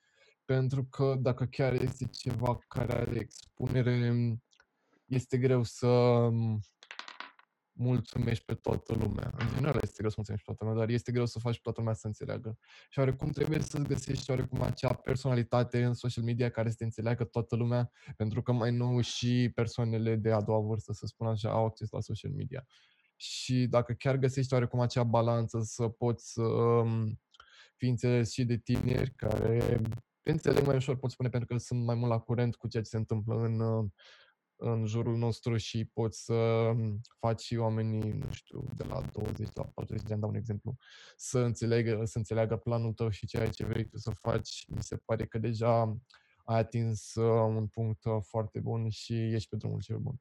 Pentru 0.44 0.84
că 0.84 1.16
dacă 1.20 1.44
chiar 1.44 1.72
este 1.72 2.04
ceva 2.04 2.58
care 2.68 2.92
are 2.92 3.18
expunere, 3.18 4.12
este 5.04 5.38
greu 5.38 5.62
să 5.62 5.86
mulțumești 7.72 8.44
pe 8.44 8.54
toată 8.54 8.94
lumea. 8.94 9.32
În 9.38 9.48
general 9.54 9.80
este 9.82 9.96
greu 9.96 10.08
să 10.08 10.14
mulțumești 10.16 10.46
pe 10.46 10.52
toată 10.52 10.64
lumea, 10.64 10.78
dar 10.78 10.88
este 10.88 11.12
greu 11.12 11.26
să 11.26 11.38
faci 11.38 11.54
pe 11.54 11.60
toată 11.62 11.80
lumea 11.80 11.94
să 11.94 12.06
înțeleagă. 12.06 12.58
Și 12.90 12.98
oarecum 12.98 13.30
trebuie 13.30 13.60
să 13.60 13.78
găsești 13.78 14.30
oarecum 14.30 14.62
acea 14.62 14.94
personalitate 14.94 15.84
în 15.84 15.94
social 15.94 16.24
media 16.24 16.50
care 16.50 16.70
să 16.70 16.74
te 16.78 16.84
înțeleagă 16.84 17.24
toată 17.24 17.56
lumea, 17.56 17.90
pentru 18.16 18.42
că 18.42 18.52
mai 18.52 18.72
nou 18.72 19.00
și 19.00 19.50
persoanele 19.54 20.16
de 20.16 20.32
a 20.32 20.40
doua 20.40 20.60
vârstă, 20.60 20.92
să 20.92 21.06
spun 21.06 21.26
așa, 21.26 21.50
au 21.50 21.64
acces 21.64 21.90
la 21.90 22.00
social 22.00 22.32
media. 22.32 22.66
Și 23.16 23.66
dacă 23.66 23.92
chiar 23.92 24.16
găsești 24.16 24.52
oarecum 24.52 24.80
acea 24.80 25.02
balanță 25.02 25.60
să 25.62 25.88
poți 25.88 26.32
să 26.32 26.42
um, 26.42 27.20
fii 27.76 27.88
înțeles 27.88 28.32
și 28.32 28.44
de 28.44 28.56
tineri 28.56 29.14
care 29.14 29.80
te 30.22 30.30
înțeleg 30.30 30.66
mai 30.66 30.76
ușor, 30.76 30.96
pot 30.96 31.10
spune, 31.10 31.28
pentru 31.28 31.48
că 31.48 31.62
sunt 31.62 31.84
mai 31.84 31.94
mult 31.94 32.10
la 32.10 32.18
curent 32.18 32.56
cu 32.56 32.68
ceea 32.68 32.82
ce 32.82 32.88
se 32.88 32.96
întâmplă 32.96 33.34
în 33.34 33.60
uh, 33.60 33.90
în 34.56 34.86
jurul 34.86 35.16
nostru 35.16 35.56
și 35.56 35.84
poți 35.84 36.24
să 36.24 36.70
faci 37.18 37.40
și 37.40 37.56
oamenii, 37.56 38.12
nu 38.12 38.32
știu, 38.32 38.68
de 38.74 38.84
la 38.84 39.00
20 39.12 39.48
la 39.54 39.64
40 39.64 40.06
de 40.06 40.12
ani, 40.12 40.20
dau 40.20 40.30
un 40.30 40.36
exemplu, 40.36 40.76
să 41.16 41.38
înțeleagă, 41.38 42.04
să 42.04 42.18
înțeleagă 42.18 42.56
planul 42.56 42.92
tău 42.92 43.08
și 43.08 43.26
ceea 43.26 43.48
ce 43.48 43.64
vrei 43.64 43.84
tu 43.88 43.96
să 43.96 44.10
faci. 44.10 44.64
Mi 44.68 44.82
se 44.82 44.96
pare 44.96 45.26
că 45.26 45.38
deja 45.38 45.96
ai 46.44 46.58
atins 46.58 47.14
uh, 47.14 47.54
un 47.56 47.66
punct 47.66 48.04
uh, 48.04 48.16
foarte 48.20 48.60
bun 48.60 48.88
și 48.88 49.14
ești 49.14 49.48
pe 49.48 49.56
drumul 49.56 49.80
cel 49.80 49.98
bun. 49.98 50.20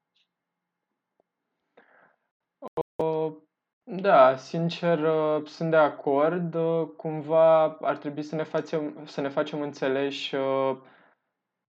Da, 3.87 4.35
sincer, 4.35 4.99
uh, 4.99 5.47
sunt 5.47 5.69
de 5.69 5.77
acord. 5.77 6.53
Uh, 6.53 6.87
cumva 6.97 7.63
ar 7.63 7.97
trebui 7.97 8.23
să 8.23 8.35
ne 8.35 8.43
facem, 8.43 9.05
să 9.05 9.21
ne 9.21 9.29
facem 9.29 9.61
înțeleși 9.61 10.35
uh, 10.35 10.77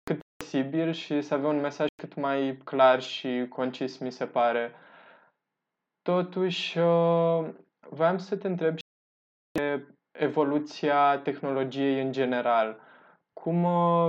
cât 0.03 0.19
posibil 0.37 0.93
și 0.93 1.23
să 1.23 1.35
avem 1.35 1.49
un 1.49 1.61
mesaj 1.61 1.87
cât 2.03 2.15
mai 2.15 2.59
clar 2.65 3.01
și 3.03 3.47
concis, 3.49 3.99
mi 3.99 4.11
se 4.11 4.27
pare. 4.27 4.73
Totuși, 6.03 6.79
voiam 7.89 8.19
să 8.19 8.37
te 8.37 8.47
întreb 8.47 8.77
și 8.77 8.83
de 9.53 9.87
evoluția 10.19 11.19
tehnologiei 11.19 12.03
în 12.03 12.13
general. 12.13 12.81
Cum 13.33 13.67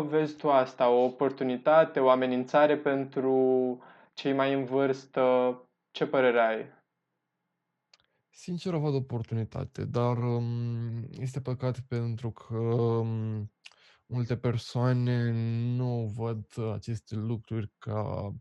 vezi 0.07 0.35
tu 0.35 0.51
asta? 0.51 0.89
O 0.89 1.03
oportunitate, 1.03 1.99
o 1.99 2.09
amenințare 2.09 2.77
pentru 2.77 3.37
cei 4.13 4.33
mai 4.33 4.53
în 4.53 4.65
vârstă? 4.65 5.55
Ce 5.91 6.05
părere 6.07 6.39
ai? 6.39 6.80
Sincer, 8.33 8.73
o 8.73 8.79
văd 8.79 8.93
oportunitate, 8.93 9.85
dar 9.85 10.17
um, 10.17 11.07
este 11.11 11.41
păcat 11.41 11.79
pentru 11.79 12.31
că 12.31 12.55
um, 12.55 13.51
multe 14.05 14.37
persoane 14.37 15.31
nu 15.75 16.11
văd 16.15 16.45
aceste 16.73 17.15
lucruri 17.15 17.71
ca 17.77 18.31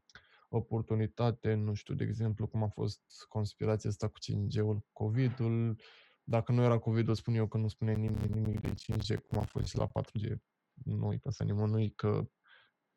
oportunitate. 0.49 1.55
Nu 1.55 1.74
știu, 1.74 1.95
de 1.95 2.05
exemplu, 2.05 2.47
cum 2.47 2.62
a 2.62 2.68
fost 2.68 3.01
conspirația 3.28 3.91
asta 3.91 4.09
cu 4.09 4.18
5G-ul, 4.18 4.84
COVID-ul. 4.93 5.80
Dacă 6.22 6.53
nu 6.53 6.62
era 6.62 6.78
COVID-ul, 6.78 7.14
spun 7.14 7.34
eu 7.34 7.47
că 7.47 7.59
nu 7.59 7.68
spune 7.68 7.95
nimeni 7.95 8.32
nimic 8.32 8.61
de 8.61 8.74
5G, 8.74 9.26
cum 9.28 9.38
a 9.38 9.43
fost 9.43 9.66
și 9.66 9.76
la 9.76 9.86
4G. 9.86 10.36
Nu 10.72 11.09
îi 11.09 11.18
păsa 11.18 11.45
nimănui 11.45 11.91
că 11.91 12.28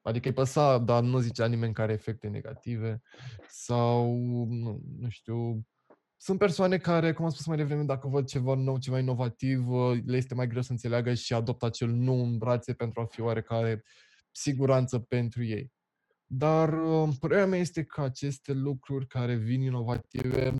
Adică 0.06 0.28
îi 0.28 0.34
păsa, 0.34 0.78
dar 0.78 1.04
nu 1.04 1.20
zicea 1.20 1.46
nimeni 1.46 1.74
care 1.74 1.94
efecte 1.94 2.28
negative 2.28 3.02
sau, 3.48 4.16
nu, 4.46 4.82
nu 4.98 5.10
știu, 5.10 5.66
sunt 6.24 6.38
persoane 6.38 6.78
care, 6.78 7.14
cum 7.14 7.26
am 7.26 7.32
spus 7.32 7.46
mai 7.46 7.58
devreme, 7.58 7.84
dacă 7.84 8.08
văd 8.08 8.28
ceva 8.28 8.56
nou, 8.56 8.78
ceva 8.78 9.00
inovativ, 9.00 9.70
uh, 9.70 9.98
le 10.06 10.18
este 10.18 10.34
mai 10.34 10.48
greu 10.48 10.62
să 10.62 10.72
înțeleagă 10.72 11.14
și 11.14 11.34
adoptă 11.34 11.66
acel 11.66 11.90
nu 11.90 12.14
în 12.14 12.38
brațe 12.38 12.74
pentru 12.74 13.02
a 13.02 13.06
fi 13.06 13.22
oarecare 13.22 13.84
siguranță 14.32 15.00
pentru 15.00 15.44
ei. 15.44 15.72
Dar 16.26 16.74
uh, 16.74 17.10
părerea 17.20 17.46
mea 17.46 17.60
este 17.60 17.84
că 17.84 18.02
aceste 18.02 18.54
lucruri 18.54 19.08
care 19.08 19.36
vin 19.36 19.62
inovative 19.62 20.54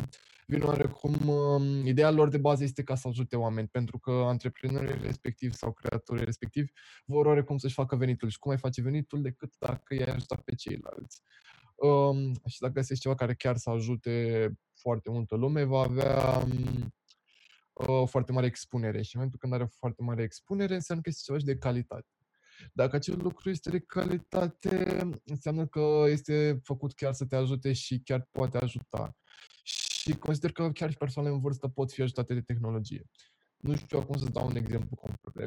vin 0.48 0.62
oarecum, 0.62 1.28
um, 1.28 1.86
ideea 1.86 2.12
lor 2.12 2.30
de 2.30 2.38
bază 2.38 2.64
este 2.64 2.84
ca 2.84 2.96
să 2.96 3.08
ajute 3.08 3.36
oameni, 3.36 3.68
pentru 3.68 4.00
că 4.00 4.12
antreprenorii 4.12 5.02
respectivi 5.02 5.56
sau 5.56 5.72
creatorii 5.72 6.26
respectivi 6.26 6.72
vor 7.06 7.26
oarecum 7.26 7.58
să-și 7.58 7.74
facă 7.74 7.96
venitul. 7.96 8.30
Și 8.30 8.40
cum 8.40 8.52
ai 8.52 8.58
face 8.58 8.82
venitul 8.82 9.22
decât 9.22 9.54
dacă 9.60 9.94
i-ai 9.94 10.14
ajutat 10.14 10.42
pe 10.42 10.56
ceilalți. 10.56 11.22
Um, 11.76 12.34
și 12.46 12.60
dacă 12.60 12.74
găsești 12.74 13.04
ceva 13.04 13.16
care 13.16 13.34
chiar 13.34 13.58
să 13.58 13.70
ajute 13.70 14.50
foarte 14.74 15.10
multă 15.10 15.36
lume, 15.36 15.64
va 15.64 15.80
avea 15.80 16.38
um, 16.38 16.94
o 17.74 18.06
foarte 18.06 18.32
mare 18.32 18.46
expunere. 18.46 19.02
Și 19.02 19.16
în 19.16 19.20
momentul 19.20 19.40
când 19.40 19.54
are 19.54 19.64
o 19.64 19.78
foarte 19.78 20.04
mare 20.04 20.24
expunere, 20.24 20.74
înseamnă 20.74 21.04
că 21.04 21.10
este 21.10 21.24
ceva 21.26 21.38
și 21.38 21.46
de 21.46 21.58
calitate. 21.58 22.08
Dacă 22.74 22.96
acel 22.96 23.18
lucru 23.22 23.50
este 23.50 23.70
de 23.70 23.80
calitate, 23.80 25.10
înseamnă 25.26 25.68
că 25.68 26.04
este 26.08 26.60
făcut 26.64 26.94
chiar 26.94 27.14
să 27.14 27.26
te 27.26 27.36
ajute 27.36 27.74
și 27.74 28.00
chiar 28.00 28.28
poate 28.32 28.58
ajuta. 28.58 29.16
Și 29.64 30.18
consider 30.18 30.52
că 30.52 30.72
chiar 30.72 30.90
și 30.90 30.98
persoanele 30.98 31.34
în 31.34 31.42
vârstă 31.42 31.68
pot 31.68 31.92
fi 31.92 32.02
ajutate 32.02 32.34
de 32.34 32.42
tehnologie. 32.42 33.04
Nu 33.58 33.76
știu 33.76 34.00
acum 34.00 34.18
să 34.18 34.30
dau 34.30 34.48
un 34.48 34.56
exemplu 34.56 35.00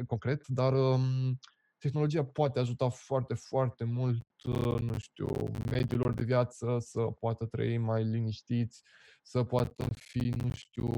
concret, 0.07 0.47
dar 0.47 0.73
um, 0.73 1.39
tehnologia 1.77 2.25
poate 2.25 2.59
ajuta 2.59 2.89
foarte, 2.89 3.33
foarte 3.33 3.83
mult, 3.83 4.27
uh, 4.43 4.79
nu 4.79 4.97
știu, 4.97 5.27
mediul 5.71 5.99
lor 5.99 6.13
de 6.13 6.23
viață 6.23 6.77
să 6.79 7.01
poată 7.01 7.45
trăi 7.45 7.77
mai 7.77 8.03
liniștiți, 8.03 8.83
să 9.23 9.43
poată 9.43 9.87
fi, 9.93 10.29
nu 10.29 10.53
știu, 10.53 10.91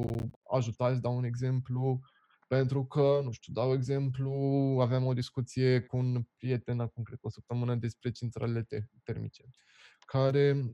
ajutați, 0.54 1.02
dau 1.02 1.16
un 1.18 1.24
exemplu, 1.24 2.00
pentru 2.48 2.86
că, 2.86 3.20
nu 3.24 3.32
știu, 3.32 3.54
dau 3.54 3.74
exemplu, 3.74 4.32
aveam 4.82 5.06
o 5.06 5.14
discuție 5.14 5.82
cu 5.82 5.98
un 5.98 6.24
prieten 6.38 6.80
acum, 6.80 7.04
cred 7.04 7.20
că 7.20 7.28
o 7.28 7.30
săptămână, 7.30 7.76
despre 7.76 8.12
centralele 8.12 8.64
te- 8.64 8.86
termice, 9.04 9.44
care, 10.06 10.72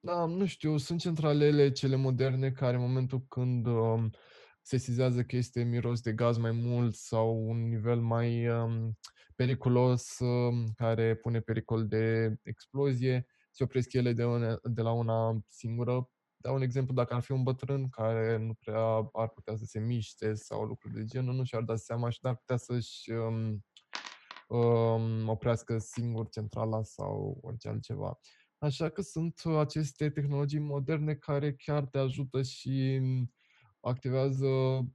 da, 0.00 0.24
nu 0.24 0.46
știu, 0.46 0.76
sunt 0.76 1.00
centralele 1.00 1.70
cele 1.70 1.96
moderne 1.96 2.50
care 2.50 2.76
în 2.76 2.82
momentul 2.82 3.24
când 3.28 3.66
um, 3.66 4.10
se 4.66 4.76
sizează 4.76 5.22
că 5.22 5.36
este 5.36 5.62
miros 5.62 6.00
de 6.00 6.12
gaz 6.12 6.36
mai 6.36 6.50
mult 6.50 6.94
sau 6.94 7.48
un 7.48 7.68
nivel 7.68 8.00
mai 8.00 8.48
um, 8.48 8.98
periculos 9.34 10.18
um, 10.18 10.66
care 10.76 11.14
pune 11.14 11.40
pericol 11.40 11.86
de 11.86 12.36
explozie, 12.42 13.26
se 13.50 13.62
opresc 13.64 13.92
ele 13.92 14.12
de, 14.12 14.24
una, 14.24 14.58
de 14.62 14.82
la 14.82 14.92
una 14.92 15.40
singură 15.48 16.10
dau 16.36 16.54
un 16.54 16.62
exemplu, 16.62 16.94
dacă 16.94 17.14
ar 17.14 17.22
fi 17.22 17.32
un 17.32 17.42
bătrân 17.42 17.88
care 17.88 18.36
nu 18.36 18.54
prea 18.54 19.10
ar 19.12 19.28
putea 19.28 19.56
să 19.56 19.64
se 19.64 19.78
miște 19.78 20.34
sau 20.34 20.64
lucruri 20.64 20.94
de 20.94 21.04
genul, 21.04 21.34
nu 21.34 21.44
și-ar 21.44 21.62
da 21.62 21.76
seama 21.76 22.10
și 22.10 22.18
n-ar 22.22 22.36
putea 22.36 22.56
să-și 22.56 23.10
um, 23.10 23.64
um, 24.48 25.28
oprească 25.28 25.78
singur 25.78 26.28
centrala 26.28 26.82
sau 26.82 27.38
orice 27.42 27.68
altceva. 27.68 28.18
Așa 28.58 28.88
că 28.88 29.02
sunt 29.02 29.40
aceste 29.58 30.10
tehnologii 30.10 30.58
moderne 30.58 31.14
care 31.14 31.54
chiar 31.54 31.84
te 31.84 31.98
ajută 31.98 32.42
și 32.42 33.00
activează 33.88 34.46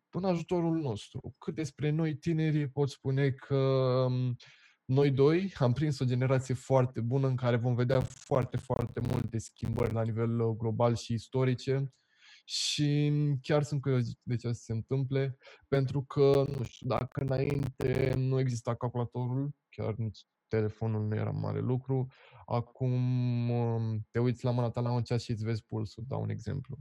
în 0.09 0.23
ajutorul 0.23 0.81
nostru. 0.81 1.35
Cât 1.37 1.55
despre 1.55 1.89
noi 1.89 2.15
tinerii 2.15 2.69
pot 2.69 2.89
spune 2.89 3.29
că 3.29 3.55
um, 4.09 4.35
noi 4.85 5.11
doi 5.11 5.53
am 5.57 5.73
prins 5.73 5.99
o 5.99 6.05
generație 6.05 6.53
foarte 6.53 7.01
bună 7.01 7.27
în 7.27 7.35
care 7.35 7.55
vom 7.55 7.75
vedea 7.75 7.99
foarte, 8.01 8.57
foarte 8.57 8.99
multe 8.99 9.37
schimbări 9.37 9.93
la 9.93 10.03
nivel 10.03 10.39
uh, 10.39 10.55
global 10.57 10.95
și 10.95 11.13
istorice 11.13 11.93
și 12.45 13.11
chiar 13.41 13.63
sunt 13.63 13.81
curios 13.81 14.05
de 14.23 14.35
ce 14.35 14.51
se 14.51 14.71
întâmple, 14.71 15.37
pentru 15.67 16.03
că, 16.03 16.45
nu 16.57 16.63
știu, 16.63 16.87
dacă 16.87 17.21
înainte 17.21 18.13
nu 18.15 18.39
exista 18.39 18.75
calculatorul, 18.75 19.51
chiar 19.69 19.93
nici 19.95 20.19
telefonul 20.47 21.07
nu 21.07 21.15
era 21.15 21.31
mare 21.31 21.59
lucru, 21.59 22.07
acum 22.45 22.93
um, 23.49 24.07
te 24.11 24.19
uiți 24.19 24.45
la 24.45 24.51
mâna 24.51 24.69
ta 24.69 24.81
la 24.81 24.91
un 24.91 25.03
ceas 25.03 25.21
și 25.21 25.31
îți 25.31 25.43
vezi 25.43 25.65
pulsul, 25.65 26.03
dau 26.07 26.21
un 26.21 26.29
exemplu. 26.29 26.77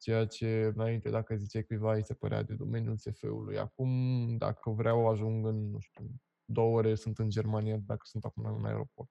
Ceea 0.00 0.26
ce 0.26 0.72
înainte, 0.74 1.10
dacă 1.10 1.34
ziceai 1.34 1.62
cuiva, 1.62 1.94
îi 1.94 2.04
se 2.04 2.14
părea 2.14 2.42
de 2.42 2.54
domeniul 2.54 2.96
SF-ului. 2.96 3.58
Acum, 3.58 3.90
dacă 4.36 4.70
vreau, 4.70 5.08
ajung 5.08 5.46
în, 5.46 5.70
nu 5.70 5.78
știu, 5.78 6.04
două 6.44 6.76
ore 6.76 6.94
sunt 6.94 7.18
în 7.18 7.28
Germania 7.28 7.76
dacă 7.86 8.00
sunt 8.02 8.24
acum 8.24 8.44
în 8.44 8.64
aeroport. 8.64 9.10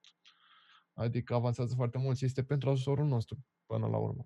Adică 0.93 1.33
avansează 1.33 1.73
foarte 1.75 1.97
mult 1.97 2.17
și 2.17 2.25
este 2.25 2.43
pentru 2.43 2.69
ajutorul 2.69 3.05
nostru 3.05 3.37
până 3.65 3.87
la 3.87 3.97
urmă. 3.97 4.25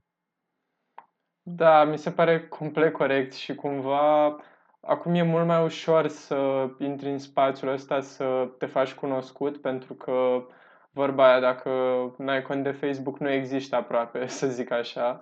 Da, 1.42 1.84
mi 1.84 1.98
se 1.98 2.12
pare 2.12 2.48
complet 2.48 2.94
corect 2.94 3.34
și 3.34 3.56
cumva 3.56 4.38
acum 4.86 5.14
e 5.14 5.22
mult 5.22 5.46
mai 5.46 5.64
ușor 5.64 6.08
să 6.08 6.70
intri 6.80 7.10
în 7.10 7.20
spațiul 7.20 7.72
ăsta, 7.72 8.02
să 8.02 8.50
te 8.58 8.66
faci 8.66 8.94
cunoscut, 8.94 9.62
pentru 9.62 9.94
că 9.94 10.46
vorba 10.92 11.30
aia, 11.30 11.40
dacă 11.40 11.70
n-ai 12.18 12.42
cont 12.42 12.64
de 12.64 12.72
Facebook, 12.72 13.20
nu 13.20 13.30
există 13.30 13.76
aproape, 13.76 14.28
să 14.40 14.48
zic 14.48 14.72
așa. 14.72 15.22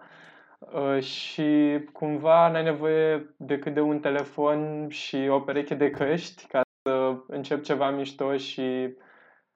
Uh, 0.62 1.04
și 1.04 1.80
cumva 1.94 2.50
n-ai 2.50 2.64
nevoie 2.64 3.36
decât 3.38 3.74
de 3.74 3.80
un 3.80 4.00
telefon 4.00 4.90
și 4.90 5.28
o 5.30 5.40
pereche 5.40 5.76
de 5.76 5.90
căști 5.90 6.48
ca 6.48 6.62
să 6.84 7.16
începi 7.28 7.64
ceva 7.64 7.90
mișto 7.90 8.38
și 8.38 8.96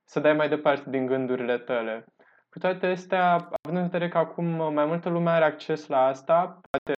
să 0.04 0.20
dai 0.20 0.34
mai 0.34 0.50
departe 0.50 0.90
din 0.90 1.06
gândurile 1.06 1.58
tale. 1.58 2.06
Cu 2.50 2.60
toate 2.60 2.86
astea, 2.86 3.34
având 3.34 3.78
în 3.78 3.84
vedere 3.84 4.10
că 4.10 4.18
acum 4.18 4.74
mai 4.74 4.86
multă 4.86 5.10
lume 5.10 5.30
are 5.30 5.46
acces 5.46 5.88
la 5.88 6.06
asta, 6.06 6.60
poate 6.70 6.94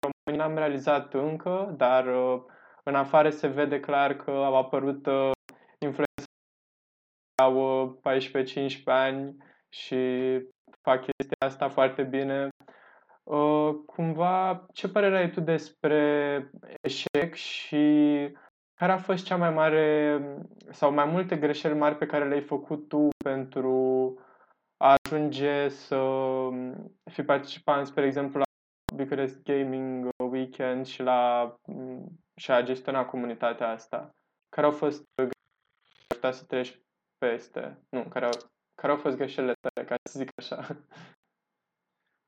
România 0.00 0.46
n-am 0.46 0.56
realizat 0.58 1.14
încă, 1.14 1.74
dar 1.76 2.06
uh, 2.06 2.42
în 2.82 2.94
afară 2.94 3.30
se 3.30 3.46
vede 3.46 3.80
clar 3.80 4.16
că 4.16 4.30
au 4.30 4.56
apărut 4.56 5.06
uh, 5.06 5.30
influențări 5.78 6.32
au 7.42 8.00
14-15 8.80 8.82
ani 8.84 9.36
și 9.68 9.96
fac 10.80 11.00
chestia 11.00 11.46
asta 11.46 11.68
foarte 11.68 12.02
bine. 12.02 12.48
Uh, 13.24 13.74
cumva, 13.86 14.66
ce 14.72 14.88
părere 14.88 15.16
ai 15.16 15.30
tu 15.30 15.40
despre 15.40 16.50
eșec 16.80 17.34
și 17.34 17.76
care 18.74 18.92
a 18.92 18.98
fost 18.98 19.24
cea 19.24 19.36
mai 19.36 19.50
mare 19.50 20.20
sau 20.70 20.92
mai 20.92 21.04
multe 21.04 21.36
greșeli 21.36 21.78
mari 21.78 21.96
pe 21.96 22.06
care 22.06 22.28
le-ai 22.28 22.40
făcut 22.40 22.88
tu 22.88 23.08
pentru 23.24 23.74
a 24.76 24.94
ajunge 25.04 25.68
să 25.68 26.00
fii 27.10 27.24
participant, 27.24 27.86
spre 27.86 28.06
exemplu, 28.06 28.38
la 28.38 28.44
Bucharest 28.96 29.42
Gaming 29.42 30.08
Weekend 30.30 30.86
și 30.86 31.02
la 31.02 31.54
și 32.36 32.50
a 32.50 32.62
gestiona 32.62 33.04
comunitatea 33.04 33.68
asta? 33.68 34.10
Care 34.48 34.66
au 34.66 34.72
fost 34.72 35.04
greșelile 35.14 36.32
să 36.32 36.44
treci 36.44 36.80
peste? 37.18 37.84
Nu, 37.88 38.04
care 38.08 38.24
au, 38.24 38.32
care 38.74 38.92
au 38.92 38.98
fost 38.98 39.16
greșelile 39.16 39.54
tale, 39.60 39.86
ca 39.86 39.94
să 40.02 40.18
zic 40.18 40.30
așa? 40.36 40.66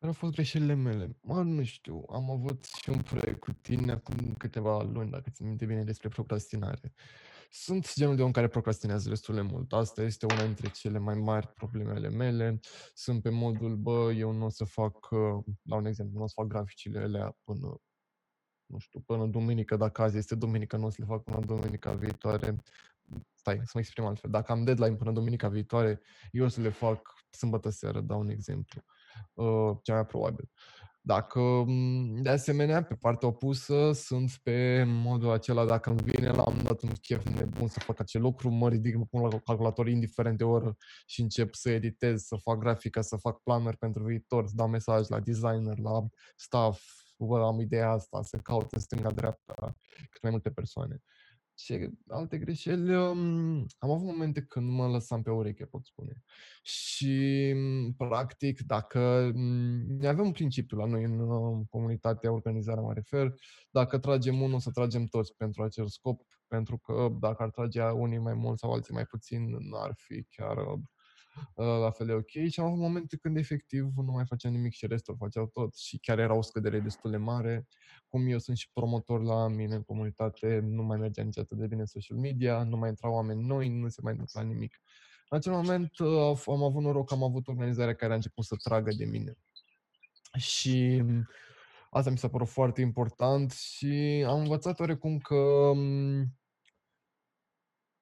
Care 0.07 0.18
au 0.18 0.24
fost 0.24 0.36
greșelile 0.36 0.74
mele? 0.74 1.16
Mă, 1.20 1.42
nu 1.42 1.64
știu, 1.64 2.04
am 2.12 2.30
avut 2.30 2.64
și 2.64 2.90
un 2.90 3.02
proiect 3.02 3.40
cu 3.40 3.52
tine 3.52 3.92
acum 3.92 4.34
câteva 4.38 4.82
luni, 4.82 5.11
dacă 5.11 5.30
ți 5.30 5.42
minte 5.42 5.66
bine, 5.66 5.84
despre 5.84 6.09
procrastinare. 6.09 6.92
Sunt 7.50 7.94
genul 7.94 8.16
de 8.16 8.22
om 8.22 8.30
care 8.30 8.48
procrastinează 8.48 9.09
destul 9.09 9.34
de 9.34 9.40
mult. 9.40 9.72
Asta 9.72 10.02
este 10.02 10.26
una 10.26 10.44
dintre 10.44 10.68
cele 10.68 10.98
mai 10.98 11.14
mari 11.14 11.46
problemele 11.46 12.09
mele. 12.09 12.61
Sunt 12.94 13.22
pe 13.22 13.30
modul, 13.30 13.76
bă, 13.76 14.12
eu 14.12 14.32
nu 14.32 14.44
o 14.44 14.48
să 14.48 14.64
fac, 14.64 15.11
uh, 15.11 15.44
la 15.62 15.76
un 15.76 15.86
exemplu, 15.86 16.18
nu 16.18 16.24
o 16.24 16.26
să 16.26 16.34
fac 16.36 16.46
graficile 16.46 17.00
alea 17.00 17.36
până, 17.44 17.76
nu 18.66 18.78
știu, 18.78 19.00
până 19.00 19.26
duminică, 19.26 19.76
dacă 19.76 20.02
azi 20.02 20.16
este 20.16 20.34
duminică, 20.34 20.76
nu 20.76 20.86
o 20.86 20.90
să 20.90 20.96
le 20.98 21.07
fac 21.07 21.22
până 21.22 21.40
duminica 21.46 21.92
viitoare. 21.92 22.62
Stai, 23.34 23.57
să 23.57 23.70
mă 23.74 23.80
exprim 23.80 24.04
altfel. 24.04 24.30
Dacă 24.30 24.52
am 24.52 24.64
deadline 24.64 24.96
până 24.96 25.12
duminica 25.12 25.48
viitoare, 25.48 26.00
eu 26.30 26.44
o 26.44 26.48
să 26.48 26.61
le 26.61 26.68
fac 26.68 27.14
sâmbătă 27.30 27.70
seară, 27.70 28.00
dau 28.00 28.20
un 28.20 28.28
exemplu. 28.28 28.84
Uh, 29.34 29.76
cea 29.82 29.94
mai 29.94 30.06
probabil. 30.06 30.50
Dacă, 31.00 31.40
mm, 31.66 32.22
de 32.22 32.28
asemenea, 32.28 32.82
pe 32.82 32.94
partea 32.94 33.28
opusă, 33.28 33.92
sunt 33.92 34.30
pe 34.42 34.84
modul 34.86 35.30
acela, 35.30 35.64
dacă 35.64 35.90
îmi 35.90 36.00
vine 36.02 36.30
la 36.30 36.42
un 36.48 36.62
dat 36.62 36.82
un 36.82 36.92
chef 37.00 37.24
nebun 37.24 37.68
să 37.68 37.80
fac 37.80 38.00
acel 38.00 38.20
lucru, 38.20 38.50
mă 38.50 38.68
ridic, 38.68 38.96
mă 38.96 39.04
pun 39.10 39.20
la 39.20 39.38
calculator 39.38 39.88
indiferent 39.88 40.38
de 40.38 40.44
oră 40.44 40.76
și 41.06 41.20
încep 41.20 41.54
să 41.54 41.70
editez, 41.70 42.22
să 42.22 42.36
fac 42.36 42.58
grafică, 42.58 43.00
să 43.00 43.16
fac 43.16 43.42
planuri 43.42 43.76
pentru 43.76 44.04
viitor, 44.04 44.46
să 44.46 44.52
dau 44.56 44.68
mesaj 44.68 45.08
la 45.08 45.20
designer, 45.20 45.78
la 45.78 46.06
staff, 46.36 46.82
vă 47.16 47.44
am 47.44 47.60
ideea 47.60 47.90
asta, 47.90 48.22
să 48.22 48.36
caut 48.36 48.72
în 48.72 48.80
stânga-dreapta 48.80 49.76
cât 50.10 50.22
mai 50.22 50.30
multe 50.30 50.50
persoane. 50.50 51.02
Ce 51.57 51.90
alte 52.09 52.38
greșeli? 52.38 52.94
Um, 52.94 53.66
am 53.78 53.90
avut 53.90 54.07
momente 54.07 54.42
când 54.42 54.70
mă 54.70 54.86
lăsam 54.86 55.22
pe 55.22 55.30
ureche, 55.30 55.64
pot 55.64 55.84
spune. 55.84 56.22
Și, 56.62 57.52
mm, 57.54 57.92
practic, 57.92 58.61
dacă 58.61 59.30
mm, 59.34 59.96
ne 59.98 60.09
avem 60.09 60.24
un 60.24 60.32
principiu 60.32 60.76
la 60.76 60.86
noi 60.86 61.04
în 61.04 61.18
uh, 61.18 61.66
comunitatea, 61.70 62.32
organizarea 62.32 62.82
mă 62.82 62.92
refer, 62.92 63.34
dacă 63.70 63.98
tragem 63.98 64.40
unul, 64.40 64.61
să 64.61 64.70
tragem 64.70 65.04
toți 65.04 65.34
pentru 65.36 65.62
acel 65.62 65.88
scop, 65.88 66.22
pentru 66.48 66.78
că 66.78 67.09
dacă 67.20 67.42
ar 67.42 67.50
trage 67.50 67.82
unii 67.82 68.18
mai 68.18 68.34
mult 68.34 68.59
sau 68.59 68.72
alții 68.72 68.94
mai 68.94 69.04
puțin, 69.04 69.42
n-ar 69.70 69.92
fi 69.96 70.24
chiar 70.24 70.57
uh, 70.57 70.64
uh, 70.66 70.78
la 71.55 71.91
fel 71.91 72.07
de 72.07 72.12
ok 72.12 72.49
și 72.49 72.61
am 72.61 72.66
avut 72.66 72.78
momente 72.78 73.16
când 73.16 73.37
efectiv 73.37 73.93
nu 73.97 74.12
mai 74.12 74.24
făceam 74.26 74.53
nimic 74.53 74.72
și 74.72 74.87
restul 74.87 75.16
făceau 75.18 75.47
tot 75.47 75.76
și 75.76 75.99
chiar 75.99 76.18
era 76.18 76.34
o 76.34 76.43
scădere 76.43 76.80
destul 76.80 77.11
de 77.11 77.16
mare. 77.16 77.66
Cum 78.09 78.28
eu 78.28 78.39
sunt 78.39 78.57
și 78.57 78.70
promotor 78.72 79.22
la 79.22 79.49
mine 79.49 79.74
în 79.74 79.82
comunitate, 79.82 80.61
nu 80.62 80.82
mai 80.82 80.99
mergea 80.99 81.22
nici 81.22 81.39
atât 81.39 81.59
de 81.59 81.66
bine 81.66 81.84
social 81.84 82.18
media, 82.18 82.62
nu 82.62 82.76
mai 82.76 82.89
intrau 82.89 83.12
oameni 83.12 83.47
noi, 83.47 83.68
nu 83.68 83.89
se 83.89 84.01
mai 84.03 84.12
întâmpla 84.12 84.43
nimic. 84.43 84.80
În 85.28 85.39
acel 85.39 85.53
moment 85.53 85.99
uh, 85.99 86.41
am 86.47 86.62
avut 86.62 86.82
noroc 86.82 87.09
că 87.09 87.14
am 87.14 87.22
avut 87.22 87.49
organizarea 87.49 87.95
care 87.95 88.12
a 88.12 88.14
început 88.14 88.45
să 88.45 88.57
tragă 88.62 88.91
de 88.97 89.05
mine. 89.05 89.37
Și 90.37 91.03
asta 91.91 92.11
mi 92.11 92.18
s-a 92.18 92.28
părut 92.28 92.49
foarte 92.49 92.80
important 92.80 93.53
și 93.53 94.24
am 94.26 94.39
învățat 94.39 94.80
oarecum 94.80 95.18
că 95.18 95.34
um, 95.34 96.37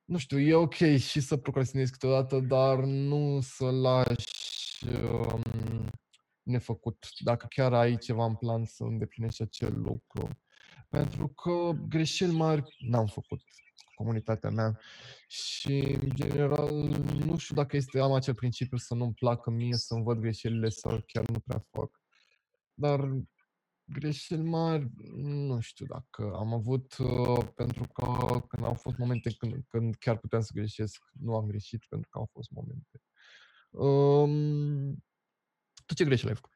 nu 0.05 0.19
știu, 0.19 0.39
e 0.39 0.55
ok 0.55 0.75
și 0.99 1.21
să 1.21 1.37
procrastinezi 1.37 1.93
câteodată, 1.93 2.41
dar 2.41 2.79
nu 2.85 3.41
să 3.41 3.71
lași 3.71 4.87
um, 4.87 5.43
nefăcut. 6.43 7.07
Dacă 7.19 7.47
chiar 7.49 7.73
ai 7.73 7.97
ceva 7.97 8.25
în 8.25 8.35
plan 8.35 8.65
să 8.65 8.83
îndeplinești 8.83 9.43
acel 9.43 9.81
lucru. 9.81 10.29
Pentru 10.89 11.29
că 11.29 11.71
greșeli 11.89 12.33
mari 12.33 12.77
n-am 12.79 13.07
făcut 13.07 13.41
comunitatea 13.95 14.51
mea 14.51 14.81
și, 15.29 15.99
în 16.01 16.11
general, 16.15 16.75
nu 17.25 17.37
știu 17.37 17.55
dacă 17.55 17.77
este, 17.77 18.01
am 18.01 18.13
acel 18.13 18.35
principiu 18.35 18.77
să 18.77 18.95
nu-mi 18.95 19.15
placă 19.15 19.51
mie 19.51 19.75
să-mi 19.77 20.03
văd 20.03 20.19
greșelile 20.19 20.69
sau 20.69 21.03
chiar 21.07 21.29
nu 21.29 21.41
prea 21.41 21.67
fac. 21.71 22.03
Dar 22.75 23.01
greșeli 23.85 24.43
mari, 24.43 24.87
nu 25.23 25.61
știu 25.61 25.87
dacă 25.87 26.35
am 26.37 26.53
avut, 26.53 26.97
uh, 26.99 27.47
pentru 27.55 27.89
că 27.93 28.05
când 28.49 28.65
au 28.65 28.75
fost 28.75 28.97
momente 28.97 29.31
când, 29.39 29.55
când 29.69 29.95
chiar 29.95 30.17
puteam 30.17 30.43
să 30.43 30.51
greșesc, 30.55 31.03
nu 31.21 31.35
am 31.35 31.47
greșit 31.47 31.85
pentru 31.89 32.09
că 32.11 32.19
au 32.19 32.29
fost 32.33 32.51
momente. 32.51 33.01
Um, 33.71 34.93
tu 35.87 35.95
ce 35.95 36.05
greșeli 36.05 36.29
ai 36.29 36.35
făcut? 36.35 36.53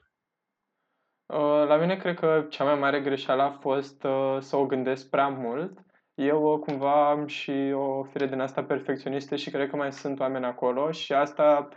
Uh, 1.27 1.67
la 1.69 1.77
mine 1.77 1.97
cred 1.97 2.19
că 2.19 2.47
cea 2.51 2.65
mai 2.65 2.79
mare 2.79 3.01
greșeală 3.01 3.43
a 3.43 3.51
fost 3.51 4.05
uh, 4.05 4.37
să 4.41 4.57
o 4.57 4.67
gândesc 4.67 5.09
prea 5.09 5.29
mult. 5.29 5.85
Eu 6.15 6.53
uh, 6.53 6.59
cumva 6.59 7.11
am 7.11 7.27
și 7.27 7.51
o 7.75 8.05
fire 8.05 8.27
din 8.27 8.41
asta 8.41 8.65
perfecționistă 8.65 9.37
și 9.37 9.51
cred 9.51 9.71
că 9.71 9.77
mai 9.77 9.93
sunt 9.93 10.21
oameni 10.21 10.45
acolo 10.45 10.91
și 10.91 11.13
asta 11.13 11.69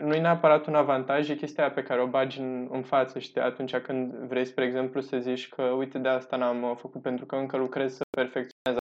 nu 0.00 0.14
e 0.14 0.20
neapărat 0.20 0.66
un 0.66 0.74
avantaj, 0.74 1.28
e 1.28 1.34
chestia 1.34 1.70
pe 1.70 1.82
care 1.82 2.02
o 2.02 2.06
bagi 2.06 2.40
în, 2.40 2.68
în 2.70 2.82
față, 2.82 3.18
știi, 3.18 3.40
atunci 3.40 3.76
când 3.76 4.14
vrei, 4.14 4.44
spre 4.44 4.64
exemplu, 4.64 5.00
să 5.00 5.18
zici 5.18 5.48
că, 5.48 5.62
uite, 5.62 5.98
de 5.98 6.08
asta 6.08 6.36
n-am 6.36 6.62
uh, 6.62 6.76
făcut 6.76 7.02
pentru 7.02 7.26
că 7.26 7.36
încă 7.36 7.56
lucrez 7.56 7.94
să 7.94 8.02
perfecționez. 8.10 8.80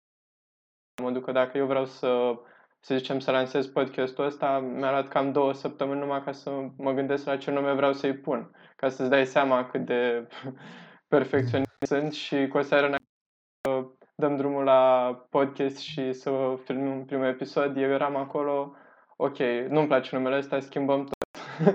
Mă 1.02 1.12
duc 1.12 1.24
că 1.24 1.32
dacă 1.32 1.58
eu 1.58 1.66
vreau 1.66 1.86
să, 1.86 2.40
să 2.80 2.96
zicem, 2.96 3.20
să 3.20 3.32
lansez 3.32 3.68
podcastul 3.68 4.26
ăsta, 4.26 4.60
mi-a 4.60 4.90
luat 4.90 5.08
cam 5.08 5.32
două 5.32 5.54
săptămâni 5.54 6.00
numai 6.00 6.24
ca 6.24 6.32
să 6.32 6.50
mă 6.78 6.92
gândesc 6.92 7.26
la 7.26 7.38
ce 7.38 7.52
nume 7.52 7.74
vreau 7.74 7.94
să-i 7.94 8.18
pun, 8.18 8.52
ca 8.76 8.90
să-ți 8.90 9.10
dai 9.10 9.26
seama 9.26 9.66
cât 9.66 9.86
de 9.86 10.28
perfecționist 11.08 11.72
sunt 11.80 12.14
și 12.14 12.48
cu 12.48 12.58
o 12.58 12.62
seară 12.62 12.86
înainte 12.86 13.96
dăm 14.16 14.36
drumul 14.36 14.64
la 14.64 15.14
podcast 15.30 15.78
și 15.78 16.14
să 16.14 16.60
filmăm 16.64 17.06
primul 17.06 17.26
episod, 17.26 17.78
eu 17.78 17.90
eram 17.90 18.16
acolo 18.16 18.76
ok, 19.22 19.38
nu-mi 19.70 19.88
place 19.88 20.16
numele 20.16 20.38
ăsta, 20.38 20.60
schimbăm 20.60 21.04
tot. 21.04 21.14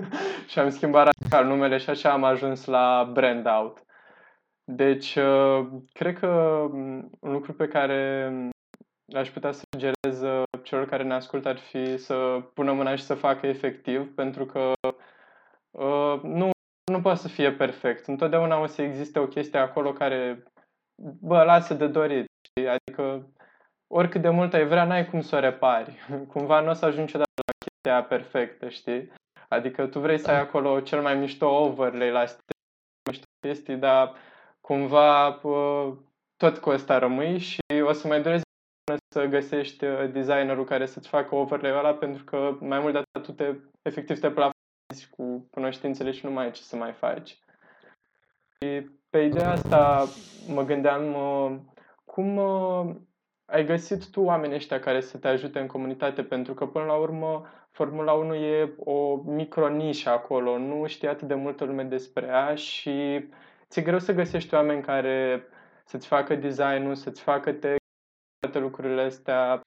și 0.49 0.59
am 0.59 0.69
schimbat 0.69 1.05
radical 1.05 1.45
numele 1.45 1.77
și 1.77 1.89
așa 1.89 2.11
am 2.11 2.23
ajuns 2.23 2.65
la 2.65 3.09
Brand 3.13 3.47
Out. 3.47 3.83
Deci, 4.63 5.15
uh, 5.15 5.67
cred 5.93 6.19
că 6.19 6.27
um, 6.71 7.09
un 7.19 7.31
lucru 7.31 7.53
pe 7.53 7.67
care 7.67 8.31
aș 9.15 9.29
putea 9.29 9.51
să 9.51 9.63
sugerez 9.71 10.21
uh, 10.21 10.43
celor 10.63 10.85
care 10.85 11.03
ne 11.03 11.13
ascultă 11.13 11.47
ar 11.47 11.57
fi 11.57 11.97
să 11.97 12.39
pună 12.53 12.71
mâna 12.71 12.95
și 12.95 13.03
să 13.03 13.13
facă 13.13 13.47
efectiv, 13.47 14.15
pentru 14.15 14.45
că 14.45 14.71
uh, 15.71 16.21
nu, 16.23 16.49
nu 16.91 17.01
poate 17.01 17.19
să 17.19 17.27
fie 17.27 17.51
perfect. 17.51 18.07
Întotdeauna 18.07 18.61
o 18.61 18.65
să 18.65 18.81
existe 18.81 19.19
o 19.19 19.27
chestie 19.27 19.59
acolo 19.59 19.93
care, 19.93 20.43
bă, 21.19 21.43
lasă 21.43 21.73
de 21.73 21.87
dorit. 21.87 22.25
Adică, 22.69 23.27
oricât 23.87 24.21
de 24.21 24.29
mult 24.29 24.53
ai 24.53 24.67
vrea, 24.67 24.83
n-ai 24.83 25.09
cum 25.09 25.21
să 25.21 25.35
o 25.35 25.39
repari. 25.39 25.95
Cumva 26.33 26.59
nu 26.59 26.69
o 26.69 26.73
să 26.73 26.85
ajungi 26.85 27.01
niciodată 27.01 27.31
chestia 27.65 28.03
perfectă, 28.03 28.69
știi? 28.69 29.11
Adică 29.47 29.87
tu 29.87 29.99
vrei 29.99 30.17
să 30.17 30.29
ai 30.29 30.35
da. 30.35 30.41
acolo 30.41 30.79
cel 30.79 31.01
mai 31.01 31.15
mișto 31.15 31.47
overlay 31.47 32.11
la 32.11 32.23
mișto 33.09 33.25
chestii, 33.39 33.75
dar 33.75 34.13
cumva 34.61 35.39
tot 36.37 36.57
cu 36.57 36.69
ăsta 36.69 36.97
rămâi 36.97 37.37
și 37.37 37.59
o 37.85 37.91
să 37.91 38.07
mai 38.07 38.21
durezi 38.21 38.43
până 38.83 38.97
să 39.13 39.25
găsești 39.25 39.85
uh, 39.85 40.11
designerul 40.11 40.65
care 40.65 40.85
să-ți 40.85 41.07
facă 41.07 41.35
overlay-ul 41.35 41.77
ăla 41.77 41.93
pentru 41.93 42.23
că 42.23 42.57
mai 42.59 42.79
mult 42.79 42.93
de 42.93 42.97
atât 42.97 43.23
tu 43.23 43.31
te, 43.31 43.55
efectiv 43.81 44.19
te 44.19 44.27
plafonezi 44.27 45.09
cu 45.09 45.47
cunoștințele 45.51 46.11
și 46.11 46.25
nu 46.25 46.31
mai 46.31 46.45
ai 46.45 46.51
ce 46.51 46.61
să 46.61 46.75
mai 46.75 46.91
faci. 46.91 47.39
Și 48.59 48.89
pe 49.09 49.19
ideea 49.19 49.51
asta 49.51 50.05
mă 50.47 50.63
gândeam 50.63 51.13
uh, 51.13 51.59
cum 52.05 52.37
uh, 52.37 52.95
ai 53.51 53.65
găsit 53.65 54.09
tu 54.09 54.21
oamenii 54.21 54.55
ăștia 54.55 54.79
care 54.79 55.01
să 55.01 55.17
te 55.17 55.27
ajute 55.27 55.59
în 55.59 55.67
comunitate? 55.67 56.23
Pentru 56.23 56.53
că, 56.53 56.65
până 56.65 56.85
la 56.85 56.95
urmă, 56.95 57.45
Formula 57.71 58.13
1 58.13 58.35
e 58.35 58.73
o 58.77 59.15
micronișă 59.15 60.09
acolo, 60.09 60.57
nu 60.57 60.87
știi 60.87 61.07
atât 61.07 61.27
de 61.27 61.33
multă 61.33 61.63
lume 61.63 61.83
despre 61.83 62.25
ea 62.25 62.55
și 62.55 63.25
ți-e 63.69 63.81
greu 63.81 63.99
să 63.99 64.13
găsești 64.13 64.53
oameni 64.53 64.81
care 64.81 65.47
să-ți 65.85 66.07
facă 66.07 66.35
design-ul, 66.35 66.95
să-ți 66.95 67.21
facă 67.21 67.51
text, 67.51 67.85
toate 68.39 68.59
lucrurile 68.59 69.01
astea, 69.01 69.61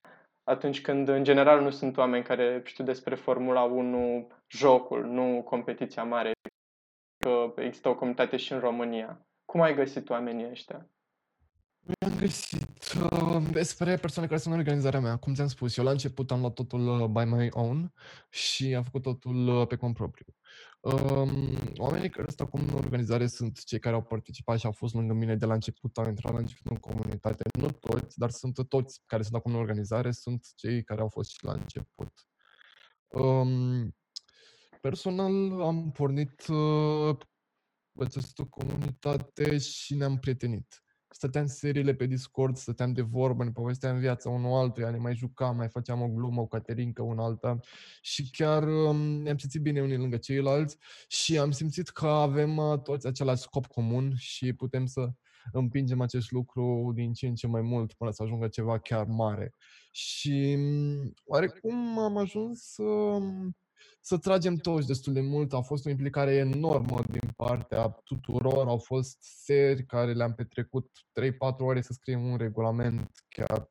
atunci 0.44 0.80
când, 0.80 1.08
în 1.08 1.24
general, 1.24 1.62
nu 1.62 1.70
sunt 1.70 1.96
oameni 1.96 2.24
care 2.24 2.62
știu 2.64 2.84
despre 2.84 3.14
Formula 3.14 3.62
1, 3.62 4.28
jocul, 4.48 5.04
nu 5.04 5.42
competiția 5.42 6.04
mare. 6.04 6.32
Că 7.24 7.52
există 7.56 7.88
o 7.88 7.94
comunitate 7.94 8.36
și 8.36 8.52
în 8.52 8.58
România. 8.58 9.26
Cum 9.44 9.60
ai 9.60 9.74
găsit 9.74 10.10
oamenii 10.10 10.50
ăștia? 10.50 10.86
Mi-am 12.20 12.32
găsit 12.32 12.94
uh, 13.10 13.52
despre 13.52 13.96
persoane 13.96 14.28
care 14.28 14.40
sunt 14.40 14.54
în 14.54 14.60
organizarea 14.60 15.00
mea. 15.00 15.16
Cum 15.16 15.34
ți-am 15.34 15.46
spus, 15.46 15.76
eu 15.76 15.84
la 15.84 15.90
început 15.90 16.30
am 16.30 16.40
luat 16.40 16.52
totul 16.52 17.00
uh, 17.00 17.06
by 17.06 17.24
my 17.24 17.48
own 17.50 17.92
și 18.30 18.74
am 18.74 18.82
făcut 18.82 19.02
totul 19.02 19.48
uh, 19.48 19.66
pe 19.66 19.76
cont 19.76 19.94
propriu. 19.94 20.26
Um, 20.80 21.58
oamenii 21.76 22.10
care 22.10 22.30
stau 22.30 22.46
acum 22.46 22.68
în 22.68 22.74
organizare 22.74 23.26
sunt 23.26 23.64
cei 23.64 23.78
care 23.78 23.94
au 23.94 24.02
participat 24.02 24.58
și 24.58 24.66
au 24.66 24.72
fost 24.72 24.94
lângă 24.94 25.12
mine 25.12 25.36
de 25.36 25.46
la 25.46 25.54
început, 25.54 25.96
au 25.96 26.08
intrat 26.08 26.32
la 26.32 26.38
început 26.38 26.70
în 26.70 26.76
comunitate. 26.76 27.44
Nu 27.58 27.70
toți, 27.70 28.18
dar 28.18 28.30
sunt 28.30 28.68
toți 28.68 29.02
care 29.06 29.22
sunt 29.22 29.34
acum 29.34 29.52
în 29.52 29.58
organizare, 29.58 30.10
sunt 30.10 30.46
cei 30.54 30.82
care 30.82 31.00
au 31.00 31.08
fost 31.08 31.30
și 31.30 31.44
la 31.44 31.52
început. 31.52 32.12
Um, 33.08 33.96
personal 34.80 35.60
am 35.60 35.90
pornit 35.90 36.46
uh, 36.46 37.16
această 38.00 38.44
comunitate 38.44 39.58
și 39.58 39.94
ne-am 39.94 40.18
prietenit 40.18 40.82
stăteam 41.10 41.46
seriile 41.46 41.94
pe 41.94 42.06
Discord, 42.06 42.56
stăteam 42.56 42.92
de 42.92 43.02
vorbă, 43.02 43.44
ne 43.44 43.50
povesteam 43.50 43.98
viața 43.98 44.28
unul 44.28 44.58
altuia, 44.58 44.90
ne 44.90 44.96
mai 44.96 45.14
jucam, 45.14 45.56
mai 45.56 45.68
făceam 45.68 46.02
o 46.02 46.08
glumă, 46.08 46.40
o 46.40 46.46
caterincă, 46.46 47.02
un 47.02 47.18
alta 47.18 47.58
și 48.00 48.30
chiar 48.30 48.62
um, 48.62 48.96
ne-am 48.96 49.38
simțit 49.38 49.60
bine 49.60 49.82
unii 49.82 49.96
lângă 49.96 50.16
ceilalți 50.16 50.76
și 51.08 51.38
am 51.38 51.50
simțit 51.50 51.88
că 51.88 52.06
avem 52.06 52.56
uh, 52.56 52.80
toți 52.82 53.06
același 53.06 53.42
scop 53.42 53.66
comun 53.66 54.12
și 54.16 54.52
putem 54.52 54.86
să 54.86 55.10
împingem 55.52 56.00
acest 56.00 56.30
lucru 56.30 56.92
din 56.94 57.12
ce 57.12 57.26
în 57.26 57.34
ce 57.34 57.46
mai 57.46 57.60
mult 57.60 57.92
până 57.92 58.10
să 58.10 58.22
ajungă 58.22 58.48
ceva 58.48 58.78
chiar 58.78 59.04
mare. 59.04 59.54
Și 59.90 60.56
um, 60.58 61.12
oarecum 61.24 61.98
am 61.98 62.16
ajuns 62.16 62.60
să 62.60 62.82
um, 62.82 63.56
să 64.00 64.18
tragem 64.18 64.56
toți 64.56 64.86
destul 64.86 65.12
de 65.12 65.20
mult. 65.20 65.52
A 65.52 65.60
fost 65.60 65.86
o 65.86 65.90
implicare 65.90 66.34
enormă 66.34 67.02
din 67.10 67.30
partea 67.36 67.88
tuturor. 67.88 68.68
Au 68.68 68.78
fost 68.78 69.16
seri 69.20 69.84
care 69.86 70.12
le-am 70.12 70.34
petrecut 70.34 70.90
3-4 71.20 71.30
ore 71.58 71.80
să 71.80 71.92
scriem 71.92 72.24
un 72.24 72.36
regulament, 72.36 73.10
chiar 73.28 73.70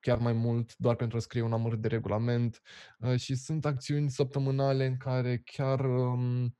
chiar 0.00 0.18
mai 0.18 0.32
mult 0.32 0.76
doar 0.76 0.96
pentru 0.96 1.16
a 1.16 1.20
scrie 1.20 1.42
un 1.42 1.52
amăr 1.52 1.76
de 1.76 1.88
regulament 1.88 2.60
uh, 2.98 3.18
și 3.18 3.34
sunt 3.34 3.64
acțiuni 3.64 4.10
săptămânale 4.10 4.86
în 4.86 4.96
care 4.96 5.42
chiar 5.44 5.80
um, 5.80 6.56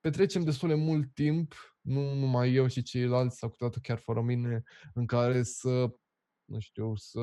petrecem 0.00 0.42
destul 0.42 0.68
de 0.68 0.74
mult 0.74 1.14
timp, 1.14 1.54
nu 1.80 2.14
numai 2.14 2.52
eu 2.52 2.66
și 2.66 2.82
ceilalți, 2.82 3.38
sau 3.38 3.48
câteodată 3.48 3.78
chiar 3.82 3.98
fără 3.98 4.20
mine, 4.20 4.62
în 4.94 5.06
care 5.06 5.42
să, 5.42 5.90
nu 6.44 6.58
știu, 6.58 6.96
să 6.96 7.20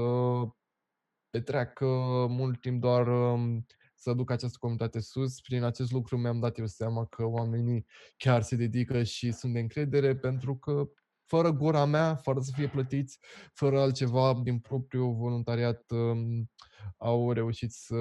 petreacă 1.30 1.86
mult 2.30 2.62
timp 2.62 2.82
doar 2.82 3.08
um, 3.08 3.66
să 4.00 4.14
duc 4.14 4.32
această 4.32 4.58
comunitate 4.60 5.00
sus. 5.00 5.41
Prin 5.41 5.64
acest 5.64 5.91
lucru 5.91 6.18
mi-am 6.18 6.39
dat 6.39 6.58
eu 6.58 6.66
seama 6.66 7.06
că 7.06 7.24
oamenii 7.24 7.86
chiar 8.18 8.41
se 8.41 8.56
dedică 8.56 9.04
și 9.04 9.32
sunt 9.32 9.54
de 9.54 9.60
încredere 9.60 10.16
pentru 10.16 10.58
că 10.58 10.89
fără 11.26 11.52
gura 11.52 11.86
mea, 11.86 12.16
fără 12.16 12.39
să 12.39 12.52
fie 12.56 12.70
plătiți, 12.70 13.20
fără 13.54 13.80
altceva 13.80 14.39
din 14.43 14.60
propriul 14.60 15.16
voluntariat, 15.16 15.91
um, 15.91 16.52
au 16.97 17.32
reușit 17.32 17.72
să 17.72 17.95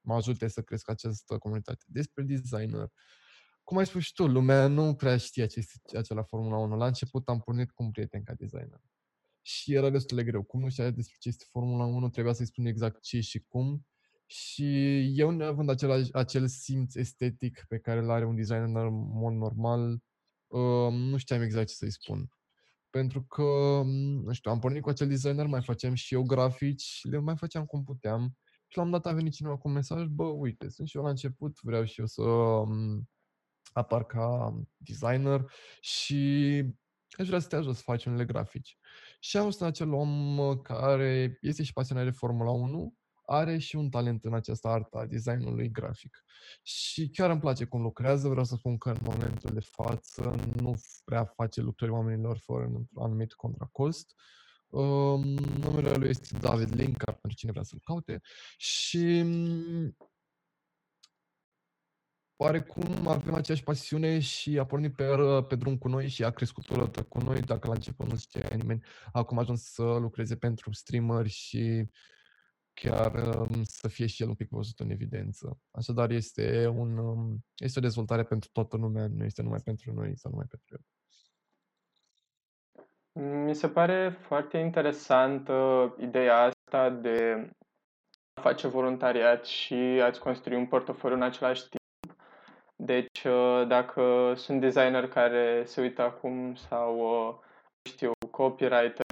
mă 0.00 0.14
ajute 0.14 0.48
să 0.48 0.62
cresc 0.62 0.90
această 0.90 1.38
comunitate. 1.38 1.84
Despre 1.86 2.22
designer. 2.22 2.88
Cum 3.62 3.76
ai 3.76 3.86
spus 3.86 4.02
și 4.02 4.12
tu, 4.12 4.26
lumea 4.26 4.66
nu 4.66 4.94
prea 4.94 5.16
știa 5.16 5.46
ce 5.46 5.58
este 5.58 5.98
acela 5.98 6.22
Formula 6.22 6.56
1. 6.56 6.76
La 6.76 6.86
început 6.86 7.28
am 7.28 7.40
pornit 7.40 7.70
cu 7.70 7.82
un 7.82 7.90
prieten 7.90 8.22
ca 8.22 8.34
designer. 8.34 8.80
Și 9.42 9.74
era 9.74 9.90
destul 9.90 10.16
de 10.16 10.24
greu. 10.24 10.42
Cum 10.42 10.60
nu 10.60 10.68
știa 10.68 10.90
despre 10.90 11.16
ce 11.18 11.28
este 11.28 11.44
Formula 11.48 11.84
1, 11.84 12.08
trebuia 12.08 12.32
să-i 12.32 12.46
spun 12.46 12.66
exact 12.66 13.02
ce 13.02 13.20
și 13.20 13.44
cum. 13.48 13.86
Și 14.36 15.00
eu 15.18 15.30
neavând 15.30 15.68
același, 15.68 16.12
acel 16.12 16.46
simț 16.46 16.94
estetic 16.94 17.64
pe 17.68 17.78
care 17.78 17.98
îl 18.00 18.10
are 18.10 18.24
un 18.24 18.34
designer 18.34 18.84
în 18.84 19.08
mod 19.12 19.32
normal, 19.32 19.98
uh, 20.46 20.92
nu 20.92 21.16
știam 21.16 21.42
exact 21.42 21.68
ce 21.68 21.74
să-i 21.74 21.92
spun. 21.92 22.28
Pentru 22.90 23.22
că, 23.22 23.82
nu 24.24 24.32
știu, 24.32 24.50
am 24.50 24.58
pornit 24.58 24.82
cu 24.82 24.88
acel 24.88 25.08
designer, 25.08 25.46
mai 25.46 25.62
facem 25.62 25.94
și 25.94 26.14
eu 26.14 26.22
grafici, 26.22 27.00
le 27.02 27.18
mai 27.18 27.36
făceam 27.36 27.64
cum 27.64 27.84
puteam. 27.84 28.36
Și 28.68 28.76
la 28.76 28.82
un 28.82 28.90
dat 28.90 29.06
a 29.06 29.12
venit 29.12 29.32
cineva 29.32 29.56
cu 29.56 29.68
un 29.68 29.74
mesaj, 29.74 30.06
bă, 30.06 30.24
uite, 30.24 30.68
sunt 30.68 30.88
și 30.88 30.96
eu 30.96 31.02
la 31.02 31.08
început, 31.08 31.58
vreau 31.62 31.84
și 31.84 32.00
eu 32.00 32.06
să 32.06 32.22
um, 32.22 33.08
apar 33.72 34.04
ca 34.04 34.54
designer 34.76 35.44
și 35.80 36.62
aș 37.10 37.26
vrea 37.26 37.38
să 37.38 37.48
te 37.48 37.56
ajut 37.56 37.76
să 37.76 37.82
faci 37.84 38.04
unele 38.04 38.24
grafici. 38.24 38.78
Și 39.20 39.36
am 39.36 39.54
în 39.58 39.66
acel 39.66 39.92
om 39.92 40.38
care 40.62 41.38
este 41.40 41.62
și 41.62 41.72
pasionat 41.72 42.04
de 42.04 42.10
Formula 42.10 42.50
1, 42.50 42.94
are 43.26 43.58
și 43.58 43.76
un 43.76 43.90
talent 43.90 44.24
în 44.24 44.34
această 44.34 44.68
artă 44.68 44.98
a 44.98 45.06
designului 45.06 45.70
grafic. 45.70 46.24
Și 46.62 47.08
chiar 47.08 47.30
îmi 47.30 47.40
place 47.40 47.64
cum 47.64 47.82
lucrează, 47.82 48.28
vreau 48.28 48.44
să 48.44 48.54
spun 48.54 48.78
că 48.78 48.90
în 48.90 48.98
momentul 49.02 49.50
de 49.52 49.60
față 49.60 50.34
nu 50.60 50.74
prea 51.04 51.24
face 51.24 51.60
lucrări 51.60 51.92
oamenilor 51.92 52.38
fără 52.38 52.64
un 52.64 52.84
anumit 52.94 53.32
contracost. 53.32 54.14
Um, 54.68 55.22
numele 55.34 55.94
lui 55.94 56.08
este 56.08 56.38
David 56.38 56.74
Linkar, 56.74 57.14
pentru 57.14 57.38
cine 57.38 57.50
vrea 57.50 57.62
să-l 57.62 57.80
caute. 57.84 58.20
Și 58.56 59.24
oarecum 62.36 63.06
avem 63.06 63.34
aceeași 63.34 63.62
pasiune 63.62 64.20
și 64.20 64.58
a 64.58 64.66
pornit 64.66 64.94
pe, 64.94 65.04
pe 65.48 65.56
drum 65.56 65.78
cu 65.78 65.88
noi 65.88 66.08
și 66.08 66.24
a 66.24 66.30
crescut 66.30 66.70
odată 66.70 67.02
cu 67.02 67.18
noi, 67.18 67.40
dacă 67.40 67.68
la 67.68 67.74
început 67.74 68.10
nu 68.10 68.16
știa 68.16 68.48
nimeni, 68.56 68.84
acum 69.12 69.38
a 69.38 69.40
ajuns 69.40 69.62
să 69.62 69.82
lucreze 69.82 70.36
pentru 70.36 70.72
streameri 70.72 71.28
și 71.28 71.88
chiar 72.74 73.14
um, 73.14 73.62
să 73.62 73.88
fie 73.88 74.06
și 74.06 74.22
el 74.22 74.28
un 74.28 74.34
pic 74.34 74.48
văzut 74.48 74.78
în 74.78 74.90
evidență. 74.90 75.58
Așadar, 75.70 76.10
este, 76.10 76.66
un, 76.66 76.98
um, 76.98 77.44
este 77.56 77.78
o 77.78 77.82
dezvoltare 77.82 78.24
pentru 78.24 78.48
toată 78.52 78.76
lumea, 78.76 79.06
nu 79.06 79.24
este 79.24 79.42
numai 79.42 79.60
pentru 79.64 79.92
noi 79.92 80.18
sau 80.18 80.30
numai 80.30 80.46
pentru 80.48 80.68
el. 80.74 80.84
Mi 83.44 83.54
se 83.54 83.68
pare 83.68 84.16
foarte 84.20 84.58
interesantă 84.58 85.54
ideea 86.00 86.36
asta 86.36 86.90
de 86.90 87.50
a 88.34 88.40
face 88.40 88.68
voluntariat 88.68 89.44
și 89.44 89.74
a-ți 89.74 90.20
construi 90.20 90.56
un 90.56 90.66
portofoliu 90.66 91.16
în 91.16 91.22
același 91.22 91.68
timp. 91.68 92.18
Deci, 92.76 93.24
uh, 93.24 93.66
dacă 93.68 94.34
sunt 94.36 94.60
designer 94.60 95.08
care 95.08 95.64
se 95.64 95.80
uită 95.80 96.02
acum 96.02 96.54
sau, 96.54 96.98
uh, 96.98 97.34
știu, 97.90 98.12
copywriter 98.30 99.04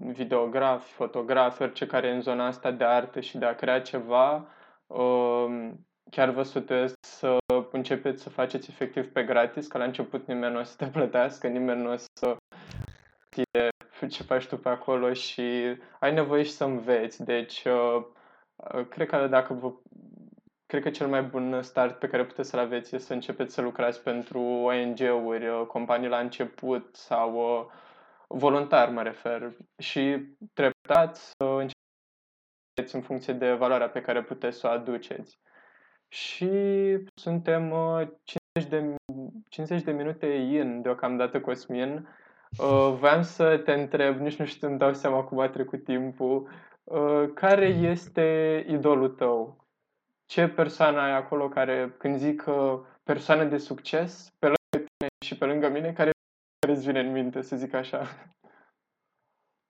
videografi, 0.00 0.92
fotografi, 0.92 1.62
orice 1.62 1.86
care 1.86 2.06
e 2.06 2.14
în 2.14 2.20
zona 2.20 2.46
asta 2.46 2.70
de 2.70 2.84
artă 2.84 3.20
și 3.20 3.38
de 3.38 3.44
a 3.44 3.54
crea 3.54 3.80
ceva, 3.80 4.48
um, 4.86 5.86
chiar 6.10 6.30
vă 6.30 6.42
sutesc 6.42 6.94
să 7.00 7.36
începeți 7.72 8.22
să 8.22 8.30
faceți 8.30 8.70
efectiv 8.70 9.12
pe 9.12 9.22
gratis, 9.22 9.66
că 9.66 9.78
la 9.78 9.84
început 9.84 10.26
nimeni 10.26 10.52
nu 10.52 10.60
o 10.60 10.62
să 10.62 10.74
te 10.76 10.86
plătească, 10.86 11.46
nimeni 11.46 11.82
nu 11.82 11.92
o 11.92 11.96
să 11.96 12.36
știe 13.30 13.68
ce 14.08 14.22
faci 14.22 14.46
tu 14.46 14.56
pe 14.56 14.68
acolo 14.68 15.12
și 15.12 15.42
ai 16.00 16.12
nevoie 16.12 16.42
și 16.42 16.50
să 16.50 16.64
înveți. 16.64 17.24
Deci, 17.24 17.64
uh, 17.64 18.04
uh, 18.56 18.86
cred 18.88 19.08
că 19.08 19.26
dacă 19.26 19.52
vă 19.52 19.72
cred 20.66 20.82
că 20.82 20.90
cel 20.90 21.06
mai 21.06 21.22
bun 21.22 21.62
start 21.62 21.98
pe 21.98 22.06
care 22.06 22.24
puteți 22.24 22.50
să-l 22.50 22.58
aveți 22.58 22.94
este 22.94 23.06
să 23.06 23.12
începeți 23.12 23.54
să 23.54 23.60
lucrați 23.60 24.02
pentru 24.02 24.40
ONG-uri, 24.40 25.46
uh, 25.46 25.66
companii 25.66 26.08
la 26.08 26.18
început 26.18 26.96
sau 26.96 27.36
voluntar 28.28 28.88
mă 28.88 29.02
refer, 29.02 29.56
și 29.78 30.26
treptat 30.52 31.16
să 31.16 31.44
începeți 31.44 32.94
în 32.94 33.02
funcție 33.02 33.32
de 33.32 33.52
valoarea 33.52 33.88
pe 33.88 34.00
care 34.00 34.22
puteți 34.22 34.58
să 34.58 34.66
o 34.66 34.70
aduceți. 34.70 35.38
Și 36.08 36.48
suntem 37.14 37.72
50 38.54 38.70
de, 38.70 38.94
50 39.48 39.82
de 39.82 39.92
minute 39.92 40.26
in 40.26 40.82
deocamdată, 40.82 41.40
Cosmin. 41.40 42.08
Uh, 42.58 42.94
voiam 42.98 43.22
să 43.22 43.58
te 43.58 43.72
întreb, 43.72 44.18
nici 44.18 44.36
nu 44.36 44.44
știu, 44.44 44.68
îmi 44.68 44.78
dau 44.78 44.92
seama 44.92 45.24
cum 45.24 45.38
a 45.38 45.48
trecut 45.48 45.84
timpul, 45.84 46.48
uh, 46.84 47.30
care 47.34 47.66
este 47.66 48.64
idolul 48.68 49.08
tău? 49.08 49.66
Ce 50.26 50.48
persoană 50.48 51.00
ai 51.00 51.12
acolo 51.12 51.48
care, 51.48 51.94
când 51.98 52.16
zic 52.16 52.44
persoană 53.02 53.44
de 53.44 53.58
succes, 53.58 54.34
pe 54.38 54.46
lângă 54.46 54.88
tine 54.96 55.08
și 55.24 55.38
pe 55.38 55.44
lângă 55.44 55.68
mine, 55.68 55.92
care 55.92 56.10
care 56.64 56.76
îți 56.76 56.86
vine 56.86 57.00
în 57.00 57.12
minte, 57.12 57.42
să 57.42 57.56
zic 57.56 57.74
așa? 57.74 58.32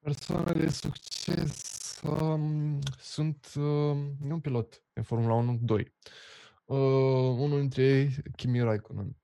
Persoane 0.04 0.52
de 0.52 0.68
succes 0.68 2.00
um, 2.02 2.78
sunt 2.98 3.52
uh, 3.56 3.96
un 4.30 4.40
pilot 4.40 4.84
în 4.92 5.02
Formula 5.02 5.34
1 5.34 5.58
2. 5.62 5.94
Uh, 6.64 6.76
unul 7.38 7.58
dintre 7.60 7.82
ei, 7.82 8.16
Kimi 8.36 8.60
Raikkonen. 8.60 9.16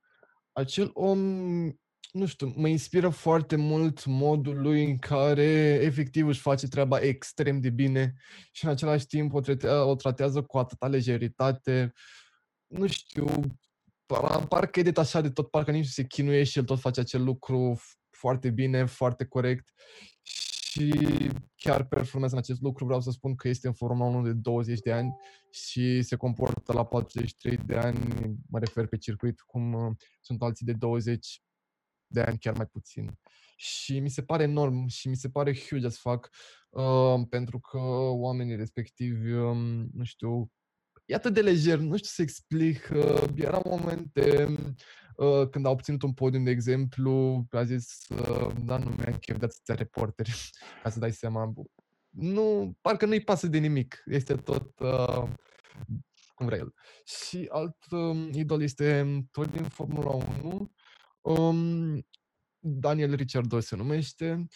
Acel 0.52 0.90
om, 0.92 1.18
nu 2.12 2.26
știu, 2.26 2.52
mă 2.56 2.68
inspiră 2.68 3.08
foarte 3.08 3.56
mult 3.56 4.04
modul 4.04 4.60
lui 4.60 4.84
în 4.84 4.98
care 4.98 5.78
efectiv 5.82 6.26
își 6.26 6.40
face 6.40 6.68
treaba 6.68 6.98
extrem 6.98 7.60
de 7.60 7.70
bine 7.70 8.14
și 8.52 8.64
în 8.64 8.70
același 8.70 9.06
timp 9.06 9.32
o, 9.32 9.40
tratează, 9.40 9.82
o 9.82 9.94
tratează 9.94 10.42
cu 10.42 10.58
atâta 10.58 10.88
lejeritate. 10.88 11.92
Nu 12.66 12.86
știu, 12.86 13.26
parcă 14.48 14.80
e 14.80 14.82
detașat 14.82 15.22
de 15.22 15.30
tot, 15.30 15.50
parcă 15.50 15.70
nici 15.70 15.84
nu 15.84 15.90
se 15.90 16.06
chinuie 16.06 16.44
și 16.44 16.58
el 16.58 16.64
tot 16.64 16.80
face 16.80 17.00
acel 17.00 17.24
lucru 17.24 17.80
foarte 18.10 18.50
bine, 18.50 18.84
foarte 18.84 19.24
corect 19.24 19.72
și 20.22 20.92
chiar 21.56 21.86
performează 21.86 22.34
în 22.34 22.40
acest 22.40 22.60
lucru. 22.60 22.84
Vreau 22.84 23.00
să 23.00 23.10
spun 23.10 23.34
că 23.34 23.48
este 23.48 23.66
în 23.66 23.72
Formula 23.72 24.08
1 24.08 24.22
de 24.22 24.32
20 24.32 24.78
de 24.80 24.92
ani 24.92 25.14
și 25.50 26.02
se 26.02 26.16
comportă 26.16 26.72
la 26.72 26.84
43 26.84 27.56
de 27.56 27.76
ani, 27.76 27.98
mă 28.48 28.58
refer 28.58 28.86
pe 28.86 28.96
circuit, 28.96 29.40
cum 29.40 29.72
uh, 29.72 29.96
sunt 30.20 30.42
alții 30.42 30.66
de 30.66 30.72
20 30.72 31.42
de 32.06 32.20
ani, 32.20 32.38
chiar 32.38 32.56
mai 32.56 32.66
puțin. 32.66 33.18
Și 33.56 34.00
mi 34.00 34.10
se 34.10 34.22
pare 34.22 34.42
enorm 34.42 34.86
și 34.86 35.08
mi 35.08 35.16
se 35.16 35.28
pare 35.28 35.56
huge 35.56 35.86
as 35.86 35.98
fuck, 35.98 36.30
uh, 36.70 37.26
pentru 37.28 37.60
că 37.60 37.78
oamenii 38.10 38.56
respectivi, 38.56 39.32
um, 39.32 39.88
nu 39.92 40.04
știu, 40.04 40.50
e 41.10 41.14
atât 41.14 41.34
de 41.34 41.40
lejer, 41.40 41.78
nu 41.78 41.96
știu 41.96 42.08
să 42.08 42.22
explic. 42.22 42.90
Uh, 42.94 43.22
era 43.34 43.60
momente 43.64 44.46
uh, 45.16 45.48
când 45.50 45.66
a 45.66 45.70
obținut 45.70 46.02
un 46.02 46.12
podium, 46.12 46.44
de 46.44 46.50
exemplu, 46.50 47.44
a 47.50 47.64
zis, 47.64 47.98
uh, 48.08 48.52
da, 48.64 48.76
nu 48.76 48.90
mi-am 48.90 49.18
chef 49.20 49.38
de 49.38 49.44
atâția 49.44 49.74
reporteri, 49.74 50.50
ca 50.82 50.90
să 50.90 50.98
dai 50.98 51.12
seama. 51.12 51.52
Nu, 52.10 52.76
parcă 52.80 53.06
nu-i 53.06 53.24
pasă 53.24 53.46
de 53.46 53.58
nimic. 53.58 54.02
Este 54.06 54.34
tot 54.34 54.78
uh, 54.78 55.28
cum 56.34 56.46
vrea 56.46 56.58
el. 56.58 56.74
Și 57.04 57.48
alt 57.50 57.76
uh, 57.90 58.28
idol 58.32 58.62
este 58.62 59.20
tot 59.30 59.50
din 59.50 59.64
Formula 59.64 60.10
1. 60.42 60.72
Um, 61.20 62.06
Daniel 62.58 63.14
Ricciardo 63.14 63.60
se 63.60 63.76
numește. 63.76 64.46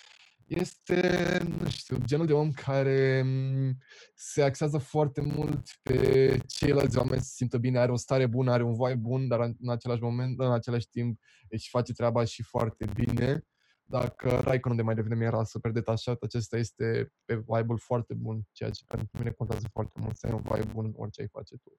Este, 0.47 1.39
nu 1.59 1.69
știu, 1.69 1.97
genul 2.05 2.27
de 2.27 2.33
om 2.33 2.51
care 2.51 3.23
mm, 3.23 3.79
se 4.15 4.43
axează 4.43 4.79
foarte 4.79 5.21
mult 5.21 5.69
pe 5.83 6.39
ceilalți 6.47 6.99
oameni 6.99 7.21
să 7.21 7.27
se 7.27 7.35
simtă 7.35 7.59
bine, 7.59 7.79
are 7.79 7.93
o 7.93 7.97
stare 7.97 8.27
bună, 8.27 8.53
are 8.53 8.63
un 8.63 8.75
vibe 8.75 8.95
bun, 8.95 9.29
dar 9.29 9.41
în 9.41 9.71
același 9.71 10.03
moment, 10.03 10.41
în 10.41 10.53
același 10.53 10.89
timp 10.89 11.21
își 11.49 11.69
face 11.69 11.93
treaba 11.93 12.25
și 12.25 12.43
foarte 12.43 12.87
bine. 12.95 13.45
Dacă 13.87 14.41
Raikkonen 14.45 14.77
de 14.77 14.83
mai 14.83 14.95
devreme 14.95 15.25
era 15.25 15.45
super 15.45 15.71
detașat, 15.71 16.23
acesta 16.23 16.57
este 16.57 17.13
pe 17.25 17.35
vibe-ul 17.35 17.79
foarte 17.79 18.15
bun, 18.15 18.41
ceea 18.53 18.71
ce 18.71 18.85
pentru 18.87 19.19
mine 19.19 19.31
contează 19.31 19.69
foarte 19.73 19.99
mult, 20.01 20.17
să 20.17 20.27
ai 20.27 20.33
un 20.33 20.43
vibe 20.43 20.73
bun 20.73 20.93
orice 20.97 21.21
ai 21.21 21.29
face 21.29 21.57
tu. 21.57 21.79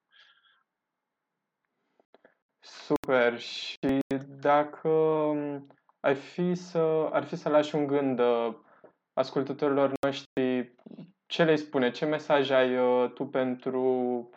Super. 2.59 3.39
Și 3.39 3.99
dacă 4.39 4.89
mm, 6.05 6.11
ai 6.11 6.15
fi 6.15 6.55
să, 6.55 7.09
ar 7.11 7.23
fi 7.23 7.35
să 7.35 7.49
lași 7.49 7.75
un 7.75 7.87
gând 7.87 8.19
uh, 8.19 8.55
ascultătorilor 9.13 9.91
noștri, 10.01 10.75
ce 11.25 11.43
le 11.43 11.55
spune? 11.55 11.91
Ce 11.91 12.05
mesaj 12.05 12.49
ai 12.49 12.77
uh, 12.77 13.11
tu 13.13 13.25
pentru 13.25 14.29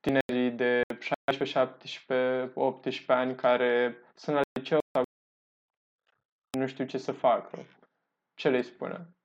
tinerii 0.00 0.50
de 0.50 0.82
16, 1.00 1.58
17, 1.58 2.50
18 2.54 3.12
ani 3.12 3.34
care 3.34 3.96
sunt 4.14 4.36
la 4.36 4.42
liceu 4.58 4.78
sau 4.92 5.02
nu 6.58 6.66
știu 6.66 6.84
ce 6.84 6.98
să 6.98 7.12
facă? 7.12 7.58
Ce 8.34 8.48
le 8.48 8.62
spune? 8.62 9.16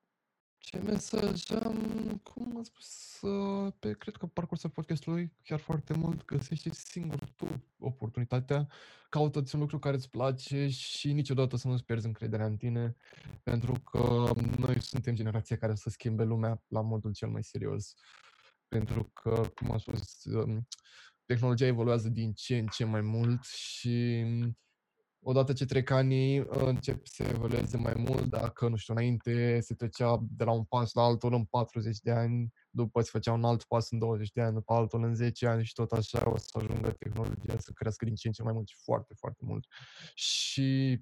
Ce 0.61 0.77
mesaj 0.77 1.49
am, 1.49 1.77
cum 2.23 2.57
am 2.57 2.63
spus, 2.63 3.19
uh, 3.21 3.73
pe, 3.79 3.91
cred 3.93 4.15
că 4.15 4.25
parcursul 4.25 4.69
podcastului 4.69 5.33
chiar 5.43 5.59
foarte 5.59 5.93
mult, 5.93 6.25
găsește 6.25 6.69
singur 6.73 7.29
tu 7.35 7.63
oportunitatea, 7.79 8.67
caută-ți 9.09 9.55
un 9.55 9.61
lucru 9.61 9.79
care 9.79 9.95
îți 9.95 10.09
place 10.09 10.67
și 10.67 11.13
niciodată 11.13 11.55
să 11.55 11.67
nu-ți 11.67 11.83
pierzi 11.83 12.05
încrederea 12.05 12.45
în 12.45 12.57
tine, 12.57 12.95
pentru 13.43 13.73
că 13.73 14.31
noi 14.57 14.81
suntem 14.81 15.15
generația 15.15 15.57
care 15.57 15.75
să 15.75 15.89
schimbe 15.89 16.23
lumea 16.23 16.63
la 16.67 16.81
modul 16.81 17.13
cel 17.13 17.29
mai 17.29 17.43
serios. 17.43 17.93
Pentru 18.67 19.03
că, 19.13 19.51
cum 19.55 19.71
am 19.71 19.77
spus, 19.77 20.23
um, 20.23 20.67
tehnologia 21.25 21.65
evoluează 21.65 22.09
din 22.09 22.33
ce 22.33 22.57
în 22.57 22.67
ce 22.67 22.85
mai 22.85 23.01
mult 23.01 23.43
și 23.43 24.25
odată 25.23 25.53
ce 25.53 25.65
trec 25.65 25.89
anii, 25.89 26.45
încep 26.49 27.05
să 27.05 27.23
evolueze 27.23 27.77
mai 27.77 27.93
mult, 27.97 28.25
dacă, 28.25 28.67
nu 28.67 28.75
știu, 28.75 28.93
înainte 28.93 29.59
se 29.59 29.73
trecea 29.73 30.19
de 30.29 30.43
la 30.43 30.51
un 30.51 30.63
pas 30.63 30.93
la 30.93 31.01
altul 31.01 31.33
în 31.33 31.45
40 31.45 31.99
de 31.99 32.11
ani, 32.11 32.53
după 32.69 33.01
se 33.01 33.09
făcea 33.11 33.31
un 33.31 33.43
alt 33.43 33.63
pas 33.63 33.91
în 33.91 33.99
20 33.99 34.31
de 34.31 34.41
ani, 34.41 34.53
după 34.53 34.73
altul 34.73 35.03
în 35.03 35.15
10 35.15 35.47
ani 35.47 35.65
și 35.65 35.73
tot 35.73 35.91
așa 35.91 36.29
o 36.29 36.37
să 36.37 36.57
ajungă 36.57 36.91
tehnologia 36.91 37.59
să 37.59 37.71
crească 37.71 38.05
din 38.05 38.15
ce 38.15 38.27
în 38.27 38.33
ce 38.33 38.43
mai 38.43 38.53
mult 38.53 38.67
și 38.67 38.75
foarte, 38.83 39.13
foarte 39.17 39.45
mult. 39.45 39.65
Și 40.13 41.01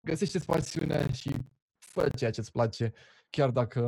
găsește-ți 0.00 0.46
pasiunea 0.46 1.10
și 1.10 1.30
fă 1.78 2.08
ceea 2.16 2.30
ce 2.30 2.40
îți 2.40 2.52
place, 2.52 2.92
chiar 3.30 3.50
dacă 3.50 3.80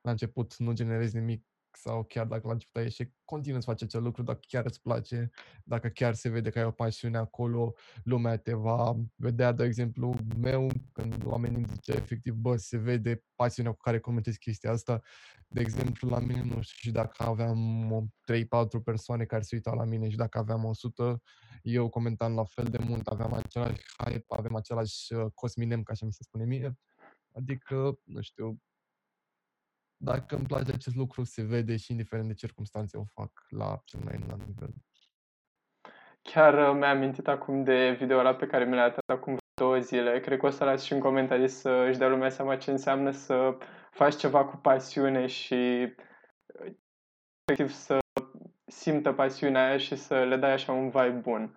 la 0.00 0.10
început 0.10 0.56
nu 0.56 0.72
generezi 0.72 1.16
nimic 1.16 1.46
sau 1.76 2.04
chiar 2.04 2.26
dacă 2.26 2.46
la 2.46 2.52
început 2.52 2.76
ai 2.76 2.86
eșec, 2.86 3.12
continuă 3.24 3.60
să 3.60 3.70
faci 3.70 3.82
acel 3.82 4.02
lucru 4.02 4.22
dacă 4.22 4.40
chiar 4.48 4.64
îți 4.64 4.80
place, 4.80 5.30
dacă 5.64 5.88
chiar 5.88 6.14
se 6.14 6.28
vede 6.28 6.50
că 6.50 6.58
ai 6.58 6.64
o 6.64 6.70
pasiune 6.70 7.18
acolo, 7.18 7.74
lumea 8.04 8.36
te 8.36 8.52
va 8.52 8.96
vedea, 9.16 9.52
de 9.52 9.64
exemplu, 9.64 10.14
meu, 10.38 10.70
când 10.92 11.24
oamenii 11.24 11.56
îmi 11.56 11.66
zice 11.66 11.92
efectiv, 11.92 12.34
bă, 12.34 12.56
se 12.56 12.76
vede 12.76 13.24
pasiunea 13.34 13.72
cu 13.72 13.80
care 13.80 14.00
comentezi 14.00 14.38
chestia 14.38 14.70
asta. 14.70 15.00
De 15.48 15.60
exemplu, 15.60 16.08
la 16.08 16.18
mine, 16.18 16.42
nu 16.42 16.60
știu, 16.60 16.76
și 16.76 16.90
dacă 16.90 17.22
aveam 17.22 18.12
3-4 18.32 18.82
persoane 18.84 19.24
care 19.24 19.42
se 19.42 19.54
uitau 19.54 19.74
la 19.74 19.84
mine 19.84 20.08
și 20.08 20.16
dacă 20.16 20.38
aveam 20.38 20.64
100, 20.64 21.22
eu 21.62 21.88
comentam 21.88 22.34
la 22.34 22.44
fel 22.44 22.64
de 22.64 22.78
mult, 22.78 23.06
aveam 23.06 23.32
același 23.32 23.82
hype, 23.98 24.24
avem 24.28 24.54
același 24.54 25.12
uh, 25.12 25.26
cosminem, 25.34 25.82
ca 25.82 25.92
așa 25.92 26.06
mi 26.06 26.12
se 26.12 26.22
spune 26.22 26.44
mie. 26.44 26.78
Adică, 27.34 27.98
nu 28.04 28.20
știu, 28.20 28.60
dacă 30.04 30.36
îmi 30.36 30.46
place 30.46 30.72
acest 30.72 30.96
lucru, 30.96 31.24
se 31.24 31.42
vede 31.42 31.76
și 31.76 31.90
indiferent 31.90 32.26
de 32.26 32.34
circunstanțe 32.34 32.96
o 32.96 33.04
fac 33.04 33.30
la 33.48 33.80
cel 33.84 34.00
mai 34.04 34.20
înalt 34.24 34.46
nivel. 34.46 34.70
Chiar 36.22 36.54
uh, 36.54 36.76
mi-am 36.78 36.96
amintit 36.96 37.28
acum 37.28 37.64
de 37.64 37.96
video 37.98 38.18
ăla 38.18 38.34
pe 38.34 38.46
care 38.46 38.64
mi 38.64 38.74
l-a 38.74 38.88
dat 38.88 39.16
acum 39.18 39.36
două 39.54 39.78
zile. 39.78 40.20
Cred 40.20 40.38
că 40.38 40.46
o 40.46 40.50
să 40.50 40.64
las 40.64 40.82
și 40.82 40.92
în 40.92 41.00
comentarii 41.00 41.48
să 41.48 41.70
își 41.88 41.98
dea 41.98 42.08
lumea 42.08 42.28
seama 42.28 42.56
ce 42.56 42.70
înseamnă 42.70 43.10
să 43.10 43.56
faci 43.90 44.16
ceva 44.16 44.44
cu 44.44 44.56
pasiune 44.56 45.26
și 45.26 45.54
uh, 45.54 46.72
efectiv 47.44 47.74
să 47.74 47.98
simtă 48.66 49.12
pasiunea 49.12 49.66
aia 49.66 49.78
și 49.78 49.96
să 49.96 50.24
le 50.24 50.36
dai 50.36 50.52
așa 50.52 50.72
un 50.72 50.90
vibe 50.90 51.20
bun. 51.22 51.56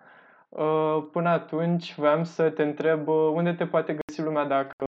Uh, 0.50 1.08
până 1.12 1.30
atunci, 1.30 1.96
vreau 1.96 2.24
să 2.24 2.50
te 2.50 2.64
întreb 2.64 3.08
unde 3.08 3.54
te 3.54 3.68
poate 3.68 3.94
găsi 4.06 4.22
lumea 4.22 4.46
dacă 4.46 4.86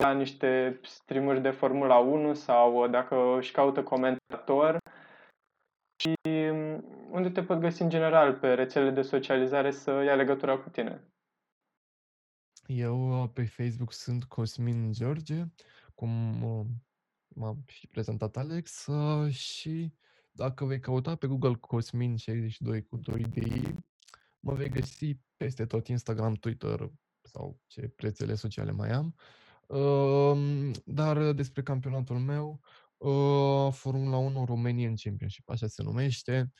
la 0.00 0.12
niște 0.12 0.80
streamuri 0.82 1.40
de 1.40 1.50
Formula 1.50 1.98
1 1.98 2.34
sau 2.34 2.88
dacă 2.88 3.36
își 3.38 3.52
caută 3.52 3.82
comentator 3.82 4.78
și 5.96 6.14
mm, 6.24 6.84
unde 7.10 7.30
te 7.30 7.42
pot 7.42 7.58
găsi 7.58 7.82
în 7.82 7.88
general 7.88 8.34
pe 8.34 8.54
rețelele 8.54 8.90
de 8.90 9.02
socializare 9.02 9.70
să 9.70 9.90
ia 9.90 10.14
legătura 10.14 10.58
cu 10.58 10.68
tine. 10.68 11.04
Eu 12.66 13.22
uh, 13.22 13.30
pe 13.32 13.44
Facebook 13.44 13.92
sunt 13.92 14.24
Cosmin 14.24 14.92
George, 14.92 15.44
cum 15.94 16.42
uh, 16.42 16.66
m-am 17.28 17.62
și 17.66 17.86
prezentat 17.86 18.36
Alex 18.36 18.86
uh, 18.86 19.32
și 19.32 19.92
dacă 20.30 20.64
vei 20.64 20.80
căuta 20.80 21.14
pe 21.14 21.26
Google 21.26 21.54
Cosmin 21.54 22.16
62 22.16 22.82
cu 22.82 22.96
2 22.96 23.22
de 23.22 23.74
mă 24.40 24.54
vei 24.54 24.68
găsi 24.68 25.18
peste 25.36 25.66
tot 25.66 25.86
Instagram, 25.86 26.34
Twitter 26.34 26.90
sau 27.22 27.58
ce 27.66 27.92
rețele 27.96 28.34
sociale 28.34 28.70
mai 28.70 28.90
am. 28.90 29.14
Dar 30.84 31.32
despre 31.32 31.62
campionatul 31.62 32.18
meu, 32.18 32.60
uh, 32.96 33.72
Formula 33.72 34.16
1 34.16 34.44
Romanian 34.44 34.94
Championship, 34.96 35.48
așa 35.48 35.66
se 35.66 35.82
numește. 35.82 36.52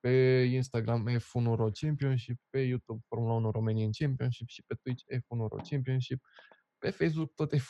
Pe 0.00 0.10
Instagram 0.52 1.08
F1 1.08 1.54
Ro 1.54 1.68
Championship, 1.72 2.40
pe 2.50 2.58
YouTube 2.58 3.00
Formula 3.08 3.32
1 3.32 3.50
Romanian 3.50 3.90
Championship 3.92 4.48
și 4.48 4.62
pe 4.66 4.74
Twitch 4.82 5.04
F1 5.14 5.48
Ro 5.48 5.60
Championship. 5.70 6.22
Pe 6.78 6.90
Facebook 6.90 7.34
tot 7.34 7.54
F1 7.56 7.60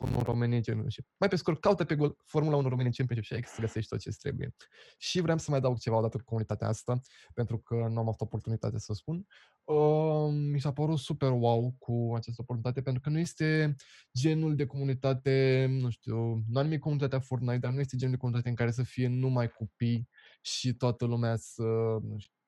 Formula 0.00 0.22
România 0.22 0.60
Championship. 0.60 1.06
Mai 1.16 1.28
pe 1.28 1.36
scurt, 1.36 1.60
caută 1.60 1.84
pe 1.84 1.94
Google 1.94 2.16
Formula 2.24 2.56
1 2.56 2.68
România 2.68 2.90
Championship 2.96 3.26
și 3.26 3.34
aici 3.34 3.54
să 3.54 3.60
găsești 3.60 3.88
tot 3.88 3.98
ce 3.98 4.10
trebuie. 4.10 4.54
Și 4.98 5.20
vreau 5.20 5.38
să 5.38 5.46
mai 5.50 5.58
adaug 5.58 5.78
ceva 5.78 5.96
odată 5.96 6.16
cu 6.16 6.24
comunitatea 6.24 6.68
asta, 6.68 7.00
pentru 7.34 7.58
că 7.58 7.74
nu 7.74 7.98
am 7.98 8.08
avut 8.08 8.20
oportunitatea 8.20 8.78
să 8.78 8.86
o 8.90 8.94
spun. 8.94 9.26
Uh, 9.64 10.32
mi 10.52 10.60
s-a 10.60 10.72
părut 10.72 10.98
super 10.98 11.30
wow 11.30 11.74
cu 11.78 12.12
această 12.16 12.40
oportunitate, 12.40 12.82
pentru 12.82 13.02
că 13.02 13.10
nu 13.10 13.18
este 13.18 13.74
genul 14.18 14.56
de 14.56 14.66
comunitate, 14.66 15.66
nu 15.70 15.90
știu, 15.90 16.16
nu 16.48 16.58
am 16.58 16.64
nimic 16.64 16.80
comunitatea 16.80 17.20
Fortnite, 17.20 17.58
dar 17.58 17.72
nu 17.72 17.80
este 17.80 17.96
genul 17.96 18.14
de 18.14 18.20
comunitate 18.20 18.50
în 18.50 18.56
care 18.56 18.70
să 18.70 18.82
fie 18.82 19.08
numai 19.08 19.48
copii 19.48 20.08
și 20.40 20.74
toată 20.74 21.04
lumea 21.04 21.36
să, 21.36 21.62
nu 22.02 22.18
știu, 22.18 22.39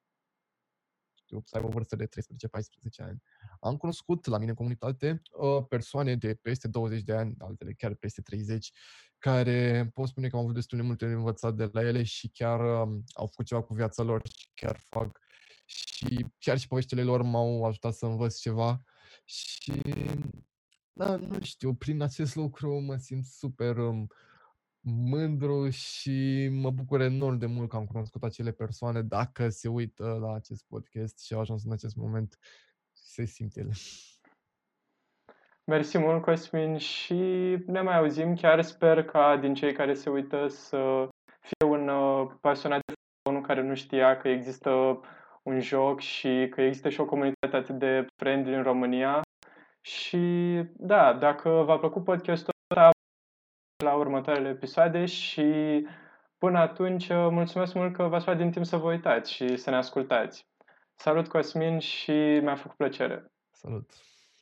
știu, 1.32 1.42
să 1.44 1.56
aibă 1.56 1.68
o 1.68 1.70
vârstă 1.70 1.96
de 1.96 2.06
13-14 2.06 2.08
ani. 2.96 3.22
Am 3.60 3.76
cunoscut 3.76 4.26
la 4.26 4.38
mine 4.38 4.50
în 4.50 4.56
comunitate 4.56 5.22
uh, 5.32 5.64
persoane 5.68 6.16
de 6.16 6.34
peste 6.34 6.68
20 6.68 7.02
de 7.02 7.12
ani, 7.12 7.34
altele 7.38 7.72
chiar 7.72 7.94
peste 7.94 8.20
30, 8.22 8.72
care 9.18 9.90
pot 9.94 10.08
spune 10.08 10.28
că 10.28 10.36
am 10.36 10.42
avut 10.42 10.54
destul 10.54 10.78
de 10.78 10.84
multe 10.84 11.06
de 11.06 11.12
învățat 11.12 11.54
de 11.54 11.68
la 11.72 11.80
ele 11.82 12.02
și 12.02 12.28
chiar 12.28 12.60
uh, 12.60 13.00
au 13.12 13.26
făcut 13.26 13.46
ceva 13.46 13.62
cu 13.62 13.74
viața 13.74 14.02
lor 14.02 14.22
și 14.28 14.48
chiar 14.54 14.76
fac. 14.88 15.20
Și 15.64 16.26
chiar 16.38 16.58
și 16.58 16.68
poveștile 16.68 17.02
lor 17.02 17.22
m-au 17.22 17.64
ajutat 17.64 17.94
să 17.94 18.06
învăț 18.06 18.38
ceva 18.38 18.82
și 19.24 19.82
da, 20.92 21.16
nu 21.16 21.40
știu, 21.40 21.74
prin 21.74 22.02
acest 22.02 22.34
lucru 22.34 22.80
mă 22.80 22.96
simt 22.96 23.24
super 23.24 23.76
um, 23.76 24.06
mândru 24.82 25.68
și 25.68 26.48
mă 26.52 26.70
bucur 26.70 27.00
enorm 27.00 27.38
de 27.38 27.46
mult 27.46 27.68
că 27.68 27.76
am 27.76 27.86
cunoscut 27.86 28.22
acele 28.22 28.50
persoane 28.50 29.02
dacă 29.02 29.48
se 29.48 29.68
uită 29.68 30.18
la 30.20 30.34
acest 30.34 30.64
podcast 30.68 31.24
și 31.24 31.34
au 31.34 31.40
ajuns 31.40 31.64
în 31.64 31.72
acest 31.72 31.96
moment 31.96 32.38
se 32.92 33.24
simt 33.24 33.56
ele. 33.56 33.72
Mersi 35.64 35.98
mult, 35.98 36.22
Cosmin, 36.22 36.76
și 36.76 37.14
ne 37.66 37.80
mai 37.80 37.96
auzim. 37.96 38.34
Chiar 38.34 38.62
sper 38.62 39.04
ca 39.04 39.36
din 39.36 39.54
cei 39.54 39.72
care 39.72 39.94
se 39.94 40.10
uită 40.10 40.46
să 40.48 41.08
fie 41.40 41.68
un 41.68 41.88
uh, 41.88 42.30
pasionat 42.40 42.80
de 42.86 42.92
unul 43.28 43.42
care 43.42 43.62
nu 43.62 43.74
știa 43.74 44.16
că 44.16 44.28
există 44.28 45.00
un 45.42 45.60
joc 45.60 46.00
și 46.00 46.46
că 46.50 46.60
există 46.60 46.88
și 46.88 47.00
o 47.00 47.04
comunitate 47.04 47.56
atât 47.56 47.78
de 47.78 48.06
friendly 48.16 48.54
în 48.54 48.62
România. 48.62 49.20
Și 49.80 50.18
da, 50.72 51.12
dacă 51.12 51.48
v-a 51.48 51.78
plăcut 51.78 52.04
podcastul 52.04 52.32
ăsta, 52.32 52.51
la 53.82 53.94
următoarele 53.94 54.48
episoade 54.48 55.04
și 55.04 55.44
până 56.38 56.58
atunci 56.58 57.08
mulțumesc 57.08 57.74
mult 57.74 57.94
că 57.94 58.02
v-ați 58.02 58.26
luat 58.26 58.36
din 58.36 58.50
timp 58.50 58.64
să 58.64 58.76
vă 58.76 58.90
uitați 58.90 59.32
și 59.32 59.56
să 59.56 59.70
ne 59.70 59.76
ascultați. 59.76 60.46
Salut 60.94 61.28
Cosmin 61.28 61.78
și 61.78 62.10
mi-a 62.42 62.54
făcut 62.54 62.76
plăcere. 62.76 63.32
Salut! 63.50 63.90